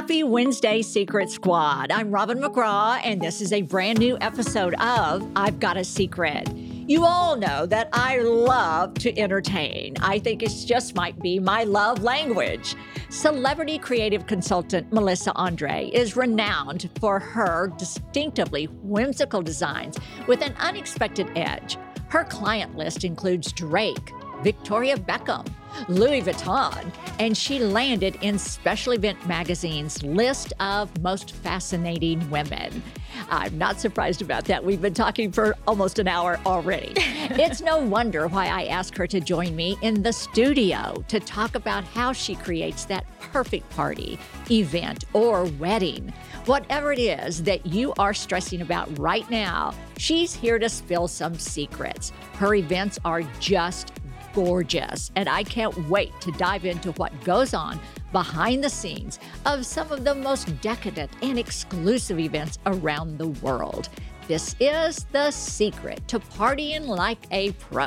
Happy 0.00 0.22
Wednesday, 0.24 0.80
Secret 0.80 1.28
Squad. 1.28 1.92
I'm 1.92 2.10
Robin 2.10 2.40
McGraw, 2.40 2.98
and 3.04 3.20
this 3.20 3.42
is 3.42 3.52
a 3.52 3.60
brand 3.60 3.98
new 3.98 4.16
episode 4.22 4.72
of 4.80 5.30
I've 5.36 5.60
Got 5.60 5.76
a 5.76 5.84
Secret. 5.84 6.50
You 6.56 7.04
all 7.04 7.36
know 7.36 7.66
that 7.66 7.90
I 7.92 8.20
love 8.20 8.94
to 8.94 9.16
entertain. 9.18 9.96
I 10.00 10.18
think 10.18 10.42
it 10.42 10.52
just 10.64 10.94
might 10.94 11.20
be 11.20 11.38
my 11.38 11.64
love 11.64 12.02
language. 12.02 12.76
Celebrity 13.10 13.76
creative 13.76 14.26
consultant 14.26 14.90
Melissa 14.90 15.32
Andre 15.34 15.90
is 15.92 16.16
renowned 16.16 16.88
for 16.98 17.18
her 17.18 17.70
distinctively 17.76 18.64
whimsical 18.82 19.42
designs 19.42 19.98
with 20.26 20.40
an 20.40 20.54
unexpected 20.60 21.30
edge. 21.36 21.76
Her 22.08 22.24
client 22.24 22.74
list 22.74 23.04
includes 23.04 23.52
Drake, 23.52 24.12
Victoria 24.42 24.96
Beckham, 24.96 25.46
Louis 25.88 26.22
Vuitton, 26.22 26.92
and 27.18 27.36
she 27.36 27.58
landed 27.58 28.16
in 28.22 28.38
Special 28.38 28.92
Event 28.92 29.26
Magazine's 29.26 30.02
list 30.02 30.52
of 30.60 30.90
most 31.00 31.32
fascinating 31.32 32.28
women. 32.30 32.82
I'm 33.30 33.56
not 33.58 33.80
surprised 33.80 34.22
about 34.22 34.44
that. 34.46 34.64
We've 34.64 34.80
been 34.80 34.94
talking 34.94 35.30
for 35.30 35.56
almost 35.66 35.98
an 35.98 36.08
hour 36.08 36.40
already. 36.46 36.92
it's 36.96 37.60
no 37.60 37.78
wonder 37.78 38.26
why 38.28 38.46
I 38.46 38.64
asked 38.64 38.96
her 38.96 39.06
to 39.06 39.20
join 39.20 39.54
me 39.54 39.76
in 39.82 40.02
the 40.02 40.12
studio 40.12 41.04
to 41.08 41.20
talk 41.20 41.54
about 41.54 41.84
how 41.84 42.12
she 42.12 42.34
creates 42.34 42.84
that 42.86 43.04
perfect 43.18 43.68
party, 43.70 44.18
event, 44.50 45.04
or 45.12 45.44
wedding. 45.44 46.12
Whatever 46.46 46.92
it 46.92 46.98
is 46.98 47.42
that 47.44 47.64
you 47.66 47.92
are 47.98 48.14
stressing 48.14 48.62
about 48.62 48.98
right 48.98 49.28
now, 49.30 49.74
she's 49.98 50.34
here 50.34 50.58
to 50.58 50.68
spill 50.68 51.06
some 51.06 51.34
secrets. 51.34 52.12
Her 52.34 52.54
events 52.54 52.98
are 53.04 53.22
just 53.38 53.92
gorgeous, 54.34 55.10
and 55.16 55.28
I 55.28 55.42
can't 55.42 55.88
wait 55.88 56.12
to 56.20 56.32
dive 56.32 56.64
into 56.64 56.92
what 56.92 57.12
goes 57.24 57.54
on 57.54 57.78
behind 58.12 58.64
the 58.64 58.70
scenes 58.70 59.18
of 59.46 59.64
some 59.64 59.90
of 59.92 60.04
the 60.04 60.14
most 60.14 60.60
decadent 60.60 61.10
and 61.22 61.38
exclusive 61.38 62.18
events 62.18 62.58
around 62.66 63.18
the 63.18 63.28
world. 63.28 63.88
This 64.28 64.54
is 64.60 65.04
the 65.12 65.30
secret 65.30 66.06
to 66.08 66.18
partying 66.20 66.86
like 66.86 67.18
a 67.30 67.52
pro. 67.52 67.86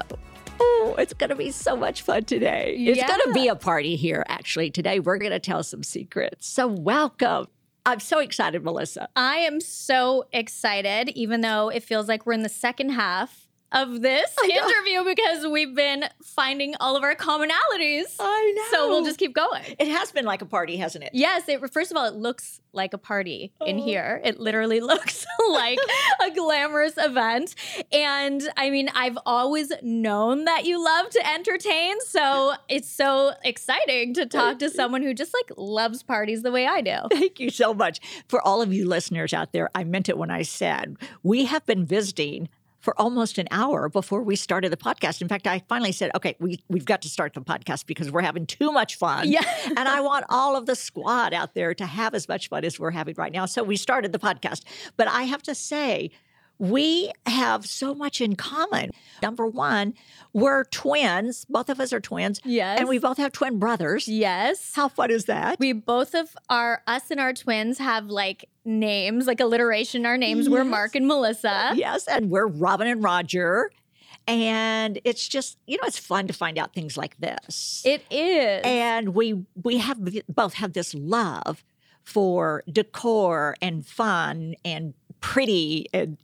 Oh, 0.59 0.95
it's 0.97 1.13
going 1.13 1.29
to 1.29 1.35
be 1.35 1.51
so 1.51 1.75
much 1.75 2.03
fun 2.03 2.23
today. 2.25 2.75
It's 2.77 2.97
Yeah. 2.97 3.07
going 3.07 3.21
to 3.25 3.33
be 3.33 3.47
a 3.47 3.55
party 3.55 3.95
here, 3.95 4.23
actually. 4.27 4.69
Today, 4.69 4.99
we're 4.99 5.17
going 5.17 5.31
to 5.31 5.39
tell 5.39 5.63
some 5.63 5.83
secrets. 5.83 6.47
So, 6.47 6.67
welcome. 6.67 7.47
I'm 7.85 7.99
so 7.99 8.19
excited, 8.19 8.63
Melissa. 8.63 9.09
I 9.15 9.37
am 9.37 9.59
so 9.59 10.25
excited, 10.31 11.09
even 11.09 11.41
though 11.41 11.69
it 11.69 11.83
feels 11.83 12.07
like 12.07 12.25
we're 12.25 12.33
in 12.33 12.43
the 12.43 12.49
second 12.49 12.91
half 12.91 13.42
of 13.73 14.01
this 14.01 14.33
interview 14.43 15.03
because 15.03 15.45
we've 15.47 15.75
been 15.75 16.05
finding 16.23 16.75
all 16.79 16.95
of 16.95 17.03
our 17.03 17.15
commonalities. 17.15 18.15
I 18.19 18.53
know. 18.55 18.63
So 18.77 18.89
we'll 18.89 19.03
just 19.03 19.19
keep 19.19 19.33
going. 19.33 19.63
It 19.79 19.87
has 19.87 20.11
been 20.11 20.25
like 20.25 20.41
a 20.41 20.45
party, 20.45 20.77
hasn't 20.77 21.03
it? 21.03 21.11
Yes, 21.13 21.47
it, 21.49 21.59
first 21.73 21.91
of 21.91 21.97
all, 21.97 22.05
it 22.05 22.13
looks 22.13 22.59
like 22.71 22.93
a 22.93 22.97
party 22.97 23.51
in 23.65 23.79
Oh. 23.79 23.83
here. 23.83 24.21
It 24.23 24.39
literally 24.39 24.79
looks 24.91 25.25
like 25.49 25.79
a 26.25 26.31
glamorous 26.31 26.93
event. 26.97 27.55
And 27.91 28.41
I 28.57 28.69
mean, 28.69 28.89
I've 28.95 29.17
always 29.25 29.71
known 29.81 30.45
that 30.45 30.65
you 30.65 30.83
love 30.83 31.09
to 31.11 31.27
entertain. 31.33 31.99
So 32.01 32.53
it's 32.69 32.89
so 32.89 33.33
exciting 33.43 34.13
to 34.15 34.25
talk 34.25 34.59
to 34.59 34.69
someone 34.69 35.01
who 35.03 35.13
just 35.13 35.33
like 35.33 35.51
loves 35.57 36.03
parties 36.03 36.41
the 36.43 36.51
way 36.51 36.65
I 36.67 36.81
do. 36.81 36.97
Thank 37.11 37.39
you 37.39 37.49
so 37.49 37.73
much. 37.73 37.99
For 38.27 38.41
all 38.41 38.61
of 38.61 38.73
you 38.73 38.87
listeners 38.87 39.33
out 39.33 39.51
there, 39.51 39.69
I 39.75 39.83
meant 39.83 40.09
it 40.09 40.17
when 40.17 40.31
I 40.31 40.41
said 40.43 40.97
we 41.21 41.45
have 41.45 41.65
been 41.65 41.85
visiting 41.85 42.49
for 42.83 42.99
almost 42.99 43.37
an 43.37 43.47
hour 43.49 43.87
before 43.87 44.21
we 44.21 44.35
started 44.35 44.69
the 44.69 44.77
podcast. 44.77 45.21
In 45.21 45.29
fact, 45.29 45.47
I 45.47 45.59
finally 45.69 45.93
said, 45.93 46.11
okay, 46.15 46.35
we, 46.39 46.59
we've 46.67 46.83
got 46.83 47.01
to 47.03 47.09
start 47.09 47.33
the 47.33 47.39
podcast 47.39 47.85
because 47.85 48.11
we're 48.11 48.21
having 48.21 48.45
too 48.45 48.73
much 48.73 48.97
fun. 48.97 49.29
Yeah. 49.29 49.41
and 49.65 49.87
I 49.87 50.01
want 50.01 50.25
all 50.27 50.57
of 50.57 50.65
the 50.65 50.75
squad 50.75 51.33
out 51.33 51.53
there 51.53 51.73
to 51.75 51.85
have 51.85 52.13
as 52.13 52.27
much 52.27 52.49
fun 52.49 52.65
as 52.65 52.77
we're 52.77 52.91
having 52.91 53.15
right 53.17 53.31
now. 53.31 53.45
So 53.45 53.63
we 53.63 53.77
started 53.77 54.11
the 54.11 54.19
podcast. 54.19 54.63
But 54.97 55.07
I 55.07 55.23
have 55.23 55.41
to 55.43 55.55
say, 55.55 56.11
we 56.59 57.11
have 57.25 57.65
so 57.65 57.93
much 57.93 58.21
in 58.21 58.35
common. 58.35 58.91
Number 59.21 59.45
one, 59.45 59.93
we're 60.33 60.63
twins. 60.65 61.45
Both 61.49 61.69
of 61.69 61.79
us 61.79 61.91
are 61.93 61.99
twins. 61.99 62.39
Yes. 62.45 62.79
And 62.79 62.87
we 62.87 62.99
both 62.99 63.17
have 63.17 63.31
twin 63.31 63.59
brothers. 63.59 64.07
Yes. 64.07 64.73
How 64.75 64.87
fun 64.87 65.11
is 65.11 65.25
that? 65.25 65.59
We 65.59 65.73
both 65.73 66.13
of 66.15 66.35
our 66.49 66.81
us 66.87 67.11
and 67.11 67.19
our 67.19 67.33
twins 67.33 67.79
have 67.79 68.07
like 68.07 68.49
names, 68.65 69.27
like 69.27 69.39
alliteration. 69.39 70.05
Our 70.05 70.17
names 70.17 70.47
We're 70.49 70.63
Mark 70.63 70.95
and 70.95 71.07
Melissa. 71.07 71.71
Yes, 71.75 72.07
and 72.07 72.29
we're 72.29 72.47
Robin 72.47 72.87
and 72.87 73.03
Roger. 73.03 73.71
And 74.25 74.99
it's 75.03 75.27
just, 75.27 75.57
you 75.67 75.75
know, 75.77 75.83
it's 75.85 75.99
fun 75.99 76.27
to 76.27 76.33
find 76.33 76.57
out 76.57 76.73
things 76.73 76.95
like 76.95 77.17
this. 77.19 77.81
It 77.85 78.03
is. 78.09 78.61
and 78.63 79.09
we 79.13 79.43
we 79.61 79.79
have 79.79 79.99
both 80.29 80.53
have 80.55 80.73
this 80.73 80.93
love 80.93 81.63
for 82.03 82.63
decor 82.71 83.55
and 83.61 83.85
fun 83.85 84.55
and 84.63 84.93
pretty 85.19 85.87
and 85.93 86.17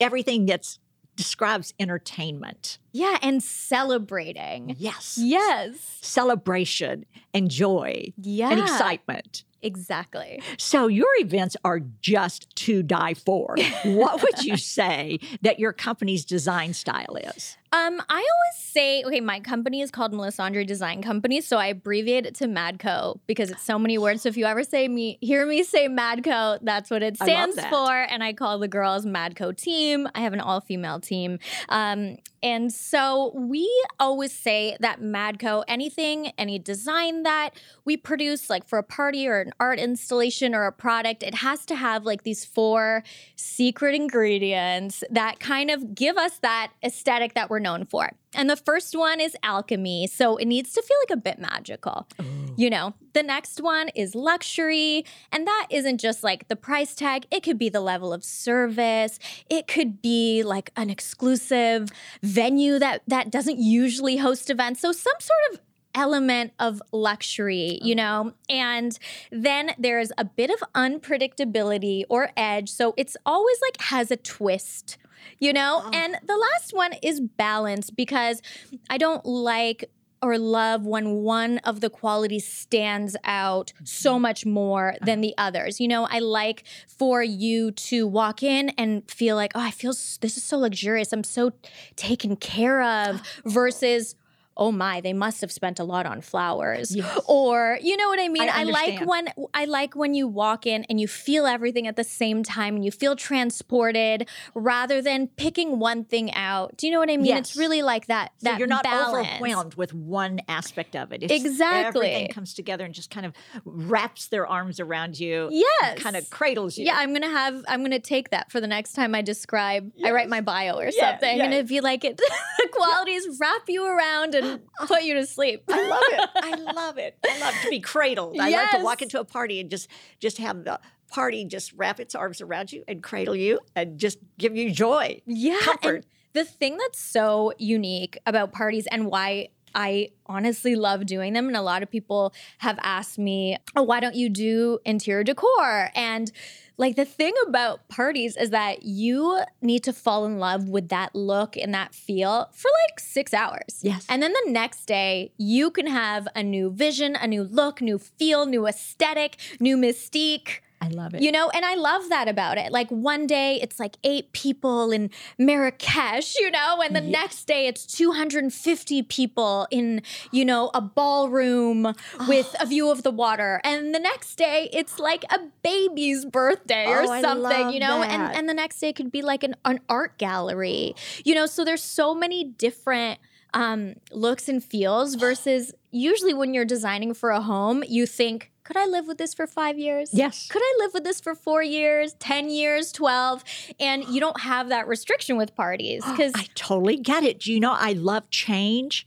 everything 0.00 0.46
that's 0.46 0.78
describes 1.16 1.72
entertainment. 1.80 2.78
yeah, 2.92 3.16
and 3.22 3.42
celebrating. 3.42 4.74
Yes. 4.78 5.18
Yes. 5.20 5.98
Celebration 6.02 7.06
and 7.32 7.50
joy 7.50 8.12
Yeah. 8.20 8.50
and 8.50 8.60
excitement. 8.60 9.44
Exactly. 9.62 10.40
So 10.58 10.86
your 10.86 11.08
events 11.18 11.56
are 11.64 11.80
just 12.02 12.54
to 12.56 12.82
die 12.82 13.14
for. 13.14 13.56
what 13.84 14.22
would 14.22 14.44
you 14.44 14.56
say 14.58 15.18
that 15.40 15.58
your 15.58 15.72
company's 15.72 16.24
design 16.26 16.74
style 16.74 17.16
is? 17.16 17.56
Um, 17.72 18.00
I 18.08 18.14
always 18.14 18.56
say, 18.56 19.02
okay, 19.04 19.20
my 19.20 19.40
company 19.40 19.80
is 19.80 19.90
called 19.90 20.12
Melissa 20.12 20.42
Andre 20.42 20.64
Design 20.64 21.02
Company, 21.02 21.40
so 21.40 21.56
I 21.56 21.66
abbreviate 21.66 22.24
it 22.26 22.34
to 22.36 22.46
Madco 22.46 23.18
because 23.26 23.50
it's 23.50 23.62
so 23.62 23.78
many 23.78 23.98
words. 23.98 24.22
So 24.22 24.28
if 24.28 24.36
you 24.36 24.46
ever 24.46 24.64
say 24.64 24.88
me, 24.88 25.18
hear 25.20 25.46
me 25.46 25.62
say 25.62 25.88
Madco, 25.88 26.58
that's 26.62 26.90
what 26.90 27.02
it 27.02 27.16
stands 27.16 27.56
for. 27.66 27.92
And 27.92 28.22
I 28.22 28.32
call 28.32 28.58
the 28.58 28.68
girls 28.68 29.04
Madco 29.04 29.56
team. 29.56 30.08
I 30.14 30.20
have 30.20 30.32
an 30.32 30.40
all-female 30.40 31.00
team, 31.00 31.38
um, 31.68 32.18
and 32.42 32.72
so 32.72 33.32
we 33.34 33.68
always 33.98 34.30
say 34.30 34.76
that 34.80 35.00
Madco, 35.00 35.64
anything, 35.66 36.28
any 36.38 36.58
design 36.58 37.24
that 37.24 37.50
we 37.84 37.96
produce, 37.96 38.48
like 38.48 38.68
for 38.68 38.78
a 38.78 38.84
party 38.84 39.26
or 39.26 39.40
an 39.40 39.52
art 39.58 39.80
installation 39.80 40.54
or 40.54 40.66
a 40.66 40.72
product, 40.72 41.22
it 41.22 41.36
has 41.36 41.66
to 41.66 41.74
have 41.74 42.04
like 42.04 42.22
these 42.22 42.44
four 42.44 43.02
secret 43.34 43.94
ingredients 43.94 45.02
that 45.10 45.40
kind 45.40 45.70
of 45.70 45.94
give 45.94 46.16
us 46.16 46.38
that 46.38 46.72
aesthetic 46.84 47.34
that 47.34 47.50
we're 47.50 47.55
known 47.60 47.84
for. 47.84 48.12
And 48.34 48.50
the 48.50 48.56
first 48.56 48.96
one 48.96 49.20
is 49.20 49.36
alchemy. 49.42 50.06
So 50.06 50.36
it 50.36 50.46
needs 50.46 50.72
to 50.74 50.82
feel 50.82 50.96
like 51.08 51.18
a 51.18 51.20
bit 51.20 51.38
magical. 51.38 52.06
Oh. 52.18 52.24
You 52.56 52.70
know, 52.70 52.94
the 53.12 53.22
next 53.22 53.62
one 53.62 53.88
is 53.94 54.14
luxury. 54.14 55.04
And 55.32 55.46
that 55.46 55.68
isn't 55.70 55.98
just 55.98 56.22
like 56.22 56.48
the 56.48 56.56
price 56.56 56.94
tag, 56.94 57.26
it 57.30 57.42
could 57.42 57.58
be 57.58 57.68
the 57.68 57.80
level 57.80 58.12
of 58.12 58.24
service. 58.24 59.18
It 59.48 59.66
could 59.66 60.02
be 60.02 60.42
like 60.42 60.70
an 60.76 60.90
exclusive 60.90 61.88
venue 62.22 62.78
that 62.78 63.02
that 63.06 63.30
doesn't 63.30 63.58
usually 63.58 64.18
host 64.18 64.50
events. 64.50 64.80
So 64.80 64.92
some 64.92 65.16
sort 65.18 65.38
of 65.52 65.60
element 65.96 66.52
of 66.60 66.82
luxury, 66.92 67.80
you 67.82 67.94
oh. 67.94 67.96
know? 67.96 68.32
And 68.48 68.96
then 69.32 69.72
there's 69.78 70.12
a 70.18 70.24
bit 70.24 70.50
of 70.50 70.62
unpredictability 70.74 72.04
or 72.08 72.30
edge. 72.36 72.70
So 72.70 72.94
it's 72.96 73.16
always 73.26 73.56
like 73.62 73.80
has 73.80 74.10
a 74.10 74.16
twist, 74.16 74.98
you 75.38 75.52
know? 75.52 75.82
Oh. 75.84 75.90
And 75.92 76.16
the 76.24 76.36
last 76.36 76.72
one 76.72 76.92
is 77.02 77.20
balance 77.20 77.90
because 77.90 78.42
I 78.90 78.98
don't 78.98 79.24
like 79.24 79.90
or 80.22 80.38
love 80.38 80.86
when 80.86 81.22
one 81.22 81.58
of 81.58 81.80
the 81.80 81.90
qualities 81.90 82.46
stands 82.46 83.16
out 83.24 83.72
so 83.84 84.14
mm-hmm. 84.14 84.22
much 84.22 84.46
more 84.46 84.90
uh-huh. 84.90 85.04
than 85.04 85.20
the 85.20 85.34
others. 85.38 85.80
You 85.80 85.88
know, 85.88 86.06
I 86.10 86.18
like 86.18 86.64
for 86.86 87.22
you 87.22 87.70
to 87.70 88.06
walk 88.06 88.42
in 88.42 88.70
and 88.70 89.08
feel 89.10 89.36
like, 89.36 89.52
oh, 89.54 89.60
I 89.60 89.70
feel 89.70 89.92
this 89.92 90.36
is 90.36 90.44
so 90.44 90.58
luxurious. 90.58 91.12
I'm 91.12 91.24
so 91.24 91.52
taken 91.96 92.36
care 92.36 92.82
of 92.82 93.22
versus 93.44 94.14
oh 94.56 94.72
my, 94.72 95.00
they 95.00 95.12
must 95.12 95.40
have 95.42 95.52
spent 95.52 95.78
a 95.78 95.84
lot 95.84 96.06
on 96.06 96.20
flowers. 96.20 96.94
Yes. 96.96 97.20
Or 97.26 97.78
you 97.82 97.96
know 97.96 98.08
what 98.08 98.18
I 98.20 98.28
mean? 98.28 98.48
I 98.48 98.64
like 98.64 99.00
when 99.06 99.28
I 99.52 99.66
like 99.66 99.94
when 99.94 100.14
you 100.14 100.26
walk 100.28 100.66
in 100.66 100.84
and 100.84 100.98
you 101.00 101.06
feel 101.08 101.46
everything 101.46 101.86
at 101.86 101.96
the 101.96 102.04
same 102.04 102.42
time 102.42 102.76
and 102.76 102.84
you 102.84 102.90
feel 102.90 103.16
transported 103.16 104.28
rather 104.54 105.02
than 105.02 105.28
picking 105.28 105.78
one 105.78 106.04
thing 106.04 106.32
out. 106.34 106.76
Do 106.76 106.86
you 106.86 106.92
know 106.92 106.98
what 106.98 107.10
I 107.10 107.16
mean? 107.16 107.36
It's 107.36 107.56
really 107.56 107.82
like 107.82 108.06
that 108.06 108.32
So 108.38 108.50
that 108.50 108.58
you're 108.58 108.68
not 108.68 108.82
balance. 108.84 109.28
overwhelmed 109.36 109.74
with 109.74 109.92
one 109.94 110.40
aspect 110.48 110.96
of 110.96 111.12
it. 111.12 111.22
It's 111.22 111.32
Exactly. 111.32 112.06
Everything 112.08 112.32
comes 112.32 112.54
together 112.54 112.84
and 112.84 112.94
just 112.94 113.10
kind 113.10 113.26
of 113.26 113.32
wraps 113.64 114.28
their 114.28 114.46
arms 114.46 114.80
around 114.80 115.18
you. 115.18 115.48
Yes. 115.52 115.98
Kind 115.98 116.16
of 116.16 116.28
cradles 116.30 116.78
you. 116.78 116.86
Yeah, 116.86 116.94
I'm 116.96 117.12
gonna 117.12 117.28
have 117.30 117.64
I'm 117.68 117.82
gonna 117.82 117.98
take 117.98 118.30
that 118.30 118.50
for 118.50 118.60
the 118.60 118.66
next 118.66 118.92
time 118.92 119.14
I 119.14 119.22
describe 119.22 119.90
I 120.04 120.10
write 120.12 120.28
my 120.28 120.40
bio 120.40 120.76
or 120.78 120.84
Yeah, 120.92 121.10
something. 121.10 121.28
I'm 121.30 121.36
yeah. 121.38 121.44
gonna 121.50 121.64
be 121.64 121.80
like 121.80 122.04
it 122.04 122.16
the 122.58 122.68
qualities 122.72 123.26
wrap 123.40 123.62
you 123.68 123.86
around 123.86 124.34
and 124.34 124.45
put 124.86 125.02
you 125.02 125.14
to 125.14 125.26
sleep. 125.26 125.64
I 125.68 125.88
love 125.88 126.02
it. 126.06 126.30
I 126.36 126.72
love 126.72 126.98
it. 126.98 127.18
I 127.28 127.38
love 127.38 127.54
to 127.62 127.70
be 127.70 127.80
cradled. 127.80 128.36
I 128.38 128.50
love 128.50 128.70
to 128.70 128.84
walk 128.84 129.02
into 129.02 129.20
a 129.20 129.24
party 129.24 129.60
and 129.60 129.70
just 129.70 129.88
just 130.20 130.38
have 130.38 130.64
the 130.64 130.80
party 131.08 131.44
just 131.44 131.72
wrap 131.74 132.00
its 132.00 132.14
arms 132.14 132.40
around 132.40 132.72
you 132.72 132.82
and 132.88 133.02
cradle 133.02 133.36
you 133.36 133.60
and 133.74 133.98
just 133.98 134.18
give 134.38 134.56
you 134.56 134.70
joy. 134.70 135.20
Yeah. 135.26 135.58
Comfort. 135.60 136.04
The 136.32 136.44
thing 136.44 136.76
that's 136.76 137.00
so 137.00 137.52
unique 137.58 138.18
about 138.26 138.52
parties 138.52 138.86
and 138.90 139.06
why 139.06 139.48
I 139.74 140.10
honestly 140.24 140.74
love 140.74 141.04
doing 141.04 141.34
them, 141.34 141.48
and 141.48 141.56
a 141.56 141.62
lot 141.62 141.82
of 141.82 141.90
people 141.90 142.32
have 142.58 142.78
asked 142.82 143.18
me, 143.18 143.58
oh, 143.76 143.82
why 143.82 144.00
don't 144.00 144.14
you 144.14 144.30
do 144.30 144.78
interior 144.86 145.22
decor? 145.22 145.90
And 145.94 146.32
like 146.78 146.96
the 146.96 147.04
thing 147.04 147.32
about 147.46 147.88
parties 147.88 148.36
is 148.36 148.50
that 148.50 148.84
you 148.84 149.40
need 149.62 149.84
to 149.84 149.92
fall 149.92 150.26
in 150.26 150.38
love 150.38 150.68
with 150.68 150.88
that 150.88 151.14
look 151.14 151.56
and 151.56 151.72
that 151.74 151.94
feel 151.94 152.50
for 152.52 152.70
like 152.88 153.00
six 153.00 153.32
hours. 153.32 153.80
Yes. 153.82 154.04
And 154.08 154.22
then 154.22 154.32
the 154.44 154.50
next 154.50 154.86
day, 154.86 155.32
you 155.38 155.70
can 155.70 155.86
have 155.86 156.28
a 156.34 156.42
new 156.42 156.70
vision, 156.70 157.16
a 157.16 157.26
new 157.26 157.44
look, 157.44 157.80
new 157.80 157.98
feel, 157.98 158.46
new 158.46 158.66
aesthetic, 158.66 159.36
new 159.58 159.76
mystique. 159.76 160.60
I 160.86 160.88
love 160.90 161.14
it. 161.14 161.22
You 161.22 161.32
know, 161.32 161.50
and 161.50 161.64
I 161.64 161.74
love 161.74 162.08
that 162.08 162.28
about 162.28 162.58
it. 162.58 162.70
Like 162.72 162.88
one 162.90 163.26
day 163.26 163.58
it's 163.62 163.78
like 163.80 163.96
eight 164.04 164.32
people 164.32 164.92
in 164.92 165.10
Marrakesh, 165.38 166.36
you 166.38 166.50
know, 166.50 166.80
and 166.84 166.94
the 166.94 167.00
Yes. 167.00 167.10
next 167.12 167.44
day 167.46 167.66
it's 167.66 167.86
250 167.86 169.02
people 169.02 169.66
in, 169.70 170.02
you 170.30 170.44
know, 170.44 170.70
a 170.74 170.80
ballroom 170.80 171.94
with 172.28 172.54
a 172.60 172.66
view 172.66 172.90
of 172.90 173.02
the 173.02 173.10
water. 173.10 173.60
And 173.64 173.94
the 173.94 173.98
next 173.98 174.36
day 174.36 174.68
it's 174.72 174.98
like 174.98 175.24
a 175.30 175.38
baby's 175.62 176.24
birthday 176.24 176.86
or 176.88 177.02
Oh, 177.04 177.20
something, 177.20 177.70
you 177.70 177.80
know, 177.80 178.02
and, 178.02 178.34
and 178.36 178.48
the 178.48 178.54
next 178.54 178.80
day 178.80 178.92
could 178.92 179.10
be 179.10 179.22
like 179.22 179.42
an, 179.42 179.56
an 179.64 179.80
art 179.88 180.18
gallery, 180.18 180.94
you 181.24 181.34
know, 181.34 181.46
so 181.46 181.64
there's 181.64 181.82
so 181.82 182.14
many 182.14 182.44
different 182.44 183.18
um, 183.54 183.94
looks 184.12 184.48
and 184.48 184.62
feels 184.62 185.14
versus 185.14 185.72
usually 185.90 186.34
when 186.34 186.52
you're 186.52 186.64
designing 186.66 187.14
for 187.14 187.30
a 187.30 187.40
home, 187.40 187.82
you 187.88 188.04
think, 188.06 188.50
could 188.66 188.76
I 188.76 188.86
live 188.86 189.06
with 189.06 189.16
this 189.16 189.32
for 189.32 189.46
five 189.46 189.78
years? 189.78 190.10
yes. 190.12 190.48
could 190.48 190.60
I 190.60 190.76
live 190.80 190.92
with 190.92 191.04
this 191.04 191.20
for 191.20 191.36
four 191.36 191.62
years, 191.62 192.14
10 192.14 192.50
years, 192.50 192.90
12? 192.90 193.44
And 193.78 194.04
you 194.04 194.18
don't 194.18 194.40
have 194.40 194.70
that 194.70 194.88
restriction 194.88 195.36
with 195.36 195.54
parties 195.54 196.04
because 196.10 196.32
I 196.34 196.46
totally 196.56 196.96
get 196.96 197.22
it. 197.22 197.38
Do 197.38 197.52
you 197.52 197.60
know 197.60 197.72
I 197.72 197.92
love 197.92 198.28
change? 198.30 199.06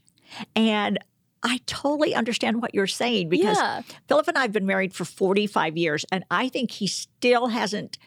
And 0.56 0.98
I 1.42 1.60
totally 1.66 2.14
understand 2.14 2.62
what 2.62 2.74
you're 2.74 2.86
saying 2.86 3.28
because 3.28 3.58
yeah, 3.58 3.82
Philip 4.08 4.28
and 4.28 4.38
I 4.38 4.42
have 4.42 4.52
been 4.52 4.66
married 4.66 4.94
for 4.94 5.04
45 5.04 5.76
years, 5.76 6.06
and 6.10 6.24
I 6.30 6.48
think 6.48 6.70
he 6.70 6.86
still 6.86 7.48
hasn't 7.48 7.98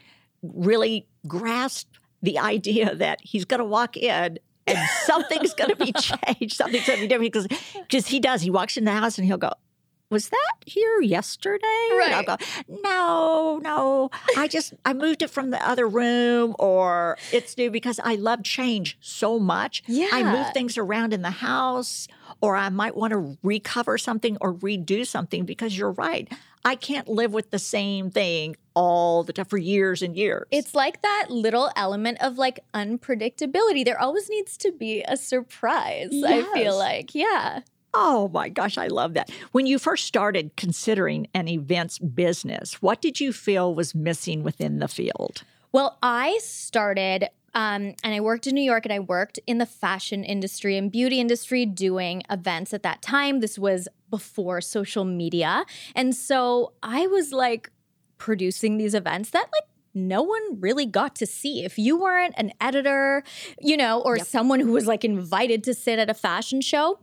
really 0.42 1.08
grasped 1.28 2.00
the 2.24 2.40
idea 2.40 2.96
that 2.96 3.20
he's 3.22 3.46
going 3.46 3.60
to 3.60 3.66
walk 3.66 3.96
in 3.96 4.40
and 4.66 4.90
something's 5.04 5.54
going 5.54 5.70
to 5.70 5.76
be 5.76 5.92
changed, 6.00 6.56
something's 6.56 6.88
going 6.88 7.00
to 7.00 7.06
be 7.06 7.08
different. 7.08 7.34
Because 7.34 7.48
because 7.74 8.08
he 8.08 8.20
does, 8.20 8.42
he 8.42 8.50
walks 8.50 8.78
in 8.78 8.86
the 8.86 8.92
house 8.92 9.18
and 9.18 9.28
he'll 9.28 9.38
go, 9.38 9.52
"Was 10.14 10.30
that 10.30 10.56
here 10.66 11.02
yesterday?" 11.02 11.90
Right. 11.98 12.26
go, 12.26 12.38
"No, 12.84 13.60
no, 13.62 14.10
I 14.38 14.48
just 14.48 14.74
I 14.86 14.94
moved 14.94 15.22
it 15.22 15.30
from 15.30 15.50
the 15.50 15.68
other 15.68 15.88
room, 15.88 16.56
or 16.60 17.18
it's 17.32 17.58
new 17.58 17.70
because 17.70 18.00
I 18.04 18.16
love 18.16 18.44
change 18.44 18.98
so 19.02 19.40
much. 19.40 19.84
Yeah. 19.88 20.10
I 20.12 20.24
move 20.24 20.54
things 20.54 20.78
around 20.78 21.14
in 21.14 21.22
the 21.22 21.32
house." 21.32 22.08
Or 22.42 22.56
I 22.56 22.70
might 22.70 22.96
want 22.96 23.12
to 23.12 23.38
recover 23.44 23.98
something 23.98 24.38
or 24.42 24.54
redo 24.54 25.06
something 25.06 25.46
because 25.46 25.78
you're 25.78 25.92
right. 25.92 26.28
I 26.66 26.76
can't 26.76 27.08
live 27.08 27.34
with 27.34 27.52
the 27.52 27.60
same 27.60 28.10
thing 28.12 28.56
all 28.74 29.24
the 29.24 29.34
time 29.34 29.46
for 29.46 29.58
years 29.58 30.02
and 30.02 30.16
years. 30.16 30.46
it's 30.50 30.74
like 30.74 31.02
that 31.04 31.28
little 31.30 31.70
element 31.76 32.18
of 32.22 32.38
like 32.38 32.62
unpredictability. 32.74 33.86
There 33.86 34.00
always 34.00 34.30
needs 34.30 34.58
to 34.58 34.72
be 34.72 35.04
a 35.04 35.16
surprise, 35.18 36.12
I 36.26 36.44
feel 36.54 36.78
like. 36.78 37.14
Yeah. 37.14 37.62
Oh 37.94 38.30
my 38.34 38.50
gosh, 38.50 38.78
I 38.78 38.88
love 38.88 39.14
that. 39.14 39.30
When 39.52 39.66
you 39.66 39.78
first 39.78 40.06
started 40.06 40.56
considering 40.58 41.28
an 41.34 41.48
events 41.48 42.00
business, 42.00 42.82
what 42.82 43.02
did 43.02 43.20
you 43.20 43.32
feel 43.32 43.76
was 43.76 43.94
missing 43.94 44.44
within 44.44 44.80
the 44.80 44.88
field? 44.88 45.44
Well, 45.72 45.98
I 46.02 46.40
started 46.42 47.30
um, 47.56 47.94
and 48.04 48.16
I 48.16 48.20
worked 48.20 48.48
in 48.48 48.56
New 48.56 48.64
York 48.64 48.84
and 48.86 48.92
I 48.94 49.00
worked 49.00 49.40
in 49.46 49.60
the 49.60 49.68
fashion 49.68 50.24
industry 50.24 50.76
and 50.76 50.92
beauty 50.92 51.20
industry 51.20 51.68
doing 51.68 52.24
events 52.32 52.74
at 52.74 52.82
that 52.82 53.04
time. 53.04 53.42
This 53.42 53.60
was 53.60 53.88
before 54.10 54.60
social 54.60 55.06
media. 55.06 55.64
And 55.96 56.16
so 56.16 56.74
I 56.82 57.06
was 57.06 57.32
like 57.32 57.70
producing 58.18 58.78
these 58.78 58.96
events 58.96 59.30
that 59.32 59.50
like 59.52 59.70
no 59.94 60.24
one 60.24 60.60
really 60.60 60.88
got 60.88 61.16
to 61.18 61.28
see. 61.28 61.64
If 61.64 61.78
you 61.78 62.00
weren't 62.02 62.34
an 62.38 62.54
editor, 62.60 63.24
you 63.62 63.78
know, 63.78 64.02
or 64.02 64.18
Yep. 64.18 64.26
someone 64.26 64.60
who 64.60 64.72
was 64.72 64.88
like 64.88 65.04
invited 65.06 65.64
to 65.66 65.76
sit 65.76 66.00
at 66.00 66.10
a 66.10 66.16
fashion 66.16 66.60
show, 66.62 67.00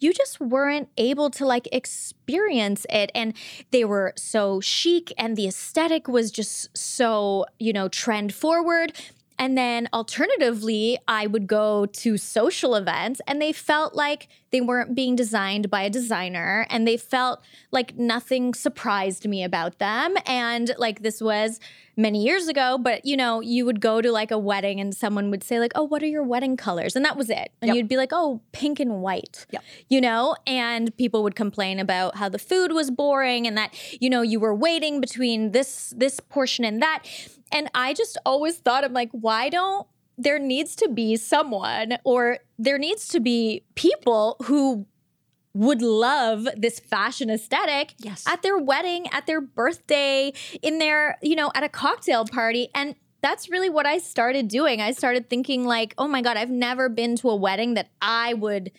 you 0.00 0.12
just 0.12 0.40
weren't 0.40 0.88
able 0.96 1.30
to 1.30 1.44
like 1.46 1.68
experience 1.72 2.86
it 2.90 3.10
and 3.14 3.34
they 3.70 3.84
were 3.84 4.12
so 4.16 4.60
chic 4.60 5.12
and 5.18 5.36
the 5.36 5.46
aesthetic 5.46 6.08
was 6.08 6.30
just 6.30 6.76
so 6.76 7.46
you 7.58 7.72
know 7.72 7.88
trend 7.88 8.34
forward. 8.34 8.92
And 9.40 9.56
then 9.56 9.88
alternatively 9.92 10.98
i 11.06 11.26
would 11.26 11.46
go 11.46 11.86
to 11.86 12.16
social 12.16 12.74
events 12.74 13.20
and 13.26 13.40
they 13.40 13.52
felt 13.52 13.94
like 13.94 14.28
they 14.50 14.60
weren't 14.60 14.94
being 14.94 15.14
designed 15.16 15.70
by 15.70 15.82
a 15.82 15.90
designer 15.90 16.66
and 16.70 16.86
they 16.86 16.96
felt 16.96 17.40
like 17.70 17.96
nothing 17.96 18.54
surprised 18.54 19.28
me 19.28 19.44
about 19.44 19.78
them. 19.78 20.14
And 20.26 20.72
like 20.78 21.02
this 21.02 21.20
was 21.20 21.60
many 21.96 22.22
years 22.24 22.46
ago 22.46 22.78
but 22.78 23.04
you 23.04 23.16
know 23.16 23.40
you 23.40 23.64
would 23.66 23.80
go 23.80 24.00
to 24.00 24.12
like 24.12 24.30
a 24.30 24.38
wedding 24.38 24.78
and 24.78 24.94
someone 24.94 25.30
would 25.32 25.42
say 25.42 25.58
like 25.58 25.72
oh 25.74 25.82
what 25.82 26.00
are 26.02 26.06
your 26.06 26.22
wedding 26.22 26.56
colors? 26.56 26.94
And 26.96 27.04
that 27.04 27.16
was 27.16 27.28
it. 27.28 27.50
And 27.60 27.68
Yep. 27.68 27.76
you'd 27.76 27.88
be 27.88 27.96
like 27.96 28.10
oh 28.12 28.40
pink 28.52 28.80
and 28.80 29.02
white 29.02 29.46
Yep. 29.50 29.62
you 29.88 30.00
know? 30.00 30.36
And 30.46 30.96
people 30.96 31.22
would 31.24 31.34
complain 31.34 31.78
about 31.80 32.16
how 32.16 32.28
the 32.28 32.38
food 32.38 32.72
was 32.72 32.90
boring 32.90 33.46
and 33.46 33.56
that 33.58 33.74
you 34.00 34.08
know 34.08 34.22
you 34.22 34.38
were 34.40 34.54
waiting 34.54 35.00
between 35.00 35.50
this 35.52 35.92
this 35.96 36.20
portion 36.20 36.64
and 36.64 36.80
that. 36.82 37.04
And 37.50 37.70
i 37.74 37.94
just 37.94 38.16
always 38.26 38.58
thought 38.58 38.84
i'm 38.84 38.92
like 38.92 39.10
why 39.12 39.48
don't 39.48 39.86
there 40.18 40.38
needs 40.38 40.74
to 40.76 40.88
be 40.88 41.16
someone 41.16 41.98
or 42.04 42.38
there 42.58 42.76
needs 42.76 43.08
to 43.08 43.20
be 43.20 43.64
people 43.76 44.36
who 44.44 44.84
would 45.54 45.80
love 45.80 46.46
this 46.56 46.78
fashion 46.78 47.30
aesthetic 47.30 47.94
Yes. 47.98 48.24
at 48.28 48.42
their 48.42 48.58
wedding, 48.58 49.06
at 49.12 49.26
their 49.26 49.40
birthday, 49.40 50.32
in 50.62 50.78
their, 50.78 51.18
you 51.22 51.34
know, 51.36 51.50
at 51.54 51.62
a 51.62 51.68
cocktail 51.68 52.24
party. 52.24 52.68
And 52.74 52.94
that's 53.22 53.48
really 53.48 53.70
what 53.70 53.86
I 53.86 53.98
started 53.98 54.48
doing. 54.48 54.80
I 54.80 54.92
started 54.92 55.28
thinking, 55.28 55.64
like, 55.64 55.94
oh 55.98 56.06
my 56.06 56.22
God, 56.22 56.36
I've 56.36 56.50
never 56.50 56.88
been 56.88 57.16
to 57.16 57.30
a 57.30 57.36
wedding 57.36 57.74
that 57.74 57.88
I 58.00 58.34
would 58.34 58.70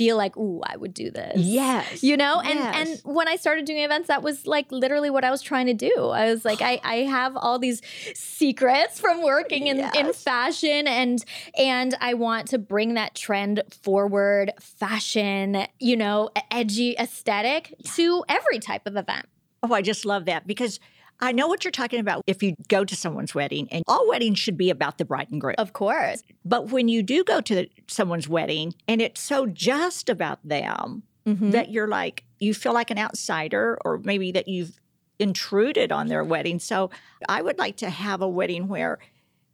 feel 0.00 0.16
like, 0.16 0.34
ooh, 0.38 0.62
I 0.64 0.78
would 0.78 0.94
do 0.94 1.10
this. 1.10 1.36
Yes. 1.36 2.02
You 2.02 2.16
know, 2.16 2.40
and 2.40 2.58
Yes. 2.58 3.02
and 3.04 3.14
when 3.14 3.28
I 3.28 3.36
started 3.36 3.66
doing 3.66 3.82
events, 3.84 4.08
that 4.08 4.22
was 4.22 4.46
like 4.46 4.72
literally 4.72 5.10
what 5.10 5.24
I 5.24 5.30
was 5.30 5.42
trying 5.42 5.66
to 5.66 5.74
do. 5.74 5.94
I 6.08 6.30
was 6.30 6.42
like, 6.42 6.62
I, 6.62 6.80
I 6.82 6.94
have 7.18 7.36
all 7.36 7.58
these 7.58 7.82
secrets 8.14 8.98
from 8.98 9.22
working 9.22 9.66
in, 9.66 9.78
in 9.94 10.14
fashion 10.14 10.86
and 10.88 11.22
and 11.58 11.94
I 12.00 12.14
want 12.14 12.48
to 12.48 12.58
bring 12.58 12.94
that 12.94 13.14
trend 13.14 13.62
forward, 13.82 14.52
fashion, 14.58 15.66
you 15.78 15.96
know, 15.98 16.30
edgy 16.50 16.96
aesthetic 16.98 17.74
to 17.96 18.24
every 18.26 18.58
type 18.58 18.86
of 18.86 18.96
event. 18.96 19.26
Oh, 19.62 19.74
I 19.74 19.82
just 19.82 20.06
love 20.06 20.24
that 20.24 20.46
because 20.46 20.80
I 21.20 21.32
know 21.32 21.48
what 21.48 21.64
you're 21.64 21.70
talking 21.72 22.00
about 22.00 22.22
if 22.26 22.42
you 22.42 22.54
go 22.68 22.84
to 22.84 22.96
someone's 22.96 23.34
wedding, 23.34 23.68
and 23.70 23.84
all 23.86 24.08
weddings 24.08 24.38
should 24.38 24.56
be 24.56 24.70
about 24.70 24.98
the 24.98 25.04
bride 25.04 25.28
and 25.30 25.40
groom. 25.40 25.54
Of 25.58 25.72
course. 25.72 26.22
But 26.44 26.68
when 26.70 26.88
you 26.88 27.02
do 27.02 27.24
go 27.24 27.40
to 27.42 27.66
someone's 27.88 28.28
wedding 28.28 28.74
and 28.88 29.00
it's 29.02 29.20
so 29.20 29.46
just 29.46 30.08
about 30.08 30.38
them 30.46 31.02
Mhm. 31.26 31.52
that 31.52 31.70
you're 31.70 31.88
like, 31.88 32.24
you 32.38 32.54
feel 32.54 32.72
like 32.72 32.90
an 32.90 32.98
outsider, 32.98 33.78
or 33.84 33.98
maybe 33.98 34.32
that 34.32 34.48
you've 34.48 34.80
intruded 35.18 35.92
on 35.92 36.06
their 36.08 36.24
wedding. 36.24 36.58
So 36.58 36.90
I 37.28 37.42
would 37.42 37.58
like 37.58 37.76
to 37.78 37.90
have 37.90 38.22
a 38.22 38.28
wedding 38.28 38.68
where 38.68 38.98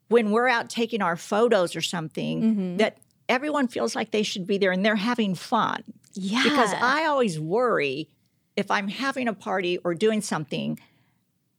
when 0.09 0.31
we're 0.31 0.47
out 0.49 0.71
taking 0.71 1.03
our 1.03 1.17
photos 1.17 1.75
or 1.75 1.81
something, 1.83 2.43
Mhm. 2.43 2.79
that 2.79 2.99
everyone 3.29 3.67
feels 3.67 3.97
like 3.97 4.13
they 4.13 4.23
should 4.23 4.47
be 4.47 4.57
there 4.59 4.71
and 4.71 4.85
they're 4.87 4.95
having 4.95 5.35
fun. 5.35 5.83
Yeah. 6.15 6.45
Because 6.45 6.73
I 6.75 7.07
always 7.07 7.41
worry 7.41 8.09
if 8.57 8.71
I'm 8.71 8.87
having 8.87 9.27
a 9.27 9.33
party 9.35 9.79
or 9.79 9.95
doing 9.95 10.21
something, 10.21 10.79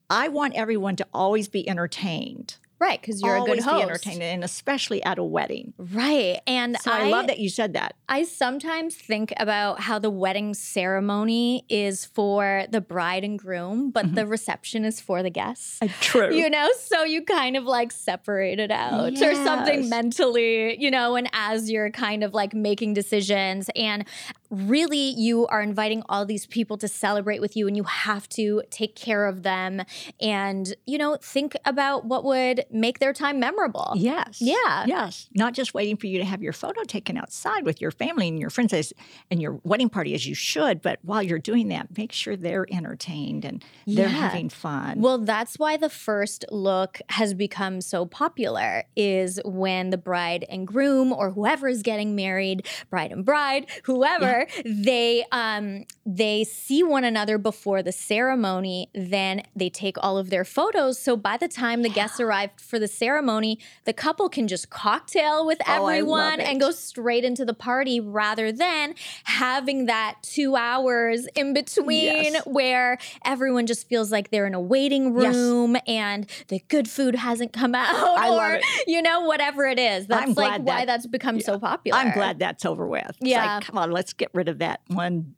I 0.09 0.27
want 0.29 0.55
everyone 0.55 0.95
to 0.97 1.07
always 1.13 1.47
be 1.47 1.67
entertained. 1.67 2.55
Right, 2.79 3.01
because 3.01 3.23
you're 3.23 3.37
always 3.37 3.53
a 3.53 3.55
good 3.55 3.63
host. 3.63 3.77
be 3.77 3.81
entertained, 3.81 4.21
and 4.21 4.43
especially 4.43 5.01
at 5.01 5.17
a 5.17 5.23
wedding. 5.23 5.73
Right. 5.79 6.39
And 6.45 6.77
So 6.79 6.91
I, 6.91 7.09
love 7.09 7.25
that 7.25 7.39
you 7.39 7.49
said 7.49 7.73
that. 7.73 7.95
I 8.07 8.23
sometimes 8.23 8.93
think 8.95 9.33
about 9.37 9.79
how 9.79 9.97
the 9.97 10.11
wedding 10.11 10.53
ceremony 10.53 11.65
is 11.69 12.05
for 12.05 12.65
the 12.69 12.79
bride 12.79 13.23
and 13.23 13.39
groom, 13.39 13.89
but 13.89 14.13
the 14.13 14.27
reception 14.27 14.85
is 14.85 15.01
for 15.01 15.23
the 15.23 15.31
guests. 15.31 15.79
Uh, 15.81 15.87
True. 16.01 16.31
You 16.31 16.51
know, 16.51 16.69
so 16.79 17.03
you 17.03 17.23
kind 17.23 17.57
of 17.57 17.63
like 17.63 17.91
separate 17.91 18.59
it 18.59 18.69
out 18.69 19.19
or 19.19 19.33
something 19.33 19.89
mentally, 19.89 20.79
you 20.79 20.91
know, 20.91 21.15
and 21.15 21.29
as 21.33 21.71
you're 21.71 21.89
kind 21.89 22.23
of 22.23 22.35
like 22.35 22.53
making 22.53 22.93
decisions 22.93 23.71
and 23.75 24.05
really 24.49 25.09
you 25.17 25.47
are 25.47 25.61
inviting 25.61 26.03
all 26.09 26.25
these 26.25 26.45
people 26.45 26.77
to 26.77 26.87
celebrate 26.87 27.41
with 27.41 27.55
you 27.55 27.67
and 27.67 27.75
you 27.75 27.83
have 27.83 28.27
to 28.29 28.61
take 28.69 28.95
care 28.95 29.25
of 29.25 29.43
them 29.43 29.81
and, 30.21 30.75
you 30.85 30.97
know, 30.97 31.17
think 31.21 31.55
about 31.65 32.05
what 32.05 32.23
would 32.23 32.65
make 32.71 32.99
their 32.99 33.13
time 33.13 33.39
memorable. 33.39 33.93
Yes. 33.95 34.37
Yeah. 34.41 34.85
Yes. 34.85 35.29
Not 35.35 35.53
just 35.53 35.73
waiting 35.73 35.97
for 35.97 36.07
you 36.07 36.17
to 36.19 36.25
have 36.25 36.41
your 36.41 36.53
photo 36.53 36.83
taken 36.83 37.17
outside 37.17 37.65
with 37.65 37.81
your 37.81 37.91
family 37.91 38.27
and 38.27 38.39
your 38.39 38.49
friends 38.49 38.73
as, 38.73 38.93
and 39.29 39.41
your 39.41 39.59
wedding 39.63 39.89
party 39.89 40.13
as 40.13 40.25
you 40.25 40.35
should, 40.35 40.81
but 40.81 40.99
while 41.01 41.21
you're 41.23 41.39
doing 41.39 41.67
that, 41.69 41.97
make 41.97 42.11
sure 42.11 42.35
they're 42.35 42.65
entertained 42.71 43.43
and 43.45 43.63
they're 43.85 44.07
Yeah. 44.07 44.29
having 44.29 44.49
fun. 44.49 45.01
Well, 45.01 45.17
that's 45.17 45.57
why 45.59 45.77
the 45.77 45.89
first 45.89 46.45
look 46.51 46.99
has 47.09 47.33
become 47.33 47.81
so 47.81 48.05
popular 48.05 48.83
is 48.95 49.39
when 49.43 49.89
the 49.89 49.97
bride 49.97 50.45
and 50.49 50.65
groom 50.67 51.11
or 51.11 51.31
whoever 51.31 51.67
is 51.67 51.81
getting 51.81 52.15
married, 52.15 52.65
bride 52.89 53.11
and 53.11 53.25
bride, 53.25 53.65
whoever, 53.83 54.36
they 54.65 55.25
um 55.31 55.85
they 56.05 56.43
see 56.43 56.83
one 56.83 57.03
another 57.03 57.37
before 57.37 57.83
the 57.83 57.91
ceremony, 57.91 58.89
then 58.93 59.41
they 59.55 59.69
take 59.69 59.95
all 60.03 60.17
of 60.17 60.29
their 60.29 60.45
photos. 60.45 60.97
So 60.99 61.15
by 61.17 61.37
the 61.37 61.47
time 61.47 61.81
the 61.81 61.89
guests 61.89 62.19
arrive 62.19 62.51
for 62.57 62.79
the 62.79 62.87
ceremony, 62.87 63.59
the 63.85 63.93
couple 63.93 64.29
can 64.29 64.47
just 64.47 64.69
cocktail 64.69 65.45
with 65.45 65.59
Oh, 65.67 65.87
everyone 65.87 66.39
and 66.39 66.59
go 66.59 66.71
straight 66.71 67.23
into 67.25 67.43
the 67.45 67.53
party 67.53 67.99
rather 67.99 68.51
than 68.51 68.95
having 69.25 69.85
that 69.87 70.15
2 70.23 70.55
hours 70.55 71.27
in 71.35 71.53
between 71.53 71.87
Yes. 72.33 72.45
where 72.45 72.97
everyone 73.25 73.67
just 73.67 73.87
feels 73.89 74.11
like 74.11 74.29
they're 74.31 74.45
in 74.47 74.53
a 74.53 74.61
waiting 74.61 75.17
Yes. 75.19 75.35
room 75.35 75.75
and 75.87 76.25
the 76.47 76.61
good 76.69 76.89
food 76.89 77.15
hasn't 77.15 77.53
come 77.53 77.75
out 77.83 77.93
I 77.95 78.29
or 78.29 78.59
you 78.87 79.01
know 79.01 79.21
whatever 79.21 79.65
it 79.65 79.79
is 79.79 80.07
that's 80.07 80.27
I'm 80.29 80.33
like 80.33 80.61
why 80.61 80.79
that- 80.85 80.87
that's 80.87 81.07
become 81.07 81.39
so 81.41 81.59
popular 81.59 81.97
I'm 81.99 82.11
glad 82.11 82.39
that's 82.39 82.65
over 82.65 82.87
with. 82.87 83.05
It's 83.07 83.17
Yeah. 83.21 83.55
like, 83.57 83.65
come 83.65 83.77
on, 83.77 83.91
let's 83.91 84.13
get 84.13 84.26
rid 84.33 84.49
of 84.49 84.59
that 84.59 84.81
one 84.87 85.35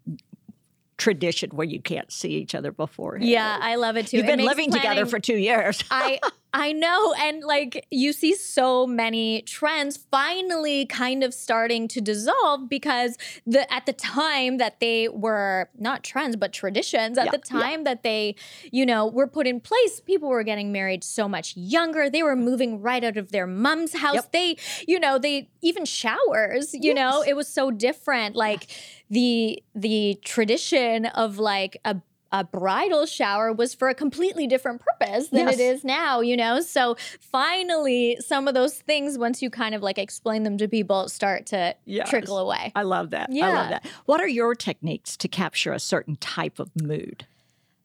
tradition 0.98 1.50
where 1.52 1.66
you 1.68 1.82
can't 1.82 2.12
see 2.12 2.32
each 2.32 2.54
other 2.54 2.72
beforehand. 2.74 3.30
yeah 3.30 3.58
i 3.62 3.76
love 3.76 3.96
it 3.96 4.08
too 4.08 4.18
You've 4.18 4.26
It 4.26 4.36
been 4.38 4.46
living 4.46 4.70
together 4.72 5.06
for 5.06 5.18
two 5.20 5.38
years. 5.38 5.82
I 5.90 6.20
I 6.52 6.72
know 6.72 7.14
and 7.14 7.44
like 7.44 7.86
you 7.92 8.12
see 8.12 8.34
so 8.34 8.88
many 8.88 9.44
trends 9.44 9.98
finally 9.98 10.88
kind 10.88 11.24
of 11.24 11.34
starting 11.34 11.88
to 11.90 12.02
dissolve 12.02 12.68
because 12.68 13.18
the 13.46 13.72
at 13.72 13.86
the 13.86 13.94
time 13.94 14.58
that 14.58 14.80
they 14.80 15.10
were 15.10 15.70
not 15.78 16.04
trends 16.04 16.36
but 16.36 16.52
traditions 16.52 17.20
at 17.20 17.26
Yeah, 17.26 17.32
the 17.32 17.42
yeah. 17.52 17.60
time 17.62 17.84
that 17.84 18.02
they 18.02 18.36
you 18.72 18.84
know 18.86 19.06
were 19.06 19.28
put 19.28 19.46
in 19.46 19.60
place 19.60 20.00
people 20.00 20.28
were 20.30 20.44
getting 20.44 20.72
married 20.72 21.04
so 21.04 21.30
much 21.30 21.56
younger. 21.56 22.10
They 22.10 22.24
were 22.24 22.36
moving 22.36 22.82
right 22.82 23.04
out 23.04 23.18
of 23.18 23.32
their 23.32 23.46
mom's 23.46 23.94
house. 23.98 24.16
Yep. 24.16 24.32
they 24.32 24.58
you 24.88 25.00
know 25.00 25.20
they 25.20 25.50
even 25.62 25.86
showers 25.86 26.74
you 26.74 26.96
know 26.96 27.22
it 27.22 27.36
was 27.36 27.48
so 27.48 27.70
different. 27.70 28.36
Like 28.36 28.66
the 29.12 29.62
the 29.76 30.20
tradition 30.26 31.06
of 31.08 31.38
like 31.38 31.78
a 31.86 31.98
a 32.32 32.44
bridal 32.44 33.06
shower 33.06 33.52
was 33.52 33.74
for 33.74 33.90
a 33.90 33.96
completely 33.96 34.46
different 34.48 34.82
purpose 34.82 35.30
than 35.30 35.48
it 35.48 35.58
Yes. 35.58 35.78
is 35.78 35.84
now, 35.84 36.22
you 36.22 36.38
know? 36.38 36.62
So 36.62 36.96
finally, 37.20 38.18
some 38.20 38.48
of 38.48 38.54
those 38.54 38.76
things, 38.76 39.18
once 39.18 39.42
you 39.42 39.50
kind 39.50 39.74
of 39.74 39.82
like 39.82 39.98
explain 39.98 40.44
them 40.44 40.58
to 40.58 40.68
people, 40.68 41.10
start 41.10 41.46
to 41.48 41.76
Yes. 41.86 42.10
trickle 42.10 42.38
away. 42.38 42.72
I 42.76 42.84
love 42.84 43.10
that. 43.12 43.32
Yeah. 43.32 43.48
I 43.48 43.50
love 43.54 43.70
that. 43.70 43.86
What 44.06 44.22
are 44.22 44.28
your 44.28 44.56
techniques 44.56 45.18
to 45.18 45.28
capture 45.28 45.74
a 45.74 45.80
certain 45.80 46.16
type 46.18 46.60
of 46.60 46.70
mood? 46.82 47.26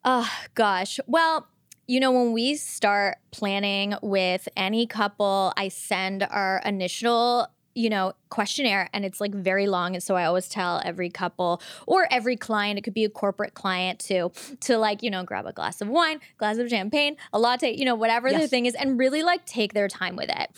Oh, 0.04 0.30
gosh. 0.54 1.00
Well, 1.06 1.46
you 1.86 2.00
know, 2.00 2.12
when 2.12 2.32
we 2.32 2.54
start 2.56 3.18
planning 3.30 3.94
with 4.02 4.48
any 4.56 4.86
couple, 4.86 5.52
I 5.56 5.68
send 5.68 6.22
our 6.22 6.60
initial, 6.64 7.46
you 7.74 7.90
know, 7.90 8.14
questionnaire 8.34 8.90
and 8.92 9.04
it's 9.04 9.20
like 9.20 9.32
very 9.32 9.68
long. 9.68 9.94
And 9.94 10.02
so 10.02 10.16
I 10.16 10.24
always 10.24 10.48
tell 10.48 10.82
every 10.84 11.08
couple 11.08 11.62
or 11.86 12.08
every 12.10 12.36
client, 12.36 12.78
it 12.78 12.82
could 12.82 12.92
be 12.92 13.04
a 13.04 13.08
corporate 13.08 13.54
client 13.54 14.00
too, 14.00 14.32
to 14.62 14.76
like, 14.76 15.04
you 15.04 15.10
know, 15.10 15.22
grab 15.22 15.46
a 15.46 15.52
glass 15.52 15.80
of 15.80 15.88
wine, 15.88 16.18
glass 16.36 16.58
of 16.58 16.68
champagne, 16.68 17.16
a 17.32 17.38
latte, 17.38 17.72
you 17.76 17.84
know, 17.84 17.94
whatever 17.94 18.32
the 18.32 18.48
thing 18.48 18.66
is, 18.66 18.74
and 18.74 18.98
really 18.98 19.22
like 19.22 19.46
take 19.46 19.72
their 19.72 19.86
time 19.86 20.16
with 20.16 20.28
it. 20.28 20.50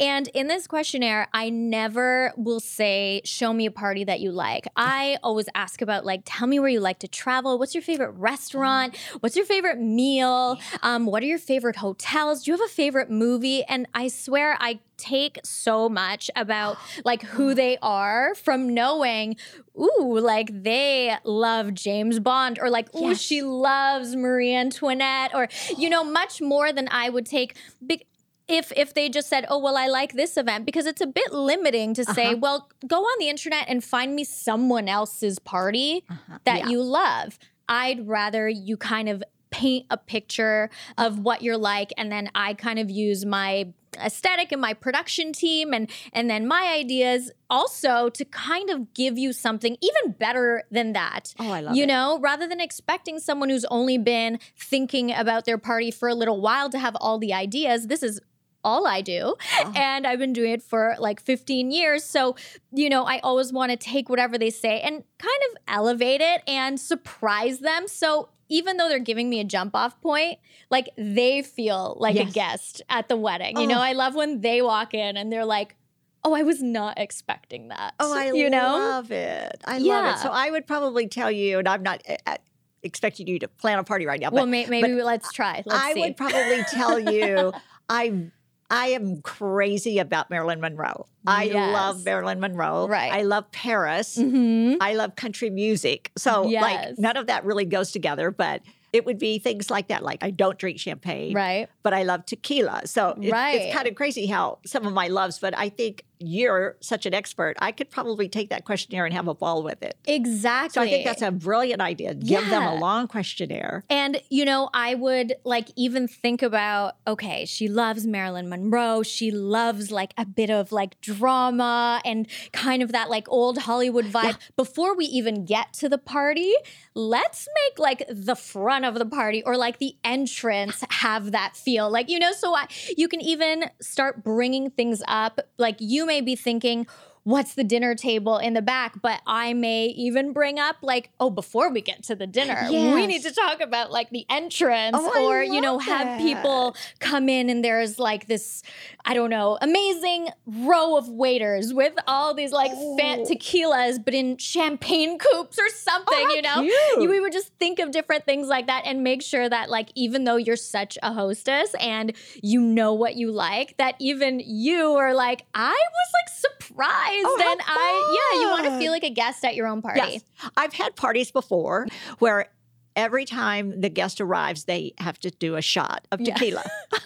And 0.00 0.28
in 0.28 0.48
this 0.48 0.66
questionnaire, 0.66 1.28
I 1.34 1.50
never 1.50 2.32
will 2.38 2.60
say, 2.60 3.20
show 3.24 3.52
me 3.52 3.66
a 3.66 3.70
party 3.70 4.04
that 4.04 4.20
you 4.20 4.32
like. 4.32 4.66
I 4.74 5.18
always 5.22 5.50
ask 5.54 5.82
about, 5.82 6.06
like, 6.06 6.22
tell 6.24 6.48
me 6.48 6.58
where 6.58 6.70
you 6.70 6.80
like 6.80 7.00
to 7.00 7.08
travel. 7.08 7.58
What's 7.58 7.74
your 7.74 7.82
favorite 7.82 8.12
restaurant? 8.12 8.96
What's 9.20 9.36
your 9.36 9.44
favorite 9.44 9.80
meal? 9.80 10.58
Um, 10.82 11.04
what 11.04 11.22
are 11.22 11.26
your 11.26 11.38
favorite 11.38 11.76
hotels? 11.76 12.44
Do 12.44 12.50
you 12.50 12.56
have 12.56 12.66
a 12.66 12.72
favorite 12.72 13.10
movie? 13.10 13.64
And 13.64 13.86
I 13.92 14.08
swear 14.08 14.56
I 14.60 14.80
take 14.96 15.38
so 15.44 15.88
much 15.88 16.28
about 16.34 16.76
like 17.04 17.17
who 17.22 17.54
they 17.54 17.78
are 17.82 18.34
from 18.34 18.72
knowing 18.74 19.36
ooh 19.78 20.18
like 20.18 20.50
they 20.62 21.16
love 21.24 21.74
James 21.74 22.18
Bond 22.20 22.58
or 22.60 22.70
like 22.70 22.94
ooh 22.94 23.08
Yes. 23.10 23.20
she 23.20 23.42
loves 23.42 24.16
Marie 24.16 24.54
Antoinette 24.54 25.34
or 25.34 25.48
you 25.76 25.88
know 25.88 26.04
much 26.20 26.40
more 26.40 26.72
than 26.72 26.88
I 26.90 27.08
would 27.10 27.26
take 27.26 27.56
big 27.86 28.04
if 28.48 28.72
if 28.76 28.94
they 28.94 29.10
just 29.10 29.28
said, 29.28 29.44
"Oh, 29.50 29.58
well, 29.58 29.76
I 29.76 29.88
like 29.88 30.14
this 30.14 30.38
event," 30.38 30.64
because 30.64 30.86
it's 30.86 31.02
a 31.02 31.06
bit 31.06 31.34
limiting 31.34 31.92
to 31.92 32.02
say, 32.06 32.28
Uh-huh. 32.28 32.36
"Well, 32.40 32.68
go 32.86 33.02
on 33.02 33.18
the 33.18 33.28
internet 33.28 33.66
and 33.68 33.84
find 33.84 34.14
me 34.16 34.24
someone 34.24 34.88
else's 34.88 35.38
party 35.38 36.02
that 36.44 36.60
Yeah. 36.60 36.68
you 36.70 36.82
love." 36.82 37.38
I'd 37.68 38.08
rather 38.08 38.48
you 38.48 38.78
kind 38.78 39.10
of 39.10 39.22
paint 39.50 39.84
a 39.90 39.98
picture 39.98 40.70
of 40.96 41.18
what 41.18 41.42
you're 41.42 41.58
like 41.58 41.92
and 41.98 42.10
then 42.10 42.30
I 42.34 42.54
kind 42.54 42.78
of 42.78 42.90
use 42.90 43.26
my 43.26 43.72
aesthetic 43.96 44.52
and 44.52 44.60
my 44.60 44.74
production 44.74 45.32
team 45.32 45.72
and 45.72 45.90
and 46.12 46.28
then 46.28 46.46
my 46.46 46.66
ideas 46.72 47.30
also 47.50 48.08
to 48.10 48.24
kind 48.24 48.70
of 48.70 48.92
give 48.94 49.16
you 49.18 49.32
something 49.32 49.76
even 49.80 50.12
better 50.12 50.62
than 50.70 50.92
that 50.92 51.34
Oh, 51.38 51.50
I 51.50 51.60
love 51.60 51.74
you 51.76 51.84
it. 51.84 51.86
know 51.86 52.18
rather 52.20 52.46
than 52.46 52.60
expecting 52.60 53.18
someone 53.18 53.48
who's 53.48 53.64
only 53.66 53.98
been 53.98 54.38
thinking 54.56 55.12
about 55.12 55.44
their 55.46 55.58
party 55.58 55.90
for 55.90 56.08
a 56.08 56.14
little 56.14 56.40
while 56.40 56.68
to 56.70 56.78
have 56.78 56.96
all 57.00 57.18
the 57.18 57.32
ideas 57.32 57.86
this 57.86 58.02
is 58.02 58.20
all 58.64 58.88
I 58.88 59.02
do. 59.02 59.36
Oh. 59.60 59.72
And 59.76 60.04
I've 60.04 60.18
been 60.18 60.32
doing 60.32 60.50
it 60.50 60.62
for 60.64 60.96
like 60.98 61.20
15 61.22 61.70
years. 61.70 62.02
So, 62.02 62.34
you 62.72 62.90
know, 62.90 63.04
I 63.04 63.20
always 63.20 63.52
want 63.52 63.70
to 63.70 63.76
take 63.76 64.08
whatever 64.08 64.36
they 64.36 64.50
say 64.50 64.80
and 64.80 65.04
kind 65.18 65.38
of 65.52 65.56
elevate 65.68 66.20
it 66.20 66.42
and 66.46 66.78
surprise 66.78 67.60
them. 67.60 67.86
So, 67.86 68.30
even 68.48 68.76
though 68.76 68.88
they're 68.88 68.98
giving 68.98 69.28
me 69.30 69.40
a 69.40 69.44
jump 69.44 69.74
off 69.74 70.00
point, 70.00 70.38
like 70.70 70.88
they 70.96 71.42
feel 71.42 71.96
like 71.98 72.16
a 72.16 72.24
guest 72.24 72.82
at 72.88 73.08
the 73.08 73.16
wedding. 73.16 73.58
You 73.58 73.66
know, 73.66 73.78
Oh. 73.78 73.82
I 73.82 73.92
love 73.92 74.14
when 74.14 74.40
they 74.40 74.62
walk 74.62 74.94
in 74.94 75.16
and 75.16 75.32
they're 75.32 75.44
like, 75.44 75.76
oh, 76.24 76.34
I 76.34 76.42
was 76.42 76.62
not 76.62 76.98
expecting 76.98 77.68
that. 77.68 77.94
Oh, 78.00 78.12
I 78.16 78.32
you 78.32 78.50
know? 78.50 78.76
love 78.78 79.10
it. 79.12 79.60
I 79.64 79.78
love 79.78 80.16
it. 80.16 80.18
So 80.20 80.30
I 80.30 80.50
would 80.50 80.66
probably 80.66 81.06
tell 81.08 81.30
you, 81.30 81.58
and 81.58 81.68
I'm 81.68 81.82
not 81.82 82.02
uh, 82.08 82.16
uh, 82.26 82.36
expecting 82.82 83.26
you 83.26 83.38
to 83.38 83.48
plan 83.48 83.78
a 83.78 83.84
party 83.84 84.04
right 84.06 84.20
now, 84.20 84.30
well, 84.30 84.46
may- 84.46 84.66
maybe 84.66 85.02
let's 85.02 85.32
try. 85.32 85.62
Let's 85.64 85.82
I 85.82 85.92
see. 85.94 86.00
would 86.00 86.16
probably 86.16 86.62
tell 86.70 86.98
you, 86.98 87.52
I 87.88 88.30
I 88.70 88.88
am 88.88 89.22
crazy 89.22 89.98
about 89.98 90.28
Marilyn 90.30 90.60
Monroe. 90.60 91.06
I 91.26 91.44
Yes. 91.44 91.72
love 91.72 92.04
Marilyn 92.04 92.38
Monroe. 92.40 92.86
Right. 92.86 93.12
I 93.12 93.22
love 93.22 93.50
Paris. 93.50 94.18
Mhm. 94.18 94.76
I 94.80 94.94
love 94.94 95.16
country 95.16 95.48
music. 95.50 96.10
So 96.16 96.46
Yes. 96.46 96.62
like 96.62 96.98
none 96.98 97.16
of 97.16 97.26
that 97.28 97.44
really 97.44 97.64
goes 97.64 97.92
together, 97.92 98.30
but 98.30 98.60
it 98.92 99.04
would 99.06 99.18
be 99.18 99.38
things 99.38 99.70
like 99.70 99.88
that. 99.88 100.02
Like 100.02 100.22
I 100.22 100.30
don't 100.30 100.58
drink 100.58 100.78
champagne, 100.78 101.34
Right. 101.34 101.68
but 101.82 101.94
I 101.94 102.02
love 102.02 102.26
tequila. 102.26 102.86
So 102.86 103.16
it- 103.20 103.30
Right. 103.32 103.54
it's 103.60 103.74
kind 103.74 103.88
of 103.88 103.94
crazy 103.94 104.26
how 104.26 104.58
some 104.66 104.86
of 104.86 104.92
my 104.92 105.08
loves, 105.08 105.38
but 105.38 105.56
I 105.56 105.68
think 105.70 106.04
you're 106.20 106.76
such 106.80 107.06
an 107.06 107.14
expert. 107.14 107.56
I 107.60 107.72
could 107.72 107.90
probably 107.90 108.28
take 108.28 108.50
that 108.50 108.64
questionnaire 108.64 109.04
and 109.04 109.14
have 109.14 109.28
a 109.28 109.34
ball 109.34 109.62
with 109.62 109.82
it. 109.82 109.96
Exactly. 110.06 110.74
So 110.74 110.80
I 110.80 110.90
think 110.90 111.04
that's 111.04 111.22
a 111.22 111.30
brilliant 111.30 111.80
idea. 111.80 112.14
Give 112.14 112.48
them 112.48 112.62
a 112.62 112.74
long 112.74 113.06
questionnaire. 113.08 113.84
And, 113.88 114.20
you 114.28 114.44
know, 114.44 114.70
I 114.74 114.94
would 114.94 115.34
like 115.44 115.68
even 115.76 116.08
think 116.08 116.42
about 116.42 116.96
okay, 117.06 117.44
she 117.44 117.68
loves 117.68 118.06
Marilyn 118.06 118.48
Monroe. 118.48 119.02
She 119.02 119.30
loves 119.30 119.90
like 119.90 120.12
a 120.16 120.26
bit 120.26 120.50
of 120.50 120.72
like 120.72 121.00
drama 121.00 122.00
and 122.04 122.26
kind 122.52 122.82
of 122.82 122.92
that 122.92 123.08
like 123.10 123.28
old 123.28 123.58
Hollywood 123.58 124.06
vibe. 124.06 124.38
Before 124.56 124.96
we 124.96 125.06
even 125.06 125.44
get 125.44 125.72
to 125.74 125.88
the 125.88 125.98
party, 125.98 126.52
let's 126.94 127.48
make 127.64 127.78
like 127.78 128.02
the 128.08 128.34
front 128.36 128.84
of 128.84 128.94
the 128.94 129.06
party 129.06 129.42
or 129.44 129.56
like 129.56 129.78
the 129.78 129.96
entrance 130.04 130.84
have 130.90 131.32
that 131.32 131.56
feel. 131.56 131.90
Like, 131.90 132.08
you 132.08 132.18
know, 132.18 132.32
so 132.32 132.54
I, 132.54 132.66
you 132.96 133.08
can 133.08 133.20
even 133.20 133.64
start 133.80 134.24
bringing 134.24 134.70
things 134.70 135.02
up. 135.06 135.40
Like, 135.58 135.76
you 135.78 136.07
may 136.08 136.20
be 136.20 136.34
thinking, 136.34 136.86
what's 137.28 137.52
the 137.52 137.62
dinner 137.64 137.94
table 137.94 138.38
in 138.38 138.54
the 138.54 138.62
back, 138.62 139.02
but 139.02 139.20
I 139.26 139.52
may 139.52 139.84
even 139.88 140.32
bring 140.32 140.58
up 140.58 140.76
like, 140.80 141.10
oh, 141.20 141.28
before 141.28 141.70
we 141.70 141.82
get 141.82 142.02
to 142.04 142.16
the 142.16 142.26
dinner, 142.26 142.66
Yes. 142.70 142.94
we 142.94 143.06
need 143.06 143.22
to 143.22 143.32
talk 143.32 143.60
about 143.60 143.90
like 143.92 144.08
the 144.08 144.24
entrance 144.30 144.96
Oh, 144.98 145.26
or, 145.28 145.42
you 145.42 145.60
know, 145.60 145.74
love 145.74 145.82
have 145.82 146.18
people 146.18 146.74
come 147.00 147.28
in 147.28 147.50
and 147.50 147.62
there's 147.62 147.98
like 147.98 148.28
this, 148.28 148.62
I 149.04 149.12
don't 149.12 149.28
know, 149.28 149.58
amazing 149.60 150.28
row 150.46 150.96
of 150.96 151.10
waiters 151.10 151.74
with 151.74 151.92
all 152.06 152.32
these 152.32 152.50
like 152.50 152.72
Oh. 152.74 152.96
tequilas, 153.28 154.02
but 154.02 154.14
in 154.14 154.38
champagne 154.38 155.18
coupes 155.18 155.58
or 155.58 155.68
something, 155.68 156.06
oh, 156.18 156.24
how 156.28 156.34
you 156.34 156.40
know? 156.40 156.66
We 156.98 157.20
would 157.20 157.32
just 157.34 157.52
think 157.58 157.78
of 157.78 157.90
different 157.90 158.24
things 158.24 158.48
like 158.48 158.68
that 158.68 158.86
and 158.86 159.04
make 159.04 159.20
sure 159.20 159.46
that, 159.46 159.68
like, 159.68 159.90
even 159.94 160.24
though 160.24 160.36
you're 160.36 160.56
such 160.56 160.96
a 161.02 161.12
hostess 161.12 161.74
and 161.78 162.14
you 162.42 162.62
know 162.62 162.94
what 162.94 163.16
you 163.16 163.30
like, 163.32 163.76
that 163.76 163.96
even 163.98 164.40
you 164.44 164.92
are 164.94 165.12
like, 165.12 165.44
I 165.52 165.68
was 165.68 166.12
like 166.14 166.34
surprised. 166.34 167.17
Oh, 167.26 167.50
and 167.52 167.60
I, 167.66 168.32
yeah, 168.34 168.40
you 168.42 168.48
want 168.50 168.64
to 168.64 168.78
feel 168.78 168.92
like 168.92 169.04
a 169.04 169.10
guest 169.10 169.44
at 169.44 169.54
your 169.54 169.66
own 169.66 169.82
party. 169.82 170.00
Yes. 170.00 170.24
I've 170.56 170.72
had 170.72 170.96
parties 170.96 171.30
before 171.30 171.86
where 172.18 172.48
every 172.96 173.24
time 173.24 173.80
the 173.80 173.88
guest 173.88 174.20
arrives, 174.20 174.64
they 174.64 174.92
have 174.98 175.18
to 175.20 175.30
do 175.30 175.56
a 175.56 175.62
shot 175.62 176.06
of 176.12 176.20
Yeah. 176.20 176.34
tequila. 176.34 176.64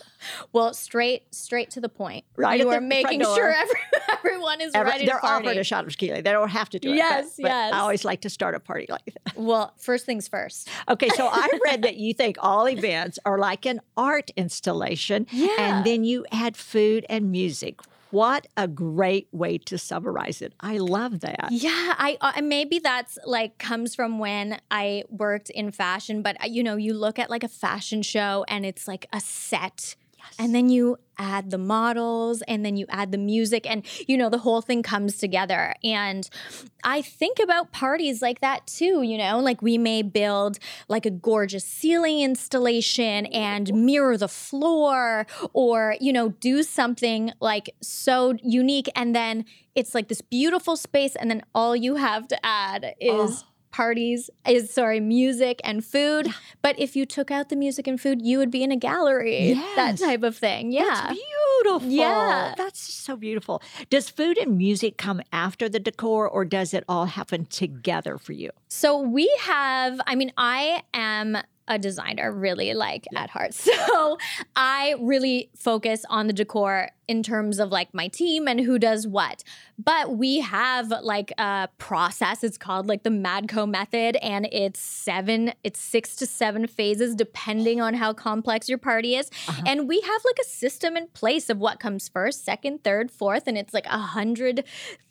Well, 0.52 0.72
straight, 0.72 1.34
straight 1.34 1.70
to 1.72 1.80
the 1.80 1.88
point. 1.88 2.24
Right 2.36 2.60
You 2.60 2.68
are 2.70 2.80
making 2.80 3.22
sure 3.22 3.50
every, 3.52 3.74
everyone 4.12 4.60
is 4.60 4.70
Every- 4.72 4.92
ready 4.92 5.04
they're 5.06 5.24
offered 5.24 5.56
a 5.56 5.64
shot 5.64 5.84
of 5.84 5.90
tequila. 5.90 6.22
They 6.22 6.30
don't 6.30 6.48
have 6.48 6.68
to 6.70 6.78
do 6.78 6.90
it. 6.90 6.92
but- 6.92 6.96
Yes, 6.98 7.34
but 7.38 7.48
yes. 7.48 7.72
I 7.74 7.78
always 7.80 8.04
like 8.04 8.20
to 8.20 8.30
start 8.30 8.54
a 8.54 8.60
party 8.60 8.86
like 8.88 9.04
that. 9.24 9.36
Well, 9.42 9.74
first 9.78 10.06
things 10.06 10.28
first. 10.28 10.68
Okay, 10.88 11.08
so 11.08 11.26
I 11.26 11.48
read 11.64 11.82
that 11.82 11.96
you 11.96 12.14
think 12.14 12.36
all 12.38 12.68
events 12.68 13.18
are 13.24 13.36
like 13.36 13.66
an 13.66 13.80
art 13.96 14.30
installation, 14.36 15.26
Yeah. 15.32 15.56
and 15.58 15.84
then 15.84 16.04
you 16.04 16.24
add 16.30 16.56
food 16.56 17.04
and 17.08 17.32
music. 17.32 17.80
What 18.12 18.46
a 18.58 18.68
great 18.68 19.28
way 19.32 19.56
to 19.56 19.78
summarize 19.78 20.42
it. 20.42 20.52
I 20.60 20.76
love 20.76 21.20
that. 21.20 21.48
Yeah, 21.50 21.94
I 21.96 22.18
uh, 22.20 22.42
maybe 22.42 22.78
that's 22.78 23.18
like 23.24 23.56
comes 23.56 23.94
from 23.94 24.18
when 24.18 24.60
I 24.70 25.04
worked 25.08 25.48
in 25.48 25.72
fashion, 25.72 26.20
but 26.20 26.36
uh, 26.42 26.46
you 26.46 26.62
know, 26.62 26.76
you 26.76 26.92
look 26.92 27.18
at 27.18 27.30
like 27.30 27.42
a 27.42 27.48
fashion 27.48 28.02
show 28.02 28.44
and 28.48 28.66
it's 28.66 28.86
like 28.86 29.06
a 29.14 29.20
set. 29.20 29.96
And 30.38 30.54
then 30.54 30.68
you 30.68 30.98
add 31.18 31.50
the 31.50 31.58
models 31.58 32.42
and 32.48 32.64
then 32.64 32.76
you 32.76 32.86
add 32.88 33.12
the 33.12 33.18
music 33.18 33.64
and 33.68 33.86
you 34.08 34.16
know 34.16 34.28
the 34.28 34.38
whole 34.38 34.60
thing 34.60 34.82
comes 34.82 35.18
together. 35.18 35.74
And 35.84 36.28
I 36.84 37.02
think 37.02 37.38
about 37.38 37.70
parties 37.70 38.22
like 38.22 38.40
that 38.40 38.66
too, 38.66 39.02
you 39.02 39.18
know, 39.18 39.38
like 39.38 39.62
we 39.62 39.78
may 39.78 40.02
build 40.02 40.58
like 40.88 41.06
a 41.06 41.10
gorgeous 41.10 41.64
ceiling 41.64 42.20
installation 42.20 43.26
and 43.26 43.72
mirror 43.72 44.16
the 44.16 44.28
floor 44.28 45.26
or 45.52 45.96
you 46.00 46.12
know 46.12 46.30
do 46.40 46.62
something 46.62 47.32
like 47.40 47.74
so 47.80 48.34
unique 48.42 48.88
and 48.96 49.14
then 49.14 49.44
it's 49.74 49.94
like 49.94 50.08
this 50.08 50.20
beautiful 50.20 50.76
space 50.76 51.14
and 51.16 51.30
then 51.30 51.42
all 51.54 51.74
you 51.76 51.96
have 51.96 52.26
to 52.28 52.46
add 52.46 52.94
is 53.00 53.44
Oh. 53.44 53.46
Parties 53.72 54.30
is 54.46 54.72
sorry 54.72 55.00
music 55.00 55.60
and 55.64 55.84
food 55.84 56.28
but 56.60 56.78
if 56.78 56.94
you 56.94 57.04
took 57.06 57.30
out 57.30 57.48
the 57.48 57.56
music 57.56 57.86
and 57.86 58.00
food 58.00 58.22
you 58.22 58.38
would 58.38 58.50
be 58.50 58.62
in 58.62 58.70
a 58.70 58.76
gallery 58.76 59.54
that 59.76 59.98
type 59.98 60.22
of 60.22 60.36
thing 60.36 60.70
yeah 60.70 61.08
That's 61.08 61.18
beautiful. 61.62 61.88
Yeah. 61.90 62.54
That's 62.56 62.80
so 62.80 63.16
beautiful. 63.16 63.62
Does 63.88 64.08
food 64.08 64.36
and 64.38 64.58
music 64.58 64.96
come 64.96 65.20
after 65.32 65.68
the 65.68 65.78
decor 65.78 66.28
or 66.28 66.44
does 66.44 66.74
it 66.74 66.84
all 66.88 67.06
happen 67.06 67.46
together 67.46 68.18
for 68.18 68.32
you? 68.32 68.50
So 68.68 68.98
we 68.98 69.32
have, 69.40 70.00
I 70.06 70.14
mean, 70.16 70.32
I 70.36 70.82
am 70.92 71.38
a 71.68 71.78
designer 71.78 72.32
really 72.32 72.74
like 72.74 73.06
at 73.14 73.30
heart. 73.30 73.54
So 73.62 74.18
I 74.56 74.96
really 75.00 75.50
focus 75.56 76.04
on 76.10 76.26
the 76.26 76.32
decor 76.32 76.90
in 77.08 77.22
terms 77.22 77.58
of 77.58 77.70
like 77.70 77.92
my 77.92 78.08
team 78.08 78.46
and 78.46 78.60
who 78.60 78.78
does 78.78 79.06
what. 79.06 79.42
But 79.78 80.16
we 80.16 80.40
have 80.40 80.90
like 80.90 81.32
a 81.38 81.68
process. 81.78 82.44
It's 82.44 82.58
called 82.58 82.86
like 82.86 83.02
the 83.02 83.10
Madco 83.10 83.68
method 83.68 84.16
and 84.16 84.48
it's 84.52 84.78
seven, 84.80 85.52
it's 85.64 85.80
six 85.80 86.14
to 86.16 86.26
seven 86.26 86.66
phases 86.66 87.14
depending 87.14 87.80
on 87.80 87.94
how 87.94 88.12
complex 88.12 88.68
your 88.68 88.78
party 88.78 89.16
is. 89.16 89.30
Uh-huh. 89.48 89.62
And 89.66 89.88
we 89.88 90.00
have 90.00 90.24
like 90.24 90.38
a 90.40 90.44
system 90.44 90.96
in 90.96 91.08
place 91.08 91.50
of 91.50 91.58
what 91.58 91.80
comes 91.80 92.08
first, 92.08 92.44
second, 92.44 92.84
third, 92.84 93.10
fourth, 93.10 93.46
and 93.46 93.58
it's 93.58 93.74
like 93.74 93.86
a 93.86 93.98
hundred 93.98 94.64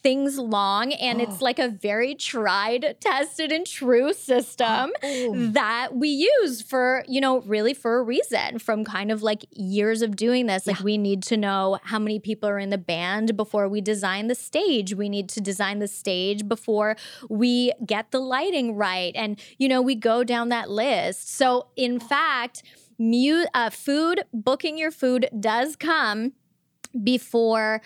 things 0.04 0.38
long. 0.38 0.94
And 0.94 1.22
it's 1.22 1.42
oh. 1.42 1.46
like 1.46 1.60
a 1.60 1.68
very 1.68 2.16
tried, 2.16 2.96
tested, 3.00 3.52
and 3.52 3.68
true 3.68 4.14
system 4.14 4.94
oh. 5.04 5.36
that 5.52 5.96
we 5.96 6.10
use 6.10 6.62
for, 6.62 7.04
you 7.08 7.22
know, 7.22 7.42
really 7.42 7.74
for 7.74 8.00
a 8.00 8.04
reason 8.04 8.60
from 8.60 8.84
kind 8.86 9.12
of 9.12 9.22
like 9.22 9.46
years 9.52 10.02
of 10.02 10.16
doing 10.16 10.46
this. 10.46 10.66
Like 10.66 10.80
we 10.80 10.98
need 10.98 11.24
to 11.24 11.38
know 11.38 11.80
how 11.84 12.00
many 12.00 12.20
people 12.20 12.48
are 12.50 12.60
in 12.60 12.70
the 12.70 12.78
band 12.78 13.36
before 13.36 13.68
we 13.68 13.82
design 13.82 14.28
the 14.28 14.36
stage. 14.36 14.94
We 14.94 15.10
need 15.10 15.30
to 15.30 15.42
design 15.42 15.80
the 15.80 15.88
stage 15.88 16.48
before 16.48 16.96
we 17.30 17.74
get 17.86 18.12
the 18.12 18.20
lighting 18.20 18.76
right. 18.76 19.14
And, 19.16 19.40
you 19.58 19.68
know, 19.68 19.82
we 19.82 19.96
go 19.96 20.24
down 20.24 20.50
that 20.50 20.70
list. 20.70 21.36
So, 21.36 21.68
in 21.76 22.00
fact, 22.00 22.64
mu- 22.98 23.46
uh, 23.54 23.70
food, 23.70 24.24
booking 24.34 24.78
your 24.78 24.92
food 24.92 25.30
does 25.40 25.76
come 25.76 26.34
before 27.04 27.82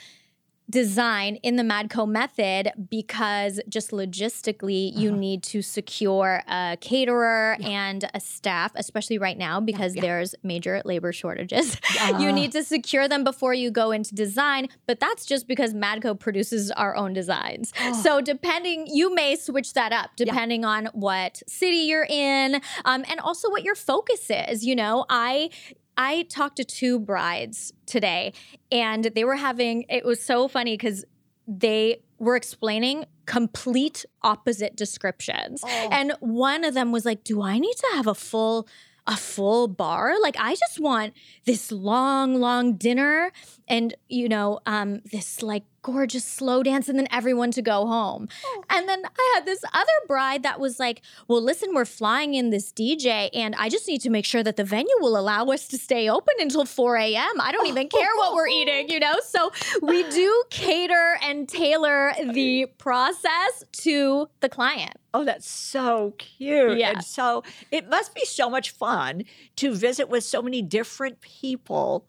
design 0.69 1.35
in 1.37 1.55
the 1.55 1.63
Madco 1.63 2.07
method 2.07 2.71
because 2.89 3.59
just 3.69 3.91
logistically 3.91 4.91
you 4.95 5.11
need 5.11 5.43
to 5.43 5.61
secure 5.61 6.41
a 6.47 6.77
caterer 6.81 7.57
and 7.63 8.09
a 8.13 8.19
staff 8.19 8.71
especially 8.75 9.17
right 9.17 9.37
now 9.37 9.59
because 9.59 9.93
there's 9.93 10.33
major 10.43 10.81
labor 10.85 11.11
shortages. 11.11 11.77
you 12.19 12.31
need 12.31 12.51
to 12.51 12.63
secure 12.63 13.07
them 13.07 13.23
before 13.23 13.53
you 13.53 13.69
go 13.69 13.91
into 13.91 14.15
design, 14.15 14.67
but 14.87 14.99
that's 14.99 15.25
just 15.25 15.47
because 15.47 15.73
Madco 15.73 16.17
produces 16.19 16.71
our 16.71 16.95
own 16.95 17.13
designs. 17.13 17.71
So 18.01 18.21
depending 18.21 18.87
you 18.87 19.13
may 19.13 19.35
switch 19.35 19.73
that 19.73 19.91
up 19.91 20.11
depending 20.15 20.65
on 20.65 20.87
what 20.93 21.41
city 21.47 21.77
you're 21.77 22.07
in 22.09 22.55
um, 22.85 23.05
and 23.09 23.19
also 23.19 23.49
what 23.49 23.63
your 23.63 23.75
focus 23.75 24.29
is, 24.29 24.65
you 24.65 24.75
know. 24.75 25.05
I 25.09 25.49
I 25.97 26.23
talked 26.23 26.57
to 26.57 26.63
two 26.63 26.99
brides 26.99 27.73
today 27.85 28.33
and 28.71 29.05
they 29.15 29.23
were 29.23 29.35
having 29.35 29.85
it 29.89 30.05
was 30.05 30.21
so 30.21 30.47
funny 30.47 30.73
because 30.73 31.05
they 31.47 32.01
were 32.17 32.35
explaining 32.35 33.05
complete 33.25 34.05
opposite 34.21 34.75
descriptions. 34.75 35.63
And 35.67 36.13
one 36.19 36.63
of 36.63 36.73
them 36.73 36.91
was 36.91 37.05
like, 37.05 37.23
"Do 37.23 37.41
I 37.41 37.59
need 37.59 37.75
to 37.75 37.87
have 37.93 38.07
a 38.07 38.15
full 38.15 38.67
a 39.07 39.15
full 39.15 39.67
bar? 39.67 40.15
Like 40.21 40.35
I 40.39 40.55
just 40.55 40.79
want 40.79 41.13
this 41.45 41.71
long 41.71 42.35
long 42.35 42.75
dinner 42.75 43.31
and 43.67 43.93
you 44.09 44.27
know, 44.29 44.59
um 44.65 45.01
this 45.11 45.41
like 45.43 45.63
gorgeous 45.85 46.25
slow 46.25 46.63
dance 46.63 46.89
and 46.89 46.97
then 46.97 47.07
everyone 47.11 47.51
to 47.51 47.61
go 47.61 47.85
home." 47.85 48.27
Oh. 48.45 48.63
And 48.69 48.89
then 48.89 49.03
I 49.05 49.31
had 49.35 49.45
this 49.45 49.63
other 49.73 49.97
bride 50.07 50.41
that 50.43 50.59
was 50.59 50.79
like, 50.79 51.01
"Well, 51.27 51.41
listen, 51.41 51.73
we're 51.73 51.85
flying 51.85 52.33
in 52.33 52.49
this 52.49 52.71
DJ 52.71 53.29
and 53.33 53.55
I 53.55 53.69
just 53.69 53.87
need 53.87 54.01
to 54.01 54.09
make 54.09 54.25
sure 54.25 54.43
that 54.43 54.55
the 54.55 54.63
venue 54.63 54.95
will 54.99 55.17
allow 55.17 55.45
us 55.45 55.67
to 55.67 55.77
stay 55.77 56.09
open 56.09 56.33
until 56.39 56.65
4 56.65 56.97
a.m. 56.97 57.39
I 57.39 57.51
don't 57.51 57.67
even 57.67 57.87
care 57.89 58.15
what 58.15 58.33
we're 58.33 58.47
eating, 58.47 58.89
you 58.89 58.99
know? 58.99 59.15
So 59.23 59.51
we 59.81 60.03
do 60.09 60.43
cater 60.49 61.17
and 61.21 61.47
tailor 61.47 62.13
the 62.33 62.67
process 62.77 63.63
to 63.83 64.27
the 64.39 64.49
client. 64.49 64.95
Oh, 65.13 65.23
that's 65.23 65.49
so 65.49 66.13
cute. 66.17 66.77
Yeah. 66.77 66.91
And 66.91 67.03
so 67.03 67.43
it 67.71 67.89
must 67.89 68.13
be 68.13 68.25
so 68.25 68.49
much 68.49 68.71
fun 68.71 69.23
to 69.57 69.73
visit 69.73 70.09
with 70.09 70.23
so 70.23 70.41
many 70.41 70.61
different 70.61 71.21
people 71.21 72.05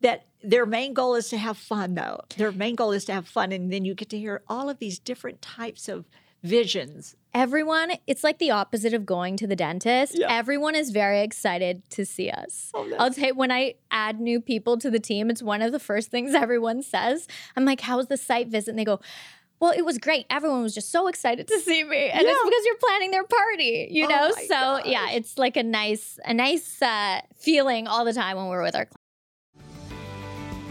that 0.00 0.26
their 0.42 0.66
main 0.66 0.94
goal 0.94 1.14
is 1.14 1.28
to 1.30 1.38
have 1.38 1.56
fun, 1.56 1.94
though. 1.94 2.20
Their 2.36 2.52
main 2.52 2.74
goal 2.74 2.92
is 2.92 3.04
to 3.06 3.12
have 3.14 3.26
fun. 3.26 3.52
And 3.52 3.72
then 3.72 3.84
you 3.84 3.94
get 3.94 4.08
to 4.10 4.18
hear 4.18 4.42
all 4.48 4.68
of 4.70 4.78
these 4.78 4.98
different 4.98 5.42
types 5.42 5.88
of 5.88 6.04
visions. 6.42 7.16
Everyone, 7.34 7.92
it's 8.06 8.22
like 8.24 8.38
the 8.38 8.50
opposite 8.50 8.94
of 8.94 9.04
going 9.04 9.36
to 9.38 9.46
the 9.46 9.56
dentist. 9.56 10.16
Yeah. 10.18 10.32
Everyone 10.32 10.74
is 10.74 10.90
very 10.90 11.20
excited 11.20 11.82
to 11.90 12.06
see 12.06 12.30
us. 12.30 12.70
Oh, 12.74 12.90
I'll 12.98 13.10
tell 13.12 13.28
you, 13.28 13.34
when 13.34 13.50
I 13.50 13.74
add 13.90 14.20
new 14.20 14.40
people 14.40 14.78
to 14.78 14.90
the 14.90 15.00
team, 15.00 15.28
it's 15.28 15.42
one 15.42 15.60
of 15.60 15.72
the 15.72 15.78
first 15.78 16.10
things 16.10 16.34
everyone 16.46 16.82
says. 16.82 17.26
I'm 17.56 17.64
like, 17.64 17.80
how 17.80 17.96
was 17.98 18.06
the 18.06 18.16
site 18.16 18.48
visit? 18.48 18.70
And 18.70 18.78
they 18.78 18.84
go, 18.84 19.00
well, 19.58 19.72
it 19.76 19.84
was 19.84 19.98
great. 19.98 20.26
Everyone 20.30 20.62
was 20.62 20.74
just 20.74 20.92
so 20.92 21.08
excited 21.08 21.48
to 21.48 21.58
see 21.60 21.82
me, 21.82 22.08
and 22.10 22.22
Yeah. 22.22 22.28
it's 22.30 22.44
because 22.44 22.64
you're 22.66 22.76
planning 22.76 23.10
their 23.10 23.24
party, 23.24 23.88
you 23.90 24.04
Oh 24.04 24.08
know. 24.08 24.30
so 24.46 24.84
yeah, 24.88 25.10
it's 25.12 25.38
like 25.38 25.56
a 25.56 25.62
nice, 25.62 26.18
a 26.26 26.34
nice 26.34 26.80
uh, 26.82 27.22
feeling 27.36 27.86
all 27.88 28.04
the 28.04 28.12
time 28.12 28.36
when 28.36 28.46
we're 28.48 28.62
with 28.62 28.76
our 28.76 28.84
clients. 28.84 28.96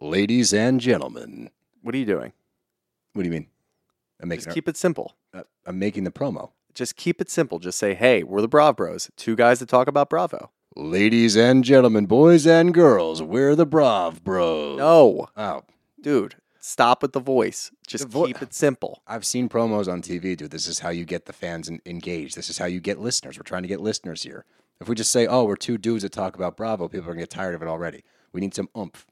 Ladies 0.00 0.54
and 0.54 0.80
gentlemen, 0.80 1.50
What 1.82 1.94
are 1.94 1.98
you 1.98 2.06
doing? 2.06 2.32
what 3.12 3.22
do 3.22 3.28
you 3.28 3.32
mean? 3.32 3.48
I'm 4.20 4.28
making 4.28 4.44
Just 4.44 4.54
keep 4.54 4.68
it 4.68 4.76
simple. 4.76 5.14
uh, 5.34 5.42
I'm 5.66 5.78
making 5.78 6.04
the 6.04 6.10
promo. 6.10 6.50
Just 6.74 6.96
keep 6.96 7.20
it 7.20 7.28
simple. 7.30 7.58
Just 7.58 7.78
say, 7.78 7.94
hey, 7.94 8.22
we're 8.22 8.40
the 8.40 8.48
Brav 8.48 8.76
Bros, 8.76 9.10
two 9.16 9.34
guys 9.36 9.58
that 9.58 9.68
talk 9.68 9.88
about 9.88 10.08
Bravo. 10.08 10.50
Ladies 10.76 11.36
and 11.36 11.64
gentlemen, 11.64 12.06
boys 12.06 12.46
and 12.46 12.72
girls, 12.72 13.22
we're 13.22 13.54
the 13.56 13.66
Brav 13.66 14.22
Bros. 14.24 14.78
No, 14.78 15.28
Oh, 15.36 15.64
dude, 16.00 16.36
stop 16.60 17.02
with 17.02 17.12
the 17.12 17.20
voice. 17.20 17.70
Just 17.86 18.04
The 18.04 18.10
vo- 18.10 18.26
keep 18.26 18.40
it 18.40 18.54
simple. 18.54 19.02
I've 19.06 19.26
seen 19.26 19.48
promos 19.48 19.86
on 19.92 20.00
TV, 20.00 20.36
dude. 20.36 20.50
This 20.52 20.66
is 20.68 20.78
how 20.78 20.90
you 20.90 21.04
get 21.04 21.26
the 21.26 21.32
fans 21.32 21.68
en- 21.68 21.82
engaged. 21.84 22.36
This 22.36 22.48
is 22.48 22.56
how 22.58 22.66
you 22.66 22.80
get 22.80 23.00
listeners. 23.00 23.36
We're 23.36 23.42
trying 23.42 23.62
to 23.62 23.68
get 23.68 23.80
listeners 23.80 24.22
here. 24.22 24.44
If 24.80 24.88
we 24.88 24.94
just 24.94 25.10
say, 25.10 25.26
oh, 25.26 25.44
we're 25.44 25.56
two 25.56 25.76
dudes 25.76 26.04
that 26.04 26.12
talk 26.12 26.36
about 26.36 26.56
Bravo, 26.56 26.88
people 26.88 27.00
are 27.10 27.12
going 27.12 27.18
to 27.18 27.22
get 27.22 27.30
tired 27.30 27.54
of 27.54 27.60
it 27.62 27.68
already. 27.68 28.02
We 28.32 28.40
need 28.40 28.54
some 28.54 28.68
oomph. 28.78 29.04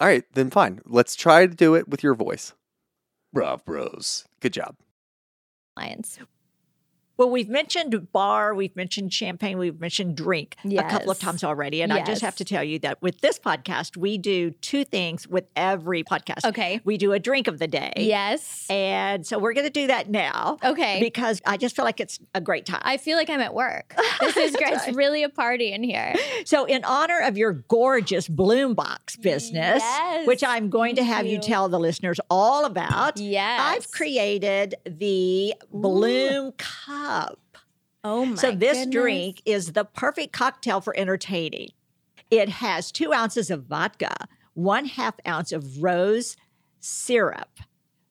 All 0.00 0.08
right, 0.08 0.24
then 0.34 0.50
fine. 0.50 0.80
Let's 0.84 1.14
try 1.14 1.46
to 1.46 1.54
do 1.54 1.74
it 1.74 1.88
with 1.88 2.02
your 2.02 2.14
voice. 2.14 2.52
Brav 3.32 3.64
Bros. 3.64 4.24
Good 4.40 4.52
job. 4.52 4.76
Lions. 5.76 6.18
Well, 7.16 7.30
we've 7.30 7.48
mentioned 7.48 8.10
bar, 8.12 8.54
we've 8.54 8.74
mentioned 8.74 9.12
champagne, 9.12 9.56
we've 9.58 9.80
mentioned 9.80 10.16
drink 10.16 10.56
a 10.64 10.82
couple 10.84 11.10
of 11.10 11.18
times 11.18 11.44
already. 11.44 11.80
And 11.82 11.92
I 11.92 12.02
just 12.02 12.22
have 12.22 12.34
to 12.36 12.44
tell 12.44 12.64
you 12.64 12.78
that 12.80 13.00
with 13.02 13.20
this 13.20 13.38
podcast, 13.38 13.96
we 13.96 14.18
do 14.18 14.50
two 14.50 14.84
things 14.84 15.28
with 15.28 15.44
every 15.54 16.02
podcast. 16.02 16.44
Okay. 16.44 16.80
We 16.84 16.96
do 16.96 17.12
a 17.12 17.18
drink 17.20 17.46
of 17.46 17.58
the 17.58 17.68
day. 17.68 17.92
Yes. 17.96 18.66
And 18.68 19.24
so 19.24 19.38
we're 19.38 19.52
going 19.52 19.66
to 19.66 19.72
do 19.72 19.86
that 19.86 20.10
now. 20.10 20.58
Okay. 20.64 20.98
Because 21.00 21.40
I 21.46 21.56
just 21.56 21.76
feel 21.76 21.84
like 21.84 22.00
it's 22.00 22.18
a 22.34 22.40
great 22.40 22.66
time. 22.66 22.82
I 22.82 22.96
feel 22.96 23.16
like 23.16 23.30
I'm 23.30 23.40
at 23.40 23.54
work. 23.54 23.94
This 24.20 24.36
is 24.36 24.56
great. 24.56 24.72
It's 24.72 24.96
really 24.96 25.22
a 25.22 25.28
party 25.28 25.72
in 25.72 25.82
here. 25.82 26.14
So, 26.46 26.64
in 26.64 26.82
honor 26.84 27.20
of 27.20 27.36
your 27.36 27.52
gorgeous 27.52 28.26
Bloom 28.26 28.72
Box 28.74 29.16
business, 29.16 29.82
Yes, 29.82 30.26
which 30.26 30.42
I'm 30.42 30.70
going 30.70 30.96
to 30.96 31.04
have 31.04 31.26
you 31.26 31.32
you. 31.32 31.40
tell 31.40 31.68
the 31.68 31.78
listeners 31.78 32.20
all 32.30 32.64
about, 32.64 33.18
Yes. 33.18 33.60
I've 33.60 33.90
created 33.90 34.76
the 34.86 35.54
Bloom 35.72 36.52
Cup. 37.04 37.58
Oh 38.02 38.24
my 38.24 38.34
So, 38.36 38.50
this 38.52 38.78
goodness. 38.78 38.94
drink 38.94 39.42
is 39.44 39.72
the 39.72 39.84
perfect 39.84 40.32
cocktail 40.32 40.80
for 40.80 40.96
entertaining. 40.96 41.68
It 42.30 42.48
has 42.48 42.90
two 42.90 43.12
ounces 43.12 43.50
of 43.50 43.64
vodka, 43.64 44.14
one 44.54 44.86
half 44.86 45.14
ounce 45.28 45.52
of 45.52 45.82
rose 45.82 46.36
syrup, 46.80 47.60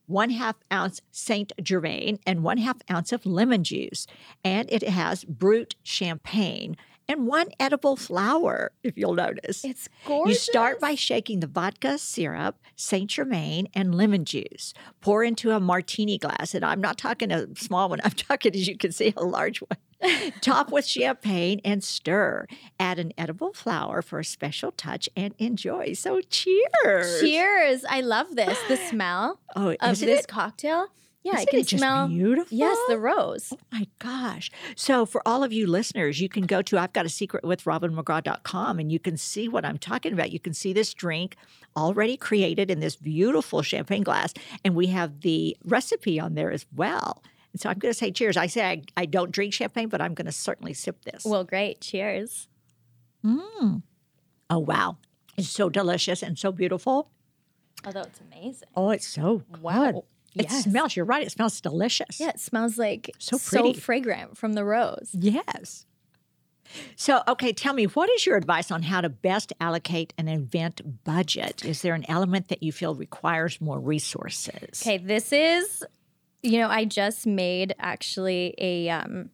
one 0.06 0.30
half 0.30 0.58
ounce 0.72 1.02
Saint 1.12 1.54
Germain, 1.62 2.20
and 2.28 2.44
one 2.44 2.60
half 2.60 2.78
ounce 2.92 3.12
of 3.12 3.26
lemon 3.26 3.64
juice. 3.64 4.06
And 4.44 4.72
it 4.72 4.84
has 4.84 5.24
brut 5.24 5.76
champagne 5.82 6.78
and 7.08 7.28
one 7.28 7.48
edible 7.60 7.96
flower, 7.96 8.72
if 8.84 8.98
you'll 8.98 9.14
notice. 9.16 9.64
It's 9.66 9.90
gorgeous. 10.06 10.30
You 10.48 10.52
start 10.52 10.80
by 10.80 10.96
shaking 10.96 11.40
the 11.42 11.48
vodka, 11.48 11.98
syrup, 11.98 12.58
Saint 12.76 13.10
Germain, 13.12 13.68
and 13.74 13.94
lemon 13.96 14.26
juice. 14.26 14.74
Pour 15.02 15.24
into 15.24 15.52
a 15.52 15.60
martini 15.60 16.18
glass, 16.18 16.54
and 16.56 16.64
I'm 16.66 16.82
not 16.82 16.98
talking 16.98 17.32
a 17.32 17.48
small 17.56 17.90
one. 17.90 18.00
I'm 18.04 18.12
talking, 18.12 18.54
as 18.56 18.68
you 18.68 18.78
can 18.78 18.92
see, 18.92 19.14
a 19.18 19.24
large 19.24 19.60
one. 19.60 19.78
Top 20.42 20.72
with 20.72 20.86
champagne 20.86 21.62
and 21.64 21.82
stir. 21.84 22.46
Add 22.80 23.00
an 23.00 23.14
edible 23.18 23.54
flower 23.54 24.02
for 24.02 24.20
a 24.20 24.26
special 24.26 24.72
touch 24.74 25.08
and 25.16 25.34
enjoy. 25.40 25.94
So, 25.94 26.20
cheers! 26.30 27.22
Cheers. 27.22 27.86
I 27.90 28.02
love 28.02 28.36
this. 28.36 28.58
The 28.68 28.76
smell 28.78 29.40
Oh, 29.56 29.76
of 29.80 30.00
this 30.00 30.22
it? 30.22 30.28
cocktail. 30.28 30.88
Yeah, 31.24 31.34
I 31.34 31.36
Isn't 31.38 31.48
can 31.52 31.60
it 31.62 31.68
just 31.68 31.80
smell. 31.82 32.08
beautiful? 32.10 32.58
Yes, 32.58 32.78
the 32.90 33.00
rose. 33.00 33.54
Oh 33.54 33.58
my 33.72 33.88
gosh. 34.00 34.52
So, 34.76 35.06
for 35.06 35.26
all 35.26 35.42
of 35.44 35.54
you 35.54 35.68
listeners, 35.68 36.20
you 36.20 36.28
can 36.28 36.46
go 36.46 36.62
to 36.64 36.78
I've 36.78 36.92
Got 36.92 37.06
a 37.06 37.10
Secret 37.10 37.46
with 37.46 37.64
RobinMcGraw.com 37.64 38.78
and 38.80 38.92
you 38.92 39.00
can 39.00 39.16
see 39.16 39.48
what 39.48 39.64
I'm 39.64 39.78
talking 39.78 40.12
about. 40.12 40.32
You 40.34 40.40
can 40.42 40.54
see 40.54 40.74
this 40.74 40.94
drink 40.94 41.38
already 41.78 42.18
created 42.18 42.70
in 42.70 42.82
this 42.82 42.98
beautiful 42.98 43.62
champagne 43.62 44.04
glass. 44.04 44.34
And 44.66 44.76
we 44.76 44.88
have 44.88 45.22
the 45.22 45.56
recipe 45.64 46.20
on 46.20 46.34
there 46.36 46.52
as 46.52 46.66
well. 46.76 47.24
And 47.54 47.62
so 47.62 47.70
I'm 47.70 47.78
going 47.80 47.94
to 47.94 47.98
say 47.98 48.12
cheers. 48.12 48.36
I 48.36 48.48
say 48.48 48.66
I, 48.66 48.82
I 48.98 49.06
don't 49.06 49.32
drink 49.32 49.54
champagne, 49.54 49.88
but 49.88 50.02
I'm 50.02 50.14
going 50.16 50.26
to 50.26 50.32
certainly 50.34 50.74
sip 50.74 51.06
this. 51.06 51.24
Well, 51.24 51.44
great. 51.46 51.80
Cheers. 51.80 52.50
Mmm. 53.24 53.82
oh, 54.50 54.60
wow. 54.60 54.98
It's 55.38 55.48
so 55.50 55.70
delicious 55.70 56.22
and 56.22 56.38
so 56.38 56.52
beautiful. 56.52 57.10
Although 57.86 58.02
it's 58.02 58.20
amazing. 58.32 58.68
Oh, 58.76 58.90
it's 58.90 59.08
so 59.08 59.44
Wow. 59.62 59.92
good. 59.92 60.02
It 60.36 60.50
Yes. 60.50 60.64
smells, 60.64 60.96
you're 60.96 61.06
right, 61.06 61.26
it 61.26 61.32
smells 61.32 61.62
delicious. 61.62 62.20
Yeah, 62.20 62.30
it 62.30 62.40
smells 62.40 62.78
like 62.78 63.12
So 63.20 63.38
so, 63.38 63.62
pretty. 63.62 63.80
fragrant 63.80 64.38
from 64.38 64.54
the 64.54 64.64
rose. 64.66 65.12
Yes. 65.14 65.86
So, 66.96 67.22
okay, 67.28 67.54
tell 67.54 67.74
me, 67.74 67.86
what 67.86 68.10
is 68.10 68.26
your 68.26 68.36
advice 68.38 68.72
on 68.72 68.84
how 68.84 69.02
to 69.02 69.10
best 69.10 69.54
allocate 69.60 70.14
an 70.18 70.28
event 70.28 71.04
budget? 71.04 71.64
Is 71.66 71.82
there 71.82 71.94
an 71.94 72.06
element 72.08 72.48
that 72.48 72.64
you 72.64 72.72
feel 72.72 72.96
requires 72.96 73.60
more 73.62 73.80
resources? 73.80 74.82
Okay, 74.82 74.98
this 74.98 75.32
is, 75.34 75.84
you 76.42 76.58
know, 76.60 76.70
I 76.70 76.86
just 76.86 77.28
made 77.28 77.76
actually 77.80 78.56
a 78.58 78.90
um 78.90 79.30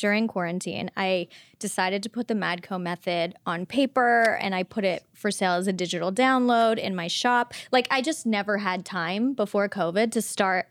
during 0.00 0.26
quarantine, 0.26 0.90
I 0.96 1.28
decided 1.58 2.02
to 2.02 2.10
put 2.10 2.28
the 2.28 2.34
Madco 2.34 2.80
method 2.80 3.34
on 3.46 3.66
paper 3.66 4.38
and 4.40 4.54
I 4.54 4.62
put 4.62 4.84
it 4.84 5.04
for 5.14 5.30
sale 5.30 5.52
as 5.52 5.66
a 5.66 5.72
digital 5.72 6.12
download 6.12 6.78
in 6.78 6.94
my 6.94 7.06
shop. 7.06 7.54
Like 7.70 7.86
I 7.90 8.00
just 8.00 8.26
never 8.26 8.58
had 8.58 8.84
time 8.84 9.34
before 9.34 9.68
COVID 9.68 10.12
to 10.12 10.22
start 10.22 10.66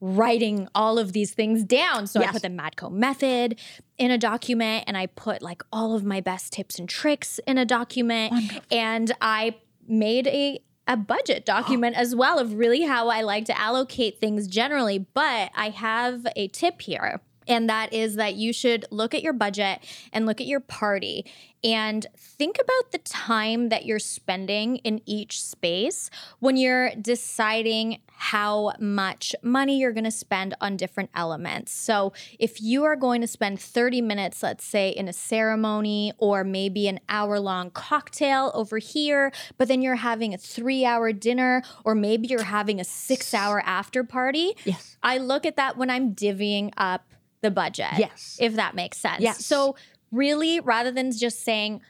writing 0.00 0.68
all 0.74 0.98
of 0.98 1.12
these 1.12 1.32
things 1.34 1.64
down. 1.64 2.06
So 2.06 2.22
I 2.22 2.28
put 2.28 2.42
the 2.42 2.48
Madco 2.48 2.90
method 2.90 3.58
in 3.98 4.10
a 4.10 4.18
document 4.18 4.84
and 4.86 4.96
I 4.96 5.06
put 5.06 5.42
like 5.42 5.62
all 5.72 5.94
of 5.94 6.04
my 6.04 6.20
best 6.20 6.52
tips 6.52 6.78
and 6.78 6.88
tricks 6.88 7.40
in 7.46 7.58
a 7.58 7.64
document 7.64 8.32
and 8.70 9.12
I 9.20 9.56
made 9.86 10.28
a 10.28 10.60
a 10.86 10.96
budget 10.96 11.44
document 11.44 11.96
as 11.98 12.16
well 12.16 12.38
of 12.38 12.54
really 12.54 12.82
how 12.82 13.08
I 13.08 13.20
like 13.20 13.44
to 13.46 13.60
allocate 13.60 14.18
things 14.18 14.48
generally, 14.48 14.98
but 14.98 15.50
I 15.54 15.68
have 15.70 16.26
a 16.34 16.48
tip 16.48 16.80
here. 16.80 17.20
And 17.48 17.68
that 17.68 17.92
is 17.92 18.16
that 18.16 18.34
you 18.34 18.52
should 18.52 18.84
look 18.90 19.14
at 19.14 19.22
your 19.22 19.32
budget 19.32 19.80
and 20.12 20.26
look 20.26 20.40
at 20.40 20.46
your 20.46 20.60
party 20.60 21.24
and 21.64 22.06
think 22.16 22.56
about 22.56 22.92
the 22.92 22.98
time 22.98 23.68
that 23.70 23.84
you're 23.84 23.98
spending 23.98 24.76
in 24.76 25.00
each 25.06 25.42
space 25.42 26.08
when 26.38 26.56
you're 26.56 26.90
deciding 26.94 28.00
how 28.20 28.72
much 28.80 29.34
money 29.42 29.78
you're 29.78 29.92
going 29.92 30.04
to 30.04 30.10
spend 30.10 30.54
on 30.60 30.76
different 30.76 31.10
elements. 31.14 31.72
So, 31.72 32.12
if 32.38 32.60
you 32.60 32.84
are 32.84 32.96
going 32.96 33.20
to 33.20 33.26
spend 33.26 33.60
30 33.60 34.00
minutes, 34.02 34.42
let's 34.42 34.64
say, 34.64 34.90
in 34.90 35.08
a 35.08 35.12
ceremony 35.12 36.12
or 36.18 36.42
maybe 36.44 36.88
an 36.88 37.00
hour 37.08 37.38
long 37.38 37.70
cocktail 37.70 38.50
over 38.54 38.78
here, 38.78 39.32
but 39.56 39.68
then 39.68 39.82
you're 39.82 39.96
having 39.96 40.34
a 40.34 40.38
three 40.38 40.84
hour 40.84 41.12
dinner 41.12 41.62
or 41.84 41.94
maybe 41.94 42.28
you're 42.28 42.42
having 42.42 42.80
a 42.80 42.84
six 42.84 43.32
hour 43.34 43.62
after 43.64 44.02
party, 44.04 44.54
Yes. 44.64 44.96
I 45.02 45.18
look 45.18 45.46
at 45.46 45.56
that 45.56 45.76
when 45.76 45.90
I'm 45.90 46.14
divvying 46.14 46.72
up 46.76 47.06
the 47.40 47.50
budget. 47.50 47.86
Yes. 47.98 48.36
If 48.40 48.54
that 48.56 48.74
makes 48.74 48.98
sense. 48.98 49.20
Yes. 49.20 49.44
So, 49.44 49.76
really, 50.10 50.60
rather 50.60 50.90
than 50.90 51.12
just 51.12 51.44
saying, 51.44 51.80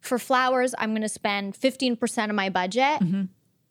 for 0.00 0.18
flowers, 0.18 0.74
I'm 0.78 0.90
going 0.90 1.02
to 1.02 1.08
spend 1.08 1.54
15% 1.54 2.28
of 2.30 2.34
my 2.36 2.50
budget, 2.50 3.00
Mm-hmm. 3.00 3.22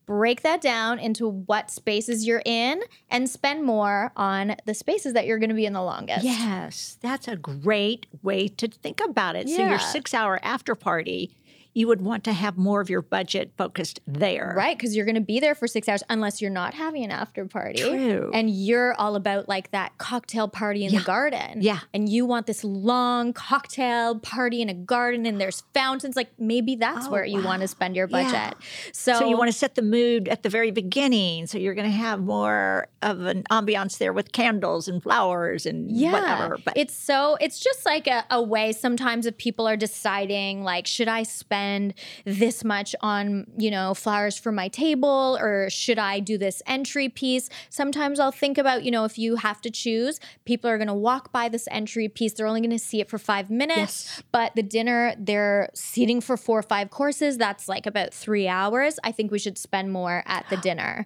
break 0.05 0.41
that 0.41 0.59
down 0.62 0.99
into 0.99 1.29
what 1.29 1.69
spaces 1.71 2.25
you're 2.27 2.41
in 2.45 2.81
and 3.09 3.29
spend 3.29 3.63
more 3.63 4.12
on 4.17 4.55
the 4.65 4.73
spaces 4.73 5.13
that 5.13 5.25
you're 5.25 5.38
going 5.39 5.49
to 5.49 5.55
be 5.55 5.65
in 5.65 5.73
the 5.73 5.81
longest. 5.83 6.25
Yes, 6.25 6.97
that's 7.01 7.27
a 7.27 7.36
great 7.38 8.07
way 8.21 8.47
to 8.47 8.67
think 8.67 8.99
about 8.99 9.36
it. 9.36 9.47
So, 9.47 9.65
your 9.65 9.79
six 9.79 10.13
hour 10.13 10.39
after 10.43 10.75
party, 10.75 11.36
you 11.73 11.88
would 11.88 12.01
want 12.01 12.23
to 12.25 12.33
have 12.33 12.57
more 12.57 12.81
of 12.81 12.89
your 12.89 13.01
budget 13.01 13.51
focused 13.57 13.99
there. 14.05 14.53
Right, 14.55 14.77
because 14.77 14.95
you're 14.95 15.05
going 15.05 15.15
to 15.15 15.21
be 15.21 15.39
there 15.39 15.55
for 15.55 15.67
six 15.67 15.89
hours 15.89 16.03
unless 16.09 16.39
you're 16.41 16.51
not 16.51 16.73
having 16.75 17.03
an 17.03 17.09
after 17.12 17.45
party. 17.45 17.81
True. 17.81 18.29
And 18.33 18.49
you're 18.49 18.93
all 18.95 19.15
about 19.15 19.49
like 19.49 19.71
that 19.71 19.97
cocktail 19.97 20.47
party 20.47 20.86
in 20.86 20.91
Yeah. 20.93 20.99
the 20.99 21.05
garden. 21.05 21.62
Yeah. 21.62 21.79
And 21.93 22.07
you 22.07 22.25
want 22.27 22.45
this 22.45 22.63
long 22.63 23.33
cocktail 23.33 24.19
party 24.19 24.62
in 24.62 24.69
a 24.69 24.73
garden 24.73 25.25
and 25.25 25.41
there's 25.41 25.63
fountains. 25.73 26.15
Like 26.15 26.29
maybe 26.38 26.75
that's 26.75 27.07
Oh, 27.07 27.12
where 27.12 27.25
you 27.25 27.41
oh, 27.41 27.45
want 27.45 27.62
to 27.63 27.67
spend 27.67 27.95
your 27.95 28.07
Yeah. 28.07 28.23
budget. 28.23 28.57
So, 28.91 29.13
So, 29.19 29.27
you 29.29 29.36
want 29.38 29.51
to 29.51 29.57
set 29.57 29.73
the 29.73 29.81
mood 29.81 30.27
at 30.27 30.43
the 30.43 30.49
very 30.49 30.69
beginning. 30.71 31.47
So, 31.47 31.57
you're 31.57 31.73
going 31.73 31.89
to 31.89 31.97
have 31.97 32.19
more 32.19 32.88
of 33.01 33.21
an 33.21 33.43
ambiance 33.49 33.97
there 33.97 34.13
with 34.13 34.31
candles 34.31 34.88
and 34.88 35.01
flowers 35.01 35.65
and 35.65 35.89
yeah, 35.91 36.12
whatever. 36.12 36.57
But 36.63 36.77
it's 36.77 36.93
so 36.95 37.36
it's 37.41 37.59
just 37.59 37.83
like 37.86 38.05
a, 38.07 38.25
a 38.29 38.41
way 38.41 38.71
sometimes 38.73 39.25
if 39.25 39.38
people 39.38 39.67
are 39.67 39.75
deciding 39.77 40.63
like 40.63 40.86
should 40.86 41.07
I 41.07 41.23
spend 41.23 41.62
spend 41.63 41.93
this 42.26 42.63
much 42.63 42.95
on, 43.02 43.45
you 43.58 43.71
know, 43.71 43.93
flowers 43.93 44.38
for 44.38 44.52
my 44.52 44.67
table 44.67 45.38
or 45.39 45.69
should 45.69 45.97
I 45.97 46.19
do 46.19 46.38
this 46.38 46.62
entry 46.67 47.08
piece? 47.10 47.49
Sometimes 47.69 48.19
I'll 48.19 48.32
think 48.32 48.58
about, 48.58 48.84
you 48.84 48.91
know, 48.91 49.06
if 49.06 49.17
you 49.17 49.38
have 49.38 49.62
to 49.62 49.69
choose, 49.71 50.19
people 50.45 50.69
are 50.69 50.78
going 50.78 50.88
to 50.89 50.93
walk 50.93 51.32
by 51.32 51.47
this 51.49 51.67
entry 51.71 52.08
piece, 52.10 52.34
they're 52.34 52.47
only 52.47 52.62
going 52.62 52.71
to 52.71 52.80
see 52.80 52.99
it 52.99 53.10
for 53.10 53.17
5 53.17 53.49
minutes, 53.49 53.73
Yes. 54.08 54.23
but 54.32 54.56
the 54.56 54.63
dinner 54.63 55.15
they're 55.17 55.69
seating 55.73 56.19
for 56.21 56.36
4 56.38 56.60
or 56.60 56.62
5 56.62 56.89
courses, 56.89 57.38
that's 57.38 57.67
like 57.69 57.86
about 57.86 58.13
3 58.13 58.47
hours. 58.47 58.99
I 59.04 59.12
think 59.12 59.32
we 59.32 59.39
should 59.39 59.58
spend 59.58 59.91
more 59.91 60.23
at 60.26 60.45
the 60.49 60.58
dinner. 60.67 61.06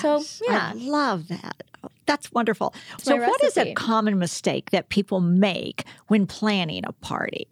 So, 0.00 0.22
yeah. 0.48 0.70
I 0.72 0.74
love 0.74 1.28
that. 1.28 1.62
That's 2.06 2.30
wonderful. 2.32 2.74
It's 2.94 3.04
so, 3.04 3.16
what 3.16 3.42
is 3.42 3.56
a 3.56 3.72
common 3.74 4.18
mistake 4.18 4.70
that 4.70 4.88
people 4.90 5.20
make 5.20 5.84
when 6.08 6.26
planning 6.26 6.84
a 6.86 6.92
party? 6.92 7.48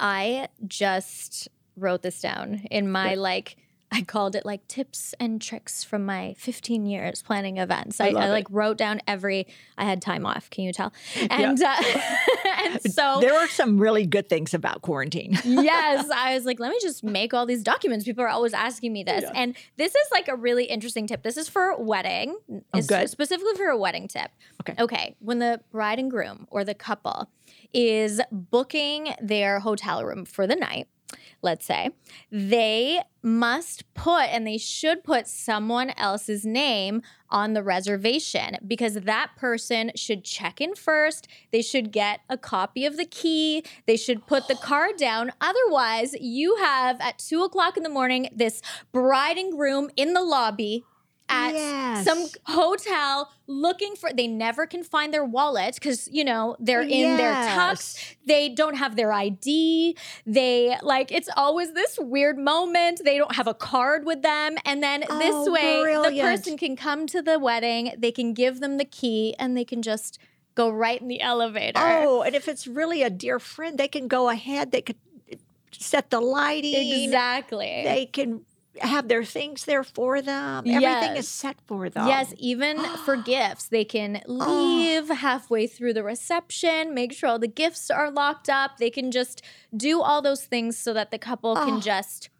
I 0.00 0.48
just 0.66 1.48
wrote 1.76 2.02
this 2.02 2.20
down 2.20 2.62
in 2.70 2.90
my 2.90 3.14
like 3.14 3.56
I 3.92 4.02
called 4.02 4.36
it 4.36 4.46
like 4.46 4.66
tips 4.68 5.14
and 5.18 5.42
tricks 5.42 5.82
from 5.82 6.06
my 6.06 6.34
15 6.38 6.86
years 6.86 7.22
planning 7.22 7.58
events. 7.58 8.00
I, 8.00 8.10
love 8.10 8.24
I, 8.24 8.30
like 8.30 8.46
wrote 8.48 8.78
down 8.78 9.00
every 9.08 9.48
I 9.76 9.84
had 9.84 10.00
time 10.00 10.24
off, 10.24 10.48
can 10.48 10.62
you 10.64 10.72
tell? 10.72 10.92
And 11.28 11.60
uh, 11.60 11.76
and 12.58 12.80
so 12.92 13.18
There 13.20 13.34
are 13.34 13.48
some 13.48 13.78
really 13.78 14.06
good 14.06 14.28
things 14.28 14.54
about 14.54 14.82
quarantine. 14.82 15.36
yes, 15.44 16.08
I 16.08 16.34
was 16.34 16.44
like, 16.44 16.60
let 16.60 16.70
me 16.70 16.78
just 16.80 17.02
make 17.02 17.34
all 17.34 17.46
these 17.46 17.64
documents. 17.64 18.04
People 18.04 18.22
are 18.22 18.28
always 18.28 18.54
asking 18.54 18.92
me 18.92 19.02
this. 19.02 19.24
And 19.34 19.56
this 19.76 19.94
is 19.94 20.08
like 20.12 20.28
a 20.28 20.36
really 20.36 20.64
interesting 20.64 21.08
tip. 21.08 21.24
This 21.24 21.36
is 21.36 21.48
for 21.48 21.70
a 21.70 21.80
wedding. 21.80 22.38
Oh, 22.72 22.82
good. 22.82 23.10
Specifically 23.10 23.54
for 23.56 23.66
a 23.66 23.76
wedding 23.76 24.06
tip. 24.06 24.30
Okay. 24.62 24.74
Okay. 24.80 25.16
When 25.18 25.40
the 25.40 25.62
bride 25.72 25.98
and 25.98 26.10
groom 26.10 26.46
or 26.50 26.64
the 26.64 26.74
couple 26.74 27.28
is 27.72 28.20
booking 28.30 29.14
their 29.20 29.60
hotel 29.60 30.04
room 30.04 30.24
for 30.24 30.46
the 30.46 30.56
night, 30.56 30.88
let's 31.42 31.66
say, 31.66 31.90
they 32.30 33.00
must 33.22 33.92
put 33.94 34.24
and 34.30 34.46
they 34.46 34.58
should 34.58 35.04
put 35.04 35.26
someone 35.26 35.90
else's 35.96 36.44
name 36.44 37.02
on 37.28 37.52
the 37.52 37.62
reservation 37.62 38.56
because 38.66 38.94
that 38.94 39.30
person 39.36 39.90
should 39.94 40.24
check 40.24 40.60
in 40.60 40.74
first. 40.74 41.28
They 41.52 41.62
should 41.62 41.92
get 41.92 42.20
a 42.28 42.38
copy 42.38 42.86
of 42.86 42.96
the 42.96 43.06
key. 43.06 43.64
They 43.86 43.96
should 43.96 44.26
put 44.26 44.48
the 44.48 44.54
card 44.56 44.96
down. 44.96 45.32
Otherwise, 45.40 46.14
you 46.20 46.56
have 46.56 47.00
at 47.00 47.18
two 47.18 47.42
o'clock 47.42 47.76
in 47.76 47.82
the 47.82 47.88
morning 47.88 48.28
this 48.34 48.62
bride 48.92 49.36
and 49.36 49.52
groom 49.52 49.90
in 49.96 50.12
the 50.12 50.22
lobby 50.22 50.84
at 51.30 51.52
Yes. 51.52 52.04
some 52.04 52.26
hotel 52.46 53.30
looking 53.46 53.94
for 53.96 54.12
they 54.12 54.26
never 54.26 54.66
can 54.66 54.82
find 54.84 55.12
their 55.14 55.24
wallet 55.24 55.74
because 55.76 56.08
you 56.12 56.24
know 56.24 56.56
they're 56.58 56.82
in 56.82 57.16
their 57.16 57.32
tux 57.34 57.96
they 58.26 58.48
don't 58.48 58.76
have 58.76 58.96
their 58.96 59.12
id 59.12 59.96
they 60.26 60.76
like 60.82 61.10
it's 61.12 61.28
always 61.36 61.72
this 61.72 61.98
weird 62.00 62.38
moment 62.38 63.00
they 63.04 63.16
don't 63.18 63.34
have 63.36 63.46
a 63.46 63.54
card 63.54 64.04
with 64.04 64.22
them 64.22 64.56
and 64.64 64.82
then 64.82 65.04
Oh, 65.08 65.18
this 65.18 65.48
way 65.48 65.82
the 66.10 66.22
person 66.22 66.56
can 66.58 66.76
come 66.76 67.06
to 67.08 67.22
the 67.22 67.38
wedding 67.38 67.94
they 67.98 68.12
can 68.12 68.34
give 68.34 68.60
them 68.60 68.76
the 68.78 68.84
key 68.84 69.34
and 69.38 69.56
they 69.56 69.64
can 69.64 69.82
just 69.82 70.18
go 70.54 70.68
right 70.70 71.00
in 71.00 71.08
the 71.08 71.20
elevator 71.20 71.80
Oh, 71.82 72.22
and 72.22 72.34
if 72.34 72.48
it's 72.48 72.66
really 72.66 73.02
a 73.02 73.10
dear 73.10 73.38
friend, 73.38 73.78
they 73.78 73.88
can 73.88 74.08
go 74.08 74.28
ahead. 74.28 74.72
They 74.72 74.82
could 74.82 74.96
eh, 75.30 75.36
set 75.72 76.10
the 76.10 76.20
lighting. 76.20 77.04
exactly 77.04 77.82
They 77.84 78.06
can 78.06 78.44
have 78.80 79.08
their 79.08 79.24
things 79.24 79.64
there 79.64 79.82
for 79.84 80.22
them. 80.22 80.58
Everything 80.66 80.82
Yes. 80.82 81.18
is 81.18 81.28
set 81.28 81.56
for 81.66 81.90
them. 81.90 82.06
Yes, 82.06 82.32
even 82.38 82.78
for 83.04 83.16
gifts, 83.34 83.68
they 83.68 83.84
can 83.84 84.22
oh. 84.28 84.32
leave 84.32 85.08
halfway 85.08 85.66
through 85.66 85.94
the 85.94 86.02
reception, 86.04 86.94
make 86.94 87.12
sure 87.12 87.28
all 87.30 87.38
the 87.38 87.48
gifts 87.48 87.90
are 87.90 88.10
locked 88.10 88.48
up. 88.48 88.78
They 88.78 88.90
can 88.90 89.10
just 89.10 89.42
do 89.76 90.00
all 90.00 90.22
those 90.22 90.44
things 90.44 90.78
so 90.78 90.92
that 90.94 91.10
the 91.10 91.18
couple 91.18 91.56
Oh. 91.58 91.64
can 91.64 91.80
just 91.80 92.30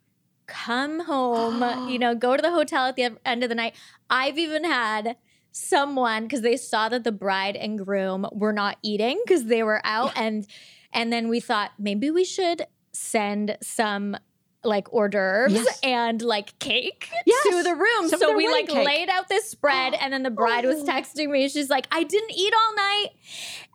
come 0.47 1.01
home, 1.07 1.89
you 1.89 1.99
know, 2.03 2.15
go 2.15 2.37
to 2.37 2.43
the 2.43 2.51
hotel 2.51 2.87
at 2.87 2.97
the 2.97 3.17
end 3.25 3.43
of 3.43 3.49
the 3.49 3.55
night. 3.55 3.75
I've 4.09 4.39
even 4.39 4.65
had 4.65 5.17
someone 5.53 6.25
because 6.25 6.43
they 6.43 6.57
saw 6.57 6.89
that 6.89 7.03
the 7.05 7.13
bride 7.13 7.57
and 7.57 7.85
groom 7.85 8.27
were 8.33 8.53
not 8.53 8.79
eating 8.83 9.21
because 9.27 9.47
they 9.47 9.63
were 9.65 9.81
out 9.85 10.13
and 10.17 10.47
and 10.93 11.13
then 11.13 11.29
we 11.29 11.41
thought 11.41 11.73
maybe 11.79 12.09
we 12.11 12.25
should 12.25 12.67
send 12.93 13.57
some 13.63 14.17
like 14.63 14.89
hors 14.93 15.09
d'oeuvres 15.09 15.53
Yes. 15.53 15.81
and 15.83 16.21
like 16.21 16.59
cake 16.59 17.09
Yes. 17.25 17.43
to 17.49 17.63
the 17.63 17.75
room. 17.75 18.09
Some 18.09 18.21
so 18.21 18.37
we 18.37 18.47
like 18.49 18.69
cake. 18.69 18.85
laid 18.87 19.09
out 19.09 19.29
this 19.29 19.49
spread 19.51 19.95
and 20.01 20.13
then 20.13 20.23
the 20.23 20.31
bride 20.31 20.65
was 20.67 20.83
Oh. 20.83 20.87
texting 20.87 21.31
me. 21.31 21.49
She's 21.49 21.71
like, 21.71 21.87
I 21.91 22.03
didn't 22.05 22.33
eat 22.33 22.53
all 22.55 22.75
night 22.75 23.09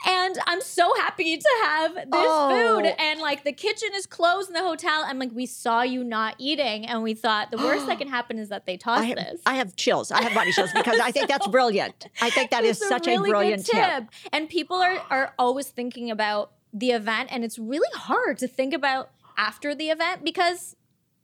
and 0.08 0.38
I'm 0.46 0.62
so 0.62 0.94
happy 0.96 1.38
to 1.38 1.50
have 1.64 1.96
this 1.96 2.06
Oh. 2.14 2.50
food. 2.82 2.86
And 3.00 3.20
like 3.20 3.44
the 3.44 3.52
kitchen 3.52 3.90
is 3.96 4.06
closed 4.06 4.50
in 4.50 4.54
the 4.54 4.62
hotel. 4.62 5.04
And 5.08 5.18
like 5.18 5.32
we 5.34 5.48
saw 5.48 5.82
you 5.82 6.04
not 6.04 6.36
eating 6.38 6.86
and 6.86 7.02
we 7.02 7.16
thought 7.16 7.50
the 7.50 7.58
worst 7.58 7.88
that 7.88 7.98
can 8.00 8.08
happen 8.08 8.38
is 8.38 8.50
that 8.50 8.66
they 8.68 8.78
toss 8.78 9.00
I 9.00 9.06
have, 9.06 9.18
this. 9.18 9.42
I 9.46 9.56
have 9.56 9.76
chills. 9.76 10.12
I 10.12 10.22
have 10.22 10.34
body 10.36 10.52
chills 10.52 10.70
because 10.76 11.00
I 11.00 11.12
think 11.12 11.28
that's 11.30 11.48
brilliant. 11.48 12.08
I 12.22 12.30
think 12.30 12.52
that 12.52 12.64
is 12.64 12.78
such 12.78 13.08
really 13.08 13.30
a 13.30 13.34
brilliant 13.34 13.66
good 13.66 13.72
tip. 13.82 14.04
And 14.32 14.48
people 14.50 14.78
are 14.78 15.02
are 15.10 15.34
always 15.40 15.68
thinking 15.68 16.12
about 16.12 16.52
the 16.78 16.92
event, 16.92 17.30
and 17.32 17.46
it's 17.46 17.58
really 17.58 17.88
hard 17.96 18.38
to 18.40 18.48
think 18.50 18.74
about 18.74 19.10
after 19.38 19.74
the 19.76 19.90
event 19.90 20.24
because 20.24 20.76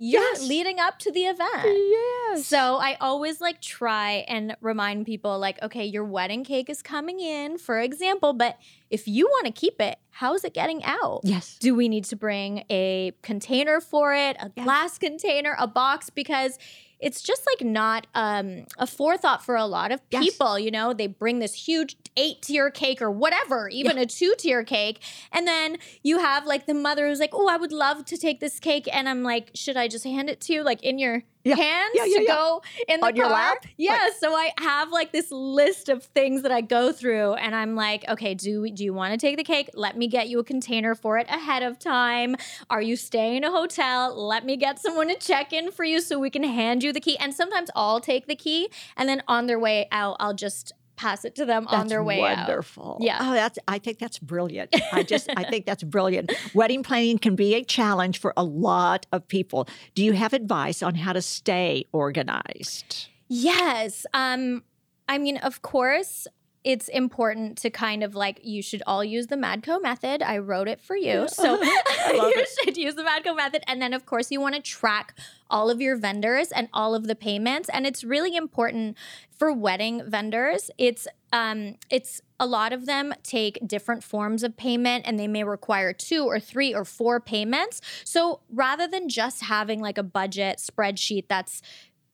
you're 0.04 0.22
Yes. 0.24 0.48
leading 0.48 0.80
up 0.80 0.98
to 1.00 1.12
the 1.12 1.26
event. 1.26 1.64
Yes. 1.64 2.48
So 2.48 2.78
I 2.78 2.98
always 3.00 3.40
like 3.40 3.62
try 3.62 4.26
and 4.28 4.56
remind 4.60 5.06
people 5.06 5.38
like, 5.38 5.62
okay, 5.62 5.86
your 5.86 6.04
wedding 6.06 6.44
cake 6.44 6.72
is 6.72 6.82
coming 6.82 7.20
in, 7.20 7.60
for 7.60 7.80
example, 7.80 8.34
but 8.34 8.58
if 8.90 9.08
you 9.08 9.28
want 9.28 9.46
to 9.46 9.52
keep 9.52 9.80
it, 9.80 10.00
how's 10.10 10.44
it 10.44 10.56
getting 10.56 10.84
out? 10.84 11.22
Yes. 11.24 11.58
Do 11.60 11.76
we 11.76 11.88
need 11.88 12.06
to 12.06 12.16
bring 12.16 12.64
a 12.72 13.14
container 13.22 13.80
for 13.80 14.16
it, 14.16 14.38
a 14.40 14.52
Yes. 14.56 14.64
glass 14.66 14.98
container, 14.98 15.56
a 15.60 15.68
box? 15.68 16.10
Because 16.10 16.58
it's 17.02 17.22
just 17.22 17.42
like 17.48 17.66
not 17.68 18.08
um, 18.16 18.66
a 18.78 18.86
forethought 18.88 19.44
for 19.44 19.56
a 19.56 19.66
lot 19.66 19.92
of 19.92 20.00
Yes. 20.12 20.24
people. 20.24 20.58
You 20.60 20.72
know, 20.72 20.94
they 20.94 21.08
bring 21.08 21.40
this 21.40 21.54
huge 21.54 21.98
eight 22.16 22.42
tier 22.42 22.70
cake 22.70 23.02
or 23.02 23.10
whatever, 23.10 23.68
even 23.70 23.98
a 23.98 24.06
two 24.06 24.34
tier 24.38 24.64
cake. 24.64 25.02
And 25.32 25.48
then 25.48 25.78
you 26.04 26.20
have 26.20 26.46
like 26.46 26.66
the 26.68 26.74
mother 26.74 27.08
who's 27.08 27.20
like, 27.20 27.32
oh, 27.34 27.48
I 27.48 27.58
would 27.58 27.72
love 27.72 28.06
to 28.06 28.18
take 28.18 28.40
this 28.40 28.60
cake. 28.60 28.88
And 28.94 29.10
I'm 29.10 29.24
like, 29.24 29.52
should 29.56 29.78
I 29.78 29.88
just 29.88 30.04
hand 30.06 30.30
it 30.30 30.40
to 30.42 30.54
you 30.54 30.64
like 30.64 30.84
in 30.84 31.00
your 31.00 31.24
Yeah. 31.44 31.56
hands 31.56 31.92
Yeah, 31.96 32.06
yeah, 32.06 32.20
to 32.20 32.26
go 32.26 32.62
in 32.88 33.00
the 33.00 33.06
On 33.08 33.16
your 33.16 33.26
car? 33.26 33.34
lap? 33.34 33.66
Yeah. 33.78 34.10
So 34.20 34.34
I 34.36 34.52
have 34.60 34.92
like 34.92 35.12
this 35.12 35.32
list 35.32 35.90
of 35.90 36.04
things 36.04 36.44
that 36.44 36.52
I 36.52 36.62
go 36.62 36.92
through, 36.92 37.34
and 37.34 37.56
I'm 37.56 37.76
like, 37.76 38.08
okay, 38.08 38.34
do 38.36 38.70
do 38.70 38.84
you 38.84 38.94
want 38.94 39.14
to 39.14 39.18
take 39.18 39.38
the 39.38 39.44
cake? 39.44 39.70
Let 39.74 39.98
me 39.98 40.08
get 40.08 40.30
you 40.30 40.40
a 40.40 40.44
container 40.44 40.94
for 40.96 41.18
it 41.18 41.28
ahead 41.30 41.64
of 41.64 41.80
time. 41.80 42.36
Are 42.70 42.82
you 42.82 42.96
staying 42.96 43.38
in 43.38 43.44
a 43.44 43.52
hotel? 43.52 44.14
Let 44.28 44.46
me 44.46 44.56
get 44.58 44.80
someone 44.80 45.08
to 45.08 45.16
check 45.16 45.52
in 45.54 45.72
for 45.72 45.84
you 45.84 46.00
so 46.02 46.20
we 46.20 46.30
can 46.30 46.44
hand 46.44 46.84
you 46.84 46.94
the 46.94 47.00
key. 47.00 47.18
And 47.18 47.34
sometimes 47.34 47.70
I'll 47.76 48.00
take 48.02 48.28
the 48.28 48.36
key, 48.36 48.70
and 48.96 49.10
then 49.10 49.24
on 49.28 49.48
their 49.48 49.60
way 49.60 49.88
out, 49.92 50.18
I'll 50.20 50.34
just 50.36 50.74
pass 51.02 51.26
it 51.26 51.36
to 51.36 51.46
them 51.46 51.68
on 51.68 51.88
their 51.88 52.04
way 52.04 52.22
out. 52.22 52.48
wonderful. 52.48 52.98
Yeah. 53.02 53.18
Oh, 53.20 53.34
that's. 53.34 53.58
I 53.68 53.80
think 53.80 53.98
that's 53.98 54.20
brilliant. 54.20 54.76
I 54.94 55.02
just. 55.04 55.30
I 55.36 55.44
think 55.44 55.66
that's 55.66 55.84
brilliant. 55.84 56.32
Wedding 56.54 56.84
planning 56.84 57.18
can 57.18 57.36
be 57.36 57.56
a 57.56 57.64
challenge 57.64 58.20
for 58.20 58.34
a 58.38 58.44
lot 58.44 59.08
of 59.12 59.28
people. 59.28 59.68
Do 59.96 60.04
you 60.04 60.14
have 60.14 60.34
advice 60.34 60.84
on 60.84 60.96
how 60.96 61.14
to 61.14 61.22
stay 61.22 61.86
organized? 61.92 63.08
Yes. 63.28 64.06
Um, 64.14 64.64
I 65.10 65.18
mean, 65.18 65.38
of 65.38 65.62
course, 65.62 66.28
it's 66.64 66.88
important 66.90 67.58
to 67.60 67.70
kind 67.70 68.04
of 68.04 68.14
like 68.14 68.40
you 68.44 68.62
should 68.62 68.84
all 68.86 69.04
use 69.04 69.28
the 69.28 69.36
Madco 69.36 69.82
method. 69.82 70.22
I 70.22 70.38
wrote 70.38 70.68
it 70.68 70.80
for 70.80 70.96
you. 70.96 71.28
So 71.28 71.54
you 71.64 71.70
it. 72.12 72.50
should 72.64 72.78
use 72.78 72.96
the 72.96 73.04
Madco 73.04 73.36
method. 73.36 73.64
And 73.68 73.82
then 73.82 73.94
of 73.94 74.06
course 74.06 74.32
you 74.32 74.40
want 74.40 74.56
to 74.56 74.62
track 74.62 75.18
all 75.50 75.70
of 75.70 75.82
your 75.82 75.96
vendors 75.96 76.52
and 76.52 76.70
all 76.74 76.94
of 76.94 77.08
the 77.08 77.16
payments. 77.16 77.68
And 77.70 77.88
it's 77.88 78.04
really 78.04 78.36
important 78.36 78.96
for 79.32 79.52
wedding 79.52 80.04
vendors. 80.06 80.70
It's 80.78 81.08
um 81.34 81.78
it's 81.90 82.22
a 82.40 82.46
lot 82.46 82.74
of 82.74 82.86
them 82.86 83.14
take 83.24 83.60
different 83.68 84.04
forms 84.04 84.44
of 84.44 84.56
payment 84.56 85.06
and 85.08 85.20
they 85.20 85.28
may 85.28 85.44
require 85.44 85.94
two 85.94 86.26
or 86.26 86.40
three 86.40 86.76
or 86.76 86.86
four 86.86 87.20
payments. 87.20 87.82
So 88.04 88.42
rather 88.52 88.88
than 88.88 89.10
just 89.10 89.44
having 89.44 89.80
like 89.80 89.98
a 89.98 90.04
budget 90.04 90.58
spreadsheet 90.58 91.26
that's 91.28 91.64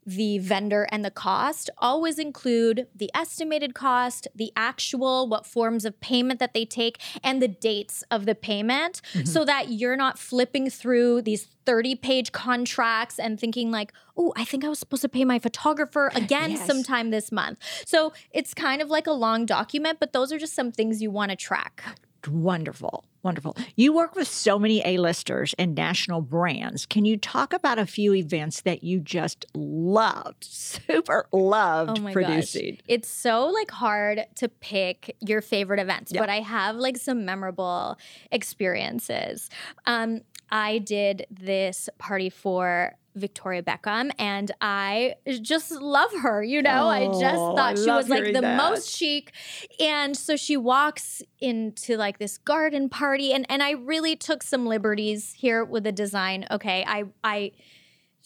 the 0.08 0.38
vendor 0.38 0.88
and 0.90 1.04
the 1.04 1.12
cost 1.12 1.70
always 1.80 2.18
include 2.18 2.88
the 2.96 3.12
estimated 3.14 3.76
cost, 3.76 4.26
the 4.34 4.54
actual, 4.56 5.28
what 5.28 5.46
forms 5.46 5.84
of 5.84 6.00
payment 6.00 6.40
that 6.40 6.54
they 6.54 6.64
take, 6.64 6.98
and 7.22 7.42
the 7.42 7.48
dates 7.50 8.06
of 8.10 8.26
the 8.26 8.34
payment 8.34 9.02
mm-hmm. 9.14 9.26
so 9.26 9.44
that 9.44 9.70
you're 9.70 9.98
not 9.98 10.18
flipping 10.18 10.70
through 10.70 11.22
these 11.24 11.50
30 11.66 11.96
page 11.96 12.32
contracts 12.32 13.20
and 13.20 13.38
thinking, 13.38 13.70
like, 13.70 13.92
oh, 14.16 14.32
I 14.38 14.46
think 14.46 14.64
I 14.64 14.70
was 14.70 14.80
supposed 14.80 15.02
to 15.02 15.10
pay 15.10 15.26
my 15.26 15.40
photographer 15.40 16.10
again 16.16 16.52
Yes. 16.52 16.66
sometime 16.66 17.10
this 17.10 17.30
month. 17.30 17.60
So 17.86 18.14
it's 18.32 18.54
kind 18.54 18.82
of 18.82 18.90
like 18.90 19.08
a 19.08 19.12
long 19.12 19.46
document, 19.46 20.00
but 20.00 20.14
those 20.14 20.32
are 20.32 20.40
just 20.40 20.54
some 20.54 20.72
things 20.72 21.02
you 21.02 21.12
want 21.12 21.32
to 21.32 21.36
track. 21.36 21.84
Wonderful. 22.28 23.04
Wonderful. 23.24 23.58
You 23.76 23.92
work 23.94 24.16
with 24.16 24.28
so 24.28 24.58
many 24.58 24.82
A-listers 24.86 25.54
and 25.60 25.76
national 25.76 26.22
brands. 26.22 26.86
Can 26.86 27.04
you 27.04 27.18
talk 27.18 27.52
about 27.52 27.78
a 27.78 27.86
few 27.86 28.14
events 28.14 28.62
that 28.62 28.84
you 28.84 29.00
just 29.00 29.46
loved, 29.54 30.44
super 30.46 31.28
loved 31.34 31.98
Oh 32.00 32.02
my 32.02 32.14
producing? 32.14 32.76
gosh. 32.76 32.84
It's 32.88 33.10
so 33.10 33.48
like 33.48 33.72
hard 33.72 34.26
to 34.36 34.48
pick 34.48 35.16
your 35.20 35.42
favorite 35.42 35.80
events, 35.82 36.12
Yeah. 36.14 36.22
but 36.22 36.30
I 36.30 36.40
have 36.40 36.78
like 36.78 36.98
some 36.98 37.26
memorable 37.26 37.98
experiences. 38.32 39.50
Um, 39.86 40.22
I 40.50 40.78
did 40.78 41.26
this 41.30 41.90
party 41.98 42.30
for 42.30 42.94
Victoria 43.18 43.62
Beckham 43.64 44.12
and 44.18 44.52
I 44.62 45.16
just 45.42 45.72
love 45.72 46.12
her, 46.22 46.44
you 46.44 46.62
know. 46.62 46.88
I 46.88 47.08
just 47.08 47.36
Oh, 47.36 47.56
thought 47.56 47.78
I 47.78 47.82
she 47.84 47.90
was 47.90 48.10
like 48.10 48.34
the 48.34 48.42
that. 48.42 48.58
most 48.58 48.96
chic. 48.96 49.32
And 49.80 50.16
so 50.16 50.36
she 50.36 50.56
walks 50.58 51.22
into 51.40 51.98
like 51.98 52.20
this 52.20 52.38
garden 52.38 52.90
party 52.90 53.34
and 53.34 53.46
and 53.50 53.62
I 53.64 53.72
really 53.72 54.16
took 54.16 54.44
some 54.44 54.66
liberties 54.66 55.34
here 55.34 55.64
with 55.66 55.84
the 55.84 55.92
design. 55.92 56.46
Okay, 56.52 56.84
I 56.88 57.06
I 57.24 57.52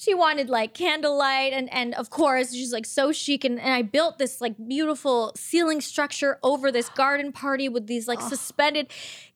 she 0.01 0.15
wanted 0.15 0.49
like 0.49 0.73
candlelight 0.73 1.53
and 1.53 1.71
and 1.71 1.93
of 1.93 2.09
course 2.09 2.51
she's 2.53 2.73
like 2.73 2.87
so 2.87 3.11
chic 3.11 3.43
and, 3.45 3.59
and 3.59 3.71
I 3.71 3.83
built 3.83 4.17
this 4.17 4.41
like 4.41 4.55
beautiful 4.67 5.31
ceiling 5.35 5.79
structure 5.79 6.39
over 6.41 6.71
this 6.71 6.89
garden 6.89 7.31
party 7.31 7.69
with 7.69 7.85
these 7.85 8.07
like 8.07 8.19
suspended 8.19 8.87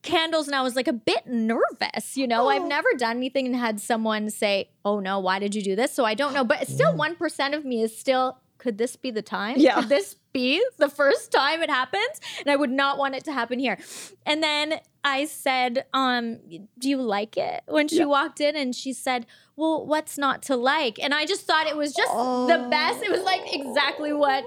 candles 0.02 0.48
and 0.48 0.56
I 0.56 0.62
was 0.62 0.74
like 0.74 0.88
a 0.88 0.92
bit 0.92 1.26
nervous, 1.26 2.16
you 2.16 2.26
know. 2.26 2.48
I've 2.48 2.62
Oh. 2.62 2.66
never 2.66 2.88
done 2.98 3.16
anything 3.16 3.46
and 3.46 3.54
had 3.54 3.80
someone 3.80 4.28
say, 4.30 4.68
"Oh 4.84 4.98
no, 4.98 5.20
why 5.20 5.38
did 5.38 5.54
you 5.54 5.62
do 5.62 5.76
this?" 5.76 5.92
So 5.92 6.04
I 6.04 6.14
don't 6.14 6.34
know, 6.34 6.44
but 6.44 6.66
still 6.66 6.92
mm. 6.92 7.16
1% 7.16 7.54
of 7.54 7.64
me 7.64 7.82
is 7.82 7.96
still 7.96 8.38
could 8.66 8.78
this 8.78 8.96
be 8.96 9.12
the 9.12 9.22
time? 9.22 9.54
Yeah. 9.58 9.76
Could 9.76 9.88
this 9.88 10.16
be 10.32 10.60
the 10.78 10.88
first 10.88 11.30
time 11.30 11.62
it 11.62 11.70
happens? 11.70 12.20
And 12.40 12.50
I 12.50 12.56
would 12.56 12.70
not 12.70 12.98
want 12.98 13.14
it 13.14 13.22
to 13.26 13.32
happen 13.32 13.60
here. 13.60 13.78
And 14.26 14.42
then 14.42 14.80
I 15.04 15.26
said, 15.26 15.84
um, 15.94 16.38
do 16.80 16.88
you 16.88 17.00
like 17.00 17.36
it? 17.36 17.62
When 17.68 17.86
she 17.86 17.98
Yeah. 17.98 18.06
walked 18.06 18.40
in 18.40 18.56
and 18.56 18.74
she 18.74 18.92
said, 18.92 19.26
Well, 19.54 19.86
what's 19.86 20.18
not 20.18 20.42
to 20.48 20.56
like? 20.56 20.98
And 21.00 21.14
I 21.14 21.26
just 21.26 21.46
thought 21.46 21.68
it 21.68 21.76
was 21.76 21.94
just 21.94 22.12
the 22.12 22.66
best. 22.70 23.02
It 23.04 23.10
was 23.12 23.22
like 23.22 23.42
exactly 23.54 24.12
what 24.12 24.44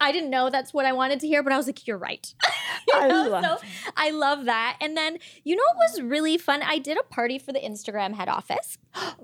I 0.00 0.12
didn't 0.12 0.30
know 0.30 0.48
that's 0.50 0.72
what 0.72 0.86
I 0.86 0.92
wanted 0.92 1.20
to 1.20 1.26
hear, 1.26 1.42
but 1.42 1.52
I 1.52 1.56
was 1.56 1.66
like, 1.66 1.86
You're 1.86 1.98
right. 1.98 2.32
You 2.88 2.94
I 2.96 3.06
love 3.08 3.44
so 3.44 3.66
I 3.96 4.10
love 4.10 4.46
that. 4.46 4.78
And 4.80 4.96
then 4.96 5.18
you 5.44 5.54
know 5.54 5.62
what 5.74 5.76
was 5.90 6.00
really 6.02 6.38
fun? 6.38 6.62
I 6.62 6.78
did 6.78 6.98
a 6.98 7.02
party 7.02 7.38
for 7.38 7.52
the 7.52 7.60
Instagram 7.60 8.14
head 8.14 8.28
office. 8.28 8.78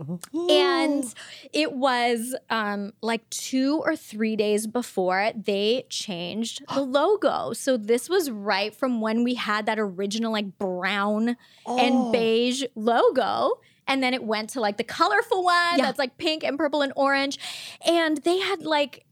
And 0.51 1.13
it 1.53 1.73
was 1.73 2.35
um, 2.51 2.93
like 3.03 3.29
two 3.31 3.81
or 3.85 3.97
three 3.97 4.37
days 4.37 4.67
before 4.67 5.33
they 5.35 5.87
changed 5.89 6.63
the 6.73 6.81
logo. 6.83 7.53
So 7.55 7.77
this 7.77 8.09
was 8.09 8.31
right 8.31 8.75
from 8.75 9.01
when 9.01 9.25
we 9.25 9.35
had 9.35 9.67
that 9.67 9.79
original 9.79 10.33
like 10.33 10.59
brown 10.59 11.37
Oh. 11.65 11.79
and 11.79 12.13
beige 12.13 12.65
logo. 12.75 13.61
And 13.89 14.03
then 14.03 14.15
it 14.15 14.23
went 14.25 14.51
to 14.51 14.61
like 14.61 14.77
the 14.77 14.85
colorful 14.85 15.43
one 15.45 15.79
Yeah. 15.79 15.87
that's 15.87 15.99
like 15.99 16.19
pink 16.19 16.45
and 16.45 16.59
purple 16.59 16.83
and 16.83 16.93
orange. 16.97 17.39
And 17.87 18.19
they 18.19 18.39
had 18.39 18.63
like, 18.63 19.05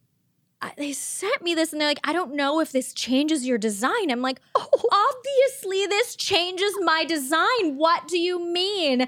they 0.76 0.92
sent 0.92 1.42
me 1.42 1.54
this 1.54 1.72
and 1.72 1.80
they're 1.80 1.88
like, 1.88 2.00
I 2.04 2.12
don't 2.12 2.34
know 2.34 2.60
if 2.60 2.72
this 2.72 2.92
changes 2.92 3.46
your 3.46 3.58
design. 3.58 4.10
I'm 4.10 4.22
like, 4.22 4.40
oh. 4.54 4.68
obviously, 5.14 5.86
this 5.86 6.16
changes 6.16 6.72
my 6.80 7.04
design. 7.04 7.76
What 7.76 8.08
do 8.08 8.18
you 8.18 8.44
mean? 8.44 9.06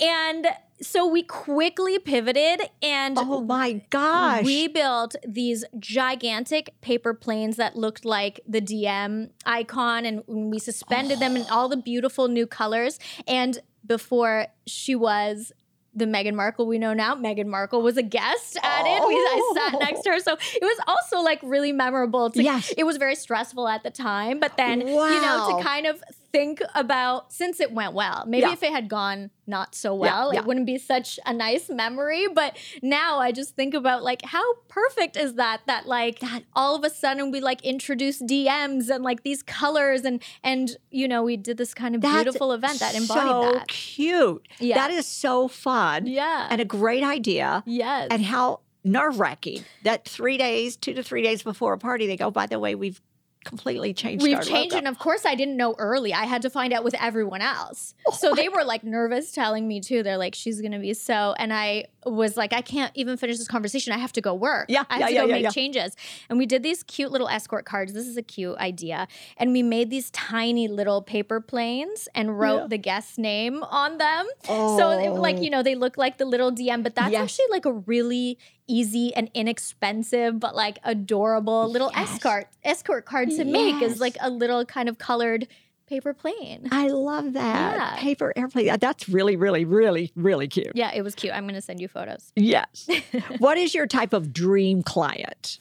And 0.00 0.46
so 0.80 1.06
we 1.06 1.22
quickly 1.22 1.98
pivoted 1.98 2.62
and 2.82 3.16
Oh 3.18 3.42
my 3.42 3.82
gosh. 3.90 4.44
we 4.44 4.68
built 4.68 5.14
these 5.26 5.64
gigantic 5.78 6.74
paper 6.80 7.14
planes 7.14 7.56
that 7.56 7.76
looked 7.76 8.04
like 8.04 8.40
the 8.46 8.60
DM 8.60 9.30
icon, 9.46 10.04
and 10.04 10.22
we 10.26 10.58
suspended 10.58 11.20
them 11.20 11.36
in 11.36 11.42
oh. 11.50 11.54
all 11.54 11.68
the 11.68 11.76
beautiful 11.76 12.28
new 12.28 12.46
colors. 12.46 12.98
And 13.26 13.58
before 13.86 14.46
she 14.66 14.94
was 14.94 15.52
the 15.94 16.06
Meghan 16.06 16.34
Markle 16.34 16.66
we 16.66 16.78
know 16.78 16.92
now, 16.92 17.14
Meghan 17.14 17.46
Markle 17.46 17.82
was 17.82 17.96
a 17.96 18.02
guest 18.02 18.58
at 18.62 18.86
it. 18.86 19.06
We, 19.06 19.14
I 19.14 19.52
sat 19.54 19.74
oh. 19.74 19.78
next 19.78 20.02
to 20.02 20.10
her, 20.10 20.20
so 20.20 20.36
it 20.54 20.62
was 20.62 20.78
also 20.86 21.20
like 21.20 21.40
really 21.42 21.72
memorable. 21.72 22.30
To, 22.30 22.42
Yes. 22.42 22.72
it 22.76 22.84
was 22.84 22.96
very 22.96 23.14
stressful 23.14 23.68
at 23.68 23.82
the 23.82 23.90
time, 23.90 24.40
but 24.40 24.56
then 24.56 24.80
you 24.80 24.86
know 24.86 25.56
to 25.56 25.64
kind 25.64 25.86
of 25.86 26.02
think 26.34 26.60
about 26.74 27.32
since 27.32 27.60
it 27.60 27.70
went 27.72 27.92
well. 27.94 28.24
Maybe 28.26 28.42
Yeah. 28.42 28.52
if 28.54 28.62
it 28.64 28.72
had 28.72 28.88
gone 28.88 29.30
not 29.46 29.74
so 29.74 29.94
well, 29.94 30.32
yeah. 30.32 30.40
it 30.40 30.46
wouldn't 30.46 30.66
be 30.66 30.78
such 30.78 31.20
a 31.26 31.32
nice 31.32 31.68
memory. 31.68 32.26
But 32.40 32.56
now 32.82 33.18
I 33.20 33.30
just 33.30 33.54
think 33.54 33.72
about 33.74 34.02
like 34.02 34.22
how 34.24 34.42
perfect 34.68 35.16
is 35.16 35.34
that? 35.34 35.60
That 35.66 35.86
like 35.86 36.18
that 36.20 36.42
all 36.54 36.74
of 36.74 36.82
a 36.82 36.90
sudden 36.90 37.30
we 37.30 37.40
like 37.40 37.62
introduce 37.62 38.20
DMs 38.20 38.90
and 38.90 39.04
like 39.04 39.22
these 39.22 39.42
colors 39.44 40.02
and 40.08 40.20
and 40.42 40.76
you 40.90 41.06
know 41.06 41.22
we 41.22 41.36
did 41.36 41.56
this 41.56 41.72
kind 41.72 41.94
of 41.94 42.00
That's 42.00 42.24
beautiful 42.24 42.50
event 42.52 42.80
that 42.80 42.94
embodied 42.96 43.30
so 43.30 43.52
that. 43.58 43.68
cute. 43.68 44.48
Yeah. 44.58 44.74
That 44.76 44.90
is 44.90 45.06
so 45.06 45.46
fun. 45.48 46.06
Yeah. 46.06 46.48
And 46.50 46.60
a 46.60 46.64
great 46.64 47.04
idea. 47.04 47.62
yes. 47.66 48.08
And 48.10 48.24
how 48.24 48.60
nerve 48.82 49.18
wracking 49.20 49.64
that 49.84 50.04
three 50.06 50.36
days, 50.36 50.76
two 50.76 50.92
to 50.94 51.02
three 51.02 51.22
days 51.22 51.42
before 51.42 51.72
a 51.72 51.78
party, 51.78 52.06
they 52.06 52.16
go, 52.16 52.30
by 52.30 52.46
the 52.46 52.58
way, 52.58 52.74
we've 52.74 53.00
completely 53.44 53.94
changed 53.94 54.22
We've 54.22 54.36
our 54.36 54.42
changed 54.42 54.74
logo." 54.74 54.78
And 54.78 54.88
of 54.88 54.98
course, 54.98 55.24
I 55.24 55.34
didn't 55.34 55.56
know 55.56 55.74
early. 55.78 56.12
I 56.12 56.24
had 56.24 56.42
to 56.42 56.50
find 56.50 56.72
out 56.72 56.84
with 56.84 56.94
everyone 56.94 57.42
else. 57.42 57.94
so 58.18 58.34
they 58.34 58.48
were 58.48 58.64
like 58.64 58.84
nervous 58.84 59.32
telling 59.32 59.68
me 59.68 59.80
too. 59.80 60.02
They're 60.02 60.18
like, 60.18 60.34
she's 60.34 60.60
to 60.72 60.78
be 60.78 60.94
so. 60.94 61.34
And 61.38 61.52
I 61.52 61.86
was 62.06 62.36
like, 62.36 62.52
I 62.52 62.60
can't 62.60 62.92
even 62.94 63.16
finish 63.16 63.38
this 63.38 63.48
conversation. 63.48 63.92
I 63.92 63.98
have 63.98 64.12
to 64.12 64.20
go 64.20 64.34
work. 64.34 64.66
Yeah, 64.68 64.84
I 64.90 64.94
have 64.94 65.00
yeah, 65.00 65.06
to 65.06 65.12
yeah, 65.14 65.20
go 65.20 65.26
yeah, 65.26 65.42
make 65.48 65.52
changes. 65.52 65.96
And 66.28 66.38
we 66.38 66.46
did 66.46 66.62
these 66.62 66.82
cute 66.82 67.10
little 67.12 67.28
escort 67.28 67.64
cards. 67.64 67.92
This 67.92 68.06
is 68.06 68.16
a 68.16 68.22
cute 68.22 68.56
idea. 68.58 69.08
And 69.36 69.52
we 69.52 69.62
made 69.62 69.90
these 69.90 70.10
tiny 70.10 70.68
little 70.68 71.02
paper 71.02 71.40
planes 71.40 72.08
and 72.14 72.38
wrote 72.38 72.70
the 72.70 72.78
guest's 72.78 73.18
name 73.18 73.62
on 73.64 73.98
them. 73.98 74.26
So 74.44 74.90
it, 74.90 75.08
oh. 75.08 75.14
like, 75.14 75.40
you 75.40 75.50
know, 75.50 75.62
they 75.62 75.74
look 75.74 75.96
like 75.98 76.18
the 76.18 76.24
little 76.24 76.50
DM, 76.52 76.82
but 76.82 76.94
that's 76.94 77.12
Yes. 77.12 77.22
actually 77.22 77.46
like 77.50 77.64
a 77.66 77.72
really 77.72 78.38
easy 78.66 79.14
and 79.14 79.30
inexpensive, 79.34 80.40
but 80.40 80.54
like 80.54 80.78
adorable 80.84 81.68
little 81.70 81.90
Yes. 81.94 82.14
escort 82.14 82.48
escort 82.64 83.04
card 83.04 83.30
to 83.30 83.44
make 83.44 83.82
is 83.82 84.00
like 84.00 84.16
a 84.20 84.30
little 84.30 84.64
kind 84.64 84.88
of 84.88 84.98
colored 84.98 85.46
paper 85.86 86.14
plane. 86.14 86.68
I 86.72 86.88
love 86.88 87.32
that. 87.34 87.76
Yeah. 87.76 87.96
Paper 88.00 88.32
airplane. 88.36 88.76
That's 88.78 89.08
really, 89.08 89.36
really, 89.36 89.64
really, 89.64 90.12
really 90.16 90.48
cute. 90.48 90.72
Yeah, 90.74 90.92
it 90.94 91.02
was 91.02 91.14
cute. 91.14 91.32
I'm 91.32 91.46
gonna 91.46 91.60
send 91.62 91.80
you 91.80 91.88
photos. 91.88 92.32
Yes. 92.36 92.88
what 93.38 93.58
is 93.58 93.74
your 93.74 93.86
type 93.86 94.12
of 94.12 94.32
dream 94.32 94.82
client? 94.82 95.58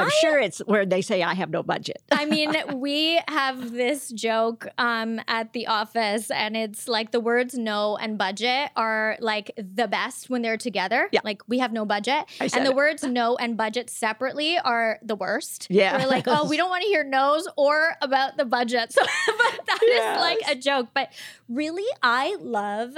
I'm 0.00 0.06
I- 0.06 0.10
sure 0.20 0.38
it's 0.38 0.58
where 0.60 0.84
they 0.86 1.02
say 1.02 1.22
I 1.22 1.34
have 1.34 1.50
no 1.50 1.62
budget. 1.62 2.02
I 2.10 2.24
mean, 2.26 2.54
we 2.74 3.20
have 3.28 3.72
this 3.72 4.10
joke 4.10 4.66
um, 4.78 5.20
at 5.28 5.52
the 5.52 5.66
office, 5.66 6.30
and 6.30 6.56
it's 6.56 6.88
like 6.88 7.10
the 7.12 7.20
words 7.20 7.54
no 7.54 7.96
and 7.96 8.16
budget 8.18 8.70
are 8.76 9.16
like 9.20 9.50
the 9.56 9.86
best 9.88 10.28
when 10.30 10.42
they're 10.42 10.56
together. 10.56 11.08
Yeah. 11.12 11.20
Like 11.24 11.42
we 11.48 11.58
have 11.58 11.72
no 11.72 11.84
budget. 11.84 12.24
I 12.40 12.46
said 12.46 12.58
And 12.58 12.66
the 12.66 12.70
it. 12.70 12.76
words 12.76 13.02
no 13.04 13.36
and 13.36 13.56
budget 13.56 13.90
separately 13.90 14.58
are 14.58 14.98
the 15.02 15.16
worst. 15.16 15.66
Yeah. 15.70 15.98
We're 15.98 16.08
like, 16.08 16.24
oh, 16.26 16.48
we 16.48 16.56
don't 16.56 16.70
want 16.70 16.82
to 16.82 16.88
hear 16.88 17.04
no's 17.04 17.46
or 17.56 17.94
about 18.02 18.36
the 18.36 18.44
budget. 18.44 18.92
So 18.94 19.02
but 19.38 19.66
that 19.66 19.82
is 19.82 20.20
like 20.20 20.40
a 20.48 20.54
joke. 20.58 20.88
But 20.94 21.12
really, 21.48 21.84
I 22.02 22.36
love 22.40 22.94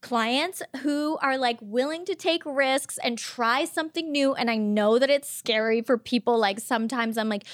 clients 0.00 0.62
who 0.82 1.18
are 1.22 1.36
like 1.36 1.58
willing 1.60 2.04
to 2.06 2.14
take 2.14 2.42
risks 2.44 2.98
and 3.02 3.18
try 3.18 3.64
something 3.64 4.10
new. 4.10 4.34
And 4.34 4.50
I 4.50 4.56
know 4.56 4.98
that 4.98 5.10
it's 5.10 5.28
scary 5.30 5.82
for 5.82 5.98
people. 5.98 6.38
Like 6.38 6.60
sometimes 6.60 7.18
I'm 7.18 7.28
like, 7.28 7.44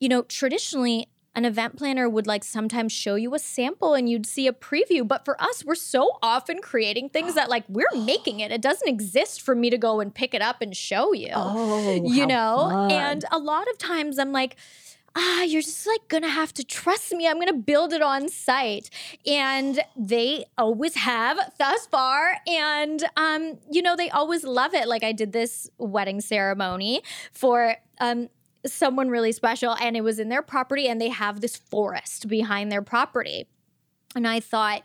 you 0.00 0.08
know, 0.08 0.22
traditionally, 0.22 1.08
an 1.34 1.44
event 1.44 1.76
planner 1.76 2.08
would 2.08 2.26
like 2.26 2.42
sometimes 2.42 2.92
show 2.92 3.14
you 3.14 3.34
a 3.34 3.38
sample 3.38 3.92
and 3.92 4.08
you'd 4.08 4.24
see 4.24 4.46
a 4.46 4.54
preview. 4.54 5.06
But 5.06 5.26
for 5.26 5.40
us, 5.40 5.64
we're 5.66 5.74
so 5.74 6.18
often 6.22 6.60
creating 6.62 7.10
things 7.10 7.34
that 7.34 7.50
like 7.50 7.64
we're 7.68 7.84
making 7.94 8.40
it. 8.40 8.50
It 8.50 8.62
doesn't 8.62 8.88
exist 8.88 9.42
for 9.42 9.54
me 9.54 9.68
to 9.68 9.76
go 9.76 10.00
and 10.00 10.14
pick 10.14 10.32
it 10.32 10.40
up 10.40 10.62
and 10.62 10.74
show 10.74 11.12
you. 11.12 11.32
Oh, 11.34 12.02
you 12.06 12.26
know? 12.26 12.68
fun. 12.70 12.90
And 12.90 13.24
a 13.30 13.38
lot 13.38 13.68
of 13.68 13.76
times 13.76 14.18
I'm 14.18 14.32
like, 14.32 14.56
ah, 15.16 15.42
you're 15.42 15.62
just 15.62 15.86
like 15.86 16.06
gonna 16.08 16.28
have 16.28 16.52
to 16.54 16.64
trust 16.64 17.12
me. 17.12 17.26
I'm 17.26 17.38
gonna 17.38 17.54
build 17.54 17.92
it 17.92 18.02
on 18.02 18.28
site. 18.28 18.90
And 19.26 19.80
they 19.96 20.44
always 20.58 20.94
have 20.96 21.38
thus 21.58 21.86
far. 21.86 22.36
And 22.46 23.02
um, 23.16 23.58
you 23.70 23.82
know, 23.82 23.96
they 23.96 24.10
always 24.10 24.44
love 24.44 24.74
it. 24.74 24.86
Like 24.86 25.02
I 25.02 25.12
did 25.12 25.32
this 25.32 25.68
wedding 25.78 26.20
ceremony 26.20 27.02
for 27.32 27.76
um 28.00 28.28
someone 28.66 29.08
really 29.08 29.32
special 29.32 29.76
and 29.80 29.96
it 29.96 30.02
was 30.02 30.18
in 30.18 30.28
their 30.28 30.42
property 30.42 30.88
and 30.88 31.00
they 31.00 31.08
have 31.08 31.40
this 31.40 31.56
forest 31.56 32.28
behind 32.28 32.70
their 32.70 32.82
property. 32.82 33.46
And 34.14 34.26
I 34.26 34.40
thought, 34.40 34.82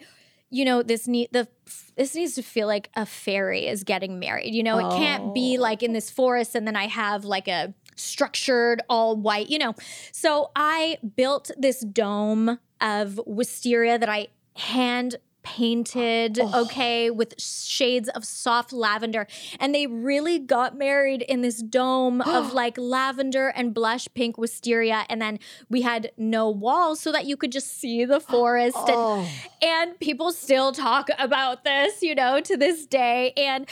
you 0.50 0.66
know, 0.66 0.84
this 0.84 1.08
need 1.08 1.30
the 1.32 1.48
this 1.96 2.16
needs 2.16 2.36
to 2.36 2.44
feel 2.44 2.68
like 2.68 2.90
a 2.96 3.06
fairy 3.06 3.68
is 3.68 3.84
getting 3.84 4.20
married. 4.20 4.54
You 4.54 4.64
know, 4.64 4.78
it 4.78 4.98
can't 4.98 5.34
be 5.34 5.58
like 5.58 5.84
in 5.84 5.94
this 5.94 6.10
forest 6.10 6.56
and 6.56 6.68
then 6.68 6.76
I 6.76 6.88
have 6.88 7.26
like 7.26 7.48
a 7.48 7.74
structured 7.96 8.82
all 8.90 9.16
white, 9.16 9.50
you 9.50 9.58
know. 9.58 9.76
So 10.12 10.52
I 10.56 10.98
built 11.16 11.52
this 11.58 11.82
dome 11.82 12.60
of 12.80 13.20
wisteria 13.26 13.98
that 14.00 14.10
I 14.10 14.28
hand 14.56 15.16
painted, 15.44 16.40
okay, 16.40 17.10
with 17.10 17.40
shades 17.40 18.10
of 18.10 18.26
soft 18.26 18.74
lavender. 18.74 19.28
And 19.60 19.74
they 19.74 19.88
really 19.88 20.40
got 20.40 20.78
married 20.78 21.22
in 21.24 21.42
this 21.42 21.62
dome 21.62 22.22
of 22.26 22.54
like 22.54 22.78
lavender 22.78 23.50
and 23.50 23.74
blush 23.74 24.08
pink 24.14 24.38
wisteria. 24.38 25.06
And 25.10 25.22
then 25.22 25.40
we 25.70 25.82
had 25.82 26.12
no 26.18 26.50
walls 26.50 27.00
so 27.00 27.12
that 27.12 27.26
you 27.26 27.38
could 27.38 27.52
just 27.52 27.80
see 27.80 28.06
the 28.06 28.20
forest. 28.32 28.78
Oh. 28.80 29.28
And, 29.62 29.92
and 29.92 30.00
people 30.00 30.32
still 30.32 30.72
talk 30.72 31.10
about 31.18 31.64
this, 31.64 32.02
you 32.02 32.16
know, 32.16 32.40
to 32.42 32.58
this 32.58 32.86
day. 32.86 33.34
And 33.38 33.68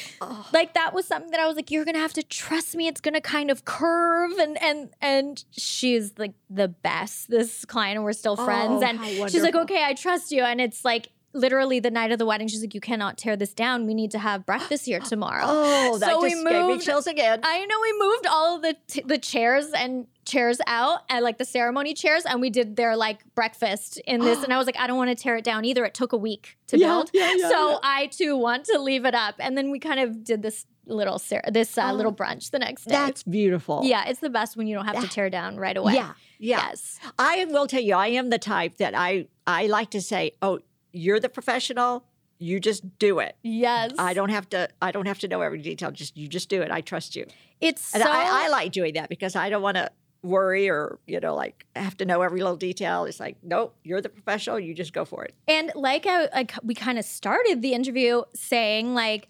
like 0.53 0.73
that 0.73 0.93
was 0.93 1.05
something 1.05 1.31
that 1.31 1.39
I 1.39 1.47
was 1.47 1.55
like, 1.55 1.71
you're 1.71 1.85
gonna 1.85 1.99
have 1.99 2.13
to 2.13 2.23
trust 2.23 2.75
me. 2.75 2.87
It's 2.87 3.01
gonna 3.01 3.21
kind 3.21 3.51
of 3.51 3.65
curve. 3.65 4.31
And 4.39 4.61
and 4.61 4.89
and 5.01 5.43
she's 5.51 6.13
like 6.17 6.33
the 6.49 6.67
best, 6.67 7.29
this 7.29 7.65
client, 7.65 7.97
and 7.97 8.03
we're 8.03 8.13
still 8.13 8.35
friends. 8.35 8.83
Oh, 8.83 8.87
and 8.87 9.31
she's 9.31 9.43
like, 9.43 9.55
okay, 9.55 9.83
I 9.83 9.93
trust 9.93 10.31
you. 10.31 10.43
And 10.43 10.59
it's 10.59 10.83
like 10.83 11.09
literally 11.33 11.79
the 11.79 11.91
night 11.91 12.11
of 12.11 12.17
the 12.19 12.25
wedding, 12.25 12.47
she's 12.47 12.61
like, 12.61 12.73
you 12.73 12.81
cannot 12.81 13.17
tear 13.17 13.35
this 13.37 13.53
down. 13.53 13.85
We 13.85 13.93
need 13.93 14.11
to 14.11 14.19
have 14.19 14.45
breakfast 14.45 14.85
here 14.91 14.99
tomorrow. 14.99 15.43
Oh, 15.45 15.97
that 15.99 16.09
So 16.09 16.21
we 16.21 16.31
just 16.31 16.45
gave 16.47 16.65
me 16.65 16.79
chills 16.79 17.07
again. 17.07 17.39
I 17.43 17.65
know 17.65 17.75
we 17.81 17.93
moved 17.99 18.27
all 18.27 18.55
of 18.55 18.61
the 18.61 18.75
t- 18.87 19.01
the 19.05 19.17
chairs 19.17 19.67
and 19.77 20.07
chairs 20.25 20.59
out 20.67 20.99
and 21.09 21.23
like 21.23 21.37
the 21.39 21.45
ceremony 21.45 21.93
chairs 21.93 22.23
and 22.25 22.39
we 22.39 22.49
did 22.51 22.75
their 22.75 22.95
like 22.95 23.19
breakfast 23.33 23.99
in 24.05 24.19
this 24.21 24.43
and 24.43 24.53
I 24.53 24.57
was 24.59 24.67
like 24.67 24.77
I 24.79 24.85
don't 24.85 24.97
want 24.97 25.09
to 25.09 25.15
tear 25.15 25.37
it 25.37 25.43
down 25.43 25.65
either 25.65 25.83
it 25.85 25.95
took 25.95 26.13
a 26.13 26.17
week 26.17 26.55
to 26.67 26.77
Yeah, 26.77 26.87
build 26.87 27.09
yeah, 27.13 27.33
yeah, 27.35 27.49
so. 27.49 27.79
I 27.81 28.07
too 28.11 28.37
want 28.37 28.65
to 28.65 28.77
leave 28.77 29.05
it 29.05 29.15
up 29.15 29.35
and 29.39 29.57
then 29.57 29.71
we 29.71 29.79
kind 29.79 29.99
of 29.99 30.23
did 30.23 30.43
this 30.43 30.67
little 30.85 31.17
cer- 31.17 31.41
this 31.51 31.75
uh, 31.79 31.89
Oh, 31.89 31.95
little 31.95 32.13
brunch 32.13 32.51
the 32.51 32.59
next 32.59 32.85
day 32.85 32.91
That's 32.91 33.23
beautiful. 33.23 33.81
yeah 33.83 34.05
it's 34.07 34.19
the 34.19 34.29
best 34.29 34.55
when 34.55 34.67
you 34.67 34.75
don't 34.75 34.85
have 34.85 35.01
to 35.01 35.07
tear 35.07 35.31
down 35.31 35.57
right 35.57 35.75
away 35.75 35.95
Yeah. 35.95 36.13
Yeah. 36.37 36.67
yes 36.69 36.99
I 37.17 37.45
will 37.45 37.65
tell 37.65 37.81
you, 37.81 37.95
I 37.95 38.07
am 38.09 38.29
the 38.29 38.37
type 38.39 38.77
that 38.77 38.93
I 38.95 39.27
I 39.47 39.65
like 39.65 39.89
to 39.91 40.01
say, 40.01 40.33
"Oh, 40.43 40.59
you're 40.91 41.19
the 41.19 41.29
professional. 41.29 42.05
You 42.37 42.59
just 42.59 42.97
do 42.99 43.19
it." 43.19 43.35
yes 43.43 43.91
I 43.97 44.13
don't 44.13 44.29
have 44.29 44.49
to. 44.49 44.69
I 44.81 44.91
don't 44.91 45.07
have 45.07 45.19
to 45.19 45.27
know 45.27 45.41
every 45.41 45.61
detail. 45.61 45.91
Just 45.91 46.15
you 46.17 46.27
just 46.27 46.49
do 46.49 46.61
it. 46.61 46.71
I 46.71 46.81
trust 46.81 47.15
you, 47.15 47.25
it's 47.59 47.93
and 47.93 48.03
so 48.03 48.09
I, 48.09 48.45
I 48.45 48.47
like 48.49 48.71
doing 48.71 48.93
that 48.93 49.09
because 49.09 49.35
I 49.35 49.49
don't 49.49 49.61
want 49.61 49.75
to 49.77 49.91
worry 50.21 50.69
or 50.69 50.99
you 51.07 51.19
know 51.19 51.33
like 51.33 51.65
have 51.75 51.95
to 51.97 52.05
know 52.05 52.21
every 52.21 52.41
little 52.41 52.57
detail. 52.57 53.05
It's 53.05 53.19
like, 53.19 53.37
nope, 53.43 53.75
you're 53.83 54.01
the 54.01 54.09
professional. 54.09 54.59
You 54.59 54.73
just 54.73 54.93
go 54.93 55.05
for 55.05 55.23
it. 55.25 55.33
And 55.47 55.71
like 55.75 56.05
I, 56.05 56.29
I 56.33 56.47
we 56.63 56.75
kind 56.75 56.97
of 56.97 57.05
started 57.05 57.61
the 57.61 57.73
interview 57.73 58.23
saying 58.33 58.93
like 58.93 59.27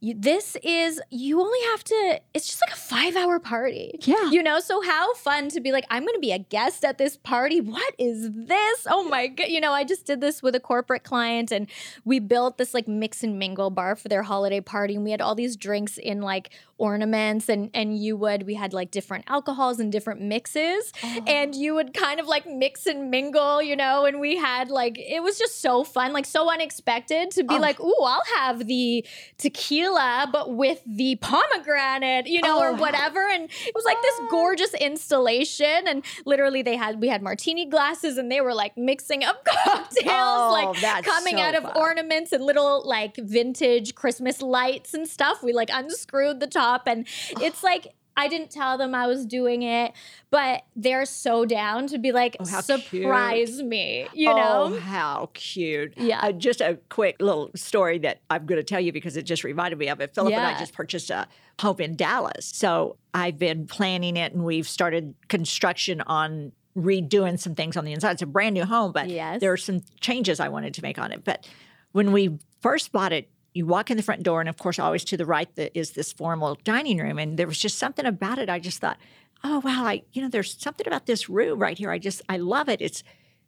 you, 0.00 0.14
this 0.16 0.56
is 0.62 1.00
you 1.10 1.40
only 1.40 1.58
have 1.70 1.82
to 1.84 2.20
it's 2.34 2.46
just 2.46 2.60
like 2.60 2.72
a 2.76 2.80
5 2.80 3.16
hour 3.16 3.38
party. 3.40 3.98
Yeah. 4.02 4.30
You 4.30 4.42
know, 4.42 4.60
so 4.60 4.82
how 4.82 5.14
fun 5.14 5.48
to 5.50 5.60
be 5.60 5.72
like 5.72 5.86
I'm 5.90 6.02
going 6.02 6.14
to 6.14 6.20
be 6.20 6.32
a 6.32 6.38
guest 6.38 6.84
at 6.84 6.98
this 6.98 7.16
party. 7.16 7.60
What 7.60 7.94
is 7.98 8.28
this? 8.32 8.86
Oh 8.88 9.08
my 9.08 9.26
god, 9.28 9.48
you 9.48 9.60
know, 9.60 9.72
I 9.72 9.84
just 9.84 10.04
did 10.06 10.20
this 10.20 10.42
with 10.42 10.54
a 10.54 10.60
corporate 10.60 11.02
client 11.02 11.50
and 11.50 11.66
we 12.04 12.18
built 12.18 12.58
this 12.58 12.74
like 12.74 12.86
mix 12.86 13.22
and 13.22 13.38
mingle 13.38 13.70
bar 13.70 13.96
for 13.96 14.08
their 14.08 14.22
holiday 14.22 14.60
party 14.60 14.94
and 14.94 15.04
we 15.04 15.10
had 15.10 15.20
all 15.22 15.34
these 15.34 15.56
drinks 15.56 15.96
in 15.98 16.20
like 16.20 16.50
ornaments 16.78 17.48
and 17.48 17.70
and 17.72 17.96
you 17.98 18.18
would 18.18 18.42
we 18.44 18.54
had 18.54 18.74
like 18.74 18.90
different 18.90 19.24
alcohols 19.28 19.80
and 19.80 19.90
different 19.90 20.20
mixes 20.20 20.92
and 21.26 21.54
oh. 21.54 21.58
you 21.58 21.74
would 21.74 21.94
kind 21.94 22.20
of 22.20 22.26
like 22.26 22.46
mix 22.46 22.86
and 22.86 23.10
mingle, 23.10 23.62
you 23.62 23.74
know, 23.74 24.04
and 24.04 24.20
we 24.20 24.36
had 24.36 24.68
like 24.68 24.98
it 24.98 25.22
was 25.22 25.38
just 25.38 25.62
so 25.62 25.82
fun, 25.84 26.12
like 26.12 26.26
so 26.26 26.52
unexpected 26.52 27.30
to 27.30 27.42
be 27.42 27.54
Oh. 27.54 27.58
like, 27.58 27.80
"Ooh, 27.80 28.02
I'll 28.02 28.22
have 28.36 28.66
the 28.66 29.04
tequila 29.38 29.85
but 29.94 30.54
with 30.54 30.82
the 30.86 31.16
pomegranate," 31.16 32.26
you 32.26 32.40
know, 32.42 32.58
or 32.60 32.68
Oh. 32.70 32.74
whatever. 32.74 33.26
And 33.28 33.44
it 33.44 33.74
was 33.74 33.84
like 33.84 34.00
this 34.02 34.20
gorgeous 34.30 34.74
installation 34.74 35.86
and 35.86 36.04
literally 36.24 36.62
they 36.62 36.76
had 36.76 37.00
we 37.00 37.08
had 37.08 37.22
martini 37.22 37.66
glasses 37.66 38.18
and 38.18 38.30
they 38.30 38.40
were 38.40 38.54
like 38.54 38.76
mixing 38.76 39.22
up 39.24 39.44
cocktails 39.64 40.06
Oh, 40.08 40.50
like 40.82 41.04
coming 41.04 41.36
so 41.36 41.42
out 41.42 41.54
of 41.54 41.62
fun. 41.64 41.72
ornaments 41.76 42.32
and 42.32 42.44
little 42.44 42.82
like 42.86 43.16
vintage 43.16 43.94
Christmas 43.94 44.42
lights 44.42 44.94
and 44.94 45.06
stuff. 45.08 45.42
We 45.42 45.52
like 45.52 45.70
unscrewed 45.72 46.40
the 46.40 46.46
top 46.46 46.86
and 46.86 47.06
it's 47.40 47.62
like 47.62 47.94
I 48.16 48.28
didn't 48.28 48.50
tell 48.50 48.78
them 48.78 48.94
I 48.94 49.06
was 49.06 49.26
doing 49.26 49.62
it, 49.62 49.92
but 50.30 50.64
they're 50.74 51.04
so 51.04 51.44
down 51.44 51.86
to 51.88 51.98
be 51.98 52.12
like, 52.12 52.36
Oh, 52.40 52.44
surprise 52.44 53.62
me, 53.62 54.06
you 54.14 54.26
know? 54.34 54.70
Oh, 54.74 54.78
how 54.80 55.30
cute. 55.34 55.94
Yeah. 55.96 56.20
Uh, 56.22 56.32
just 56.32 56.60
a 56.60 56.78
quick 56.88 57.16
little 57.20 57.50
story 57.54 57.98
that 57.98 58.20
I'm 58.30 58.46
going 58.46 58.58
to 58.58 58.64
tell 58.64 58.80
you 58.80 58.92
because 58.92 59.16
it 59.16 59.22
just 59.22 59.44
reminded 59.44 59.78
me 59.78 59.88
of 59.88 60.00
it. 60.00 60.14
Philip 60.14 60.32
and 60.32 60.46
I 60.46 60.58
just 60.58 60.72
purchased 60.72 61.10
a 61.10 61.26
home 61.60 61.80
in 61.80 61.96
Dallas. 61.96 62.46
So 62.46 62.96
I've 63.12 63.38
been 63.38 63.66
planning 63.66 64.16
it 64.16 64.32
and 64.32 64.44
we've 64.44 64.68
started 64.68 65.14
construction 65.28 66.00
on 66.02 66.52
redoing 66.76 67.38
some 67.38 67.54
things 67.54 67.76
on 67.76 67.84
the 67.84 67.92
inside. 67.92 68.12
It's 68.12 68.22
a 68.22 68.26
brand 68.26 68.54
new 68.54 68.64
home, 68.64 68.92
but 68.92 69.08
Yes. 69.08 69.40
there 69.40 69.52
are 69.52 69.56
some 69.56 69.80
changes 70.00 70.40
I 70.40 70.48
wanted 70.48 70.74
to 70.74 70.82
make 70.82 70.98
on 70.98 71.12
it. 71.12 71.24
But 71.24 71.48
when 71.92 72.12
we 72.12 72.38
first 72.60 72.92
bought 72.92 73.12
it, 73.12 73.30
you 73.56 73.64
walk 73.64 73.90
in 73.90 73.96
the 73.96 74.02
front 74.02 74.22
door, 74.22 74.40
and 74.40 74.50
of 74.50 74.58
course, 74.58 74.78
always 74.78 75.02
to 75.04 75.16
the 75.16 75.24
right 75.24 75.52
the, 75.54 75.76
is 75.76 75.92
this 75.92 76.12
formal 76.12 76.58
dining 76.62 76.98
room. 76.98 77.18
And 77.18 77.38
there 77.38 77.46
was 77.46 77.58
just 77.58 77.78
something 77.78 78.04
about 78.04 78.38
it. 78.38 78.50
I 78.50 78.58
just 78.58 78.80
thought, 78.80 78.98
oh 79.42 79.60
wow, 79.60 79.86
I 79.86 80.02
you 80.12 80.20
know, 80.20 80.28
there's 80.28 80.60
something 80.60 80.86
about 80.86 81.06
this 81.06 81.30
room 81.30 81.58
right 81.58 81.76
here. 81.76 81.90
I 81.90 81.98
just 81.98 82.20
I 82.28 82.36
love 82.36 82.68
it. 82.68 82.82
It's 82.82 83.02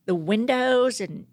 the 0.07 0.15
windows 0.15 1.03
and 1.03 1.27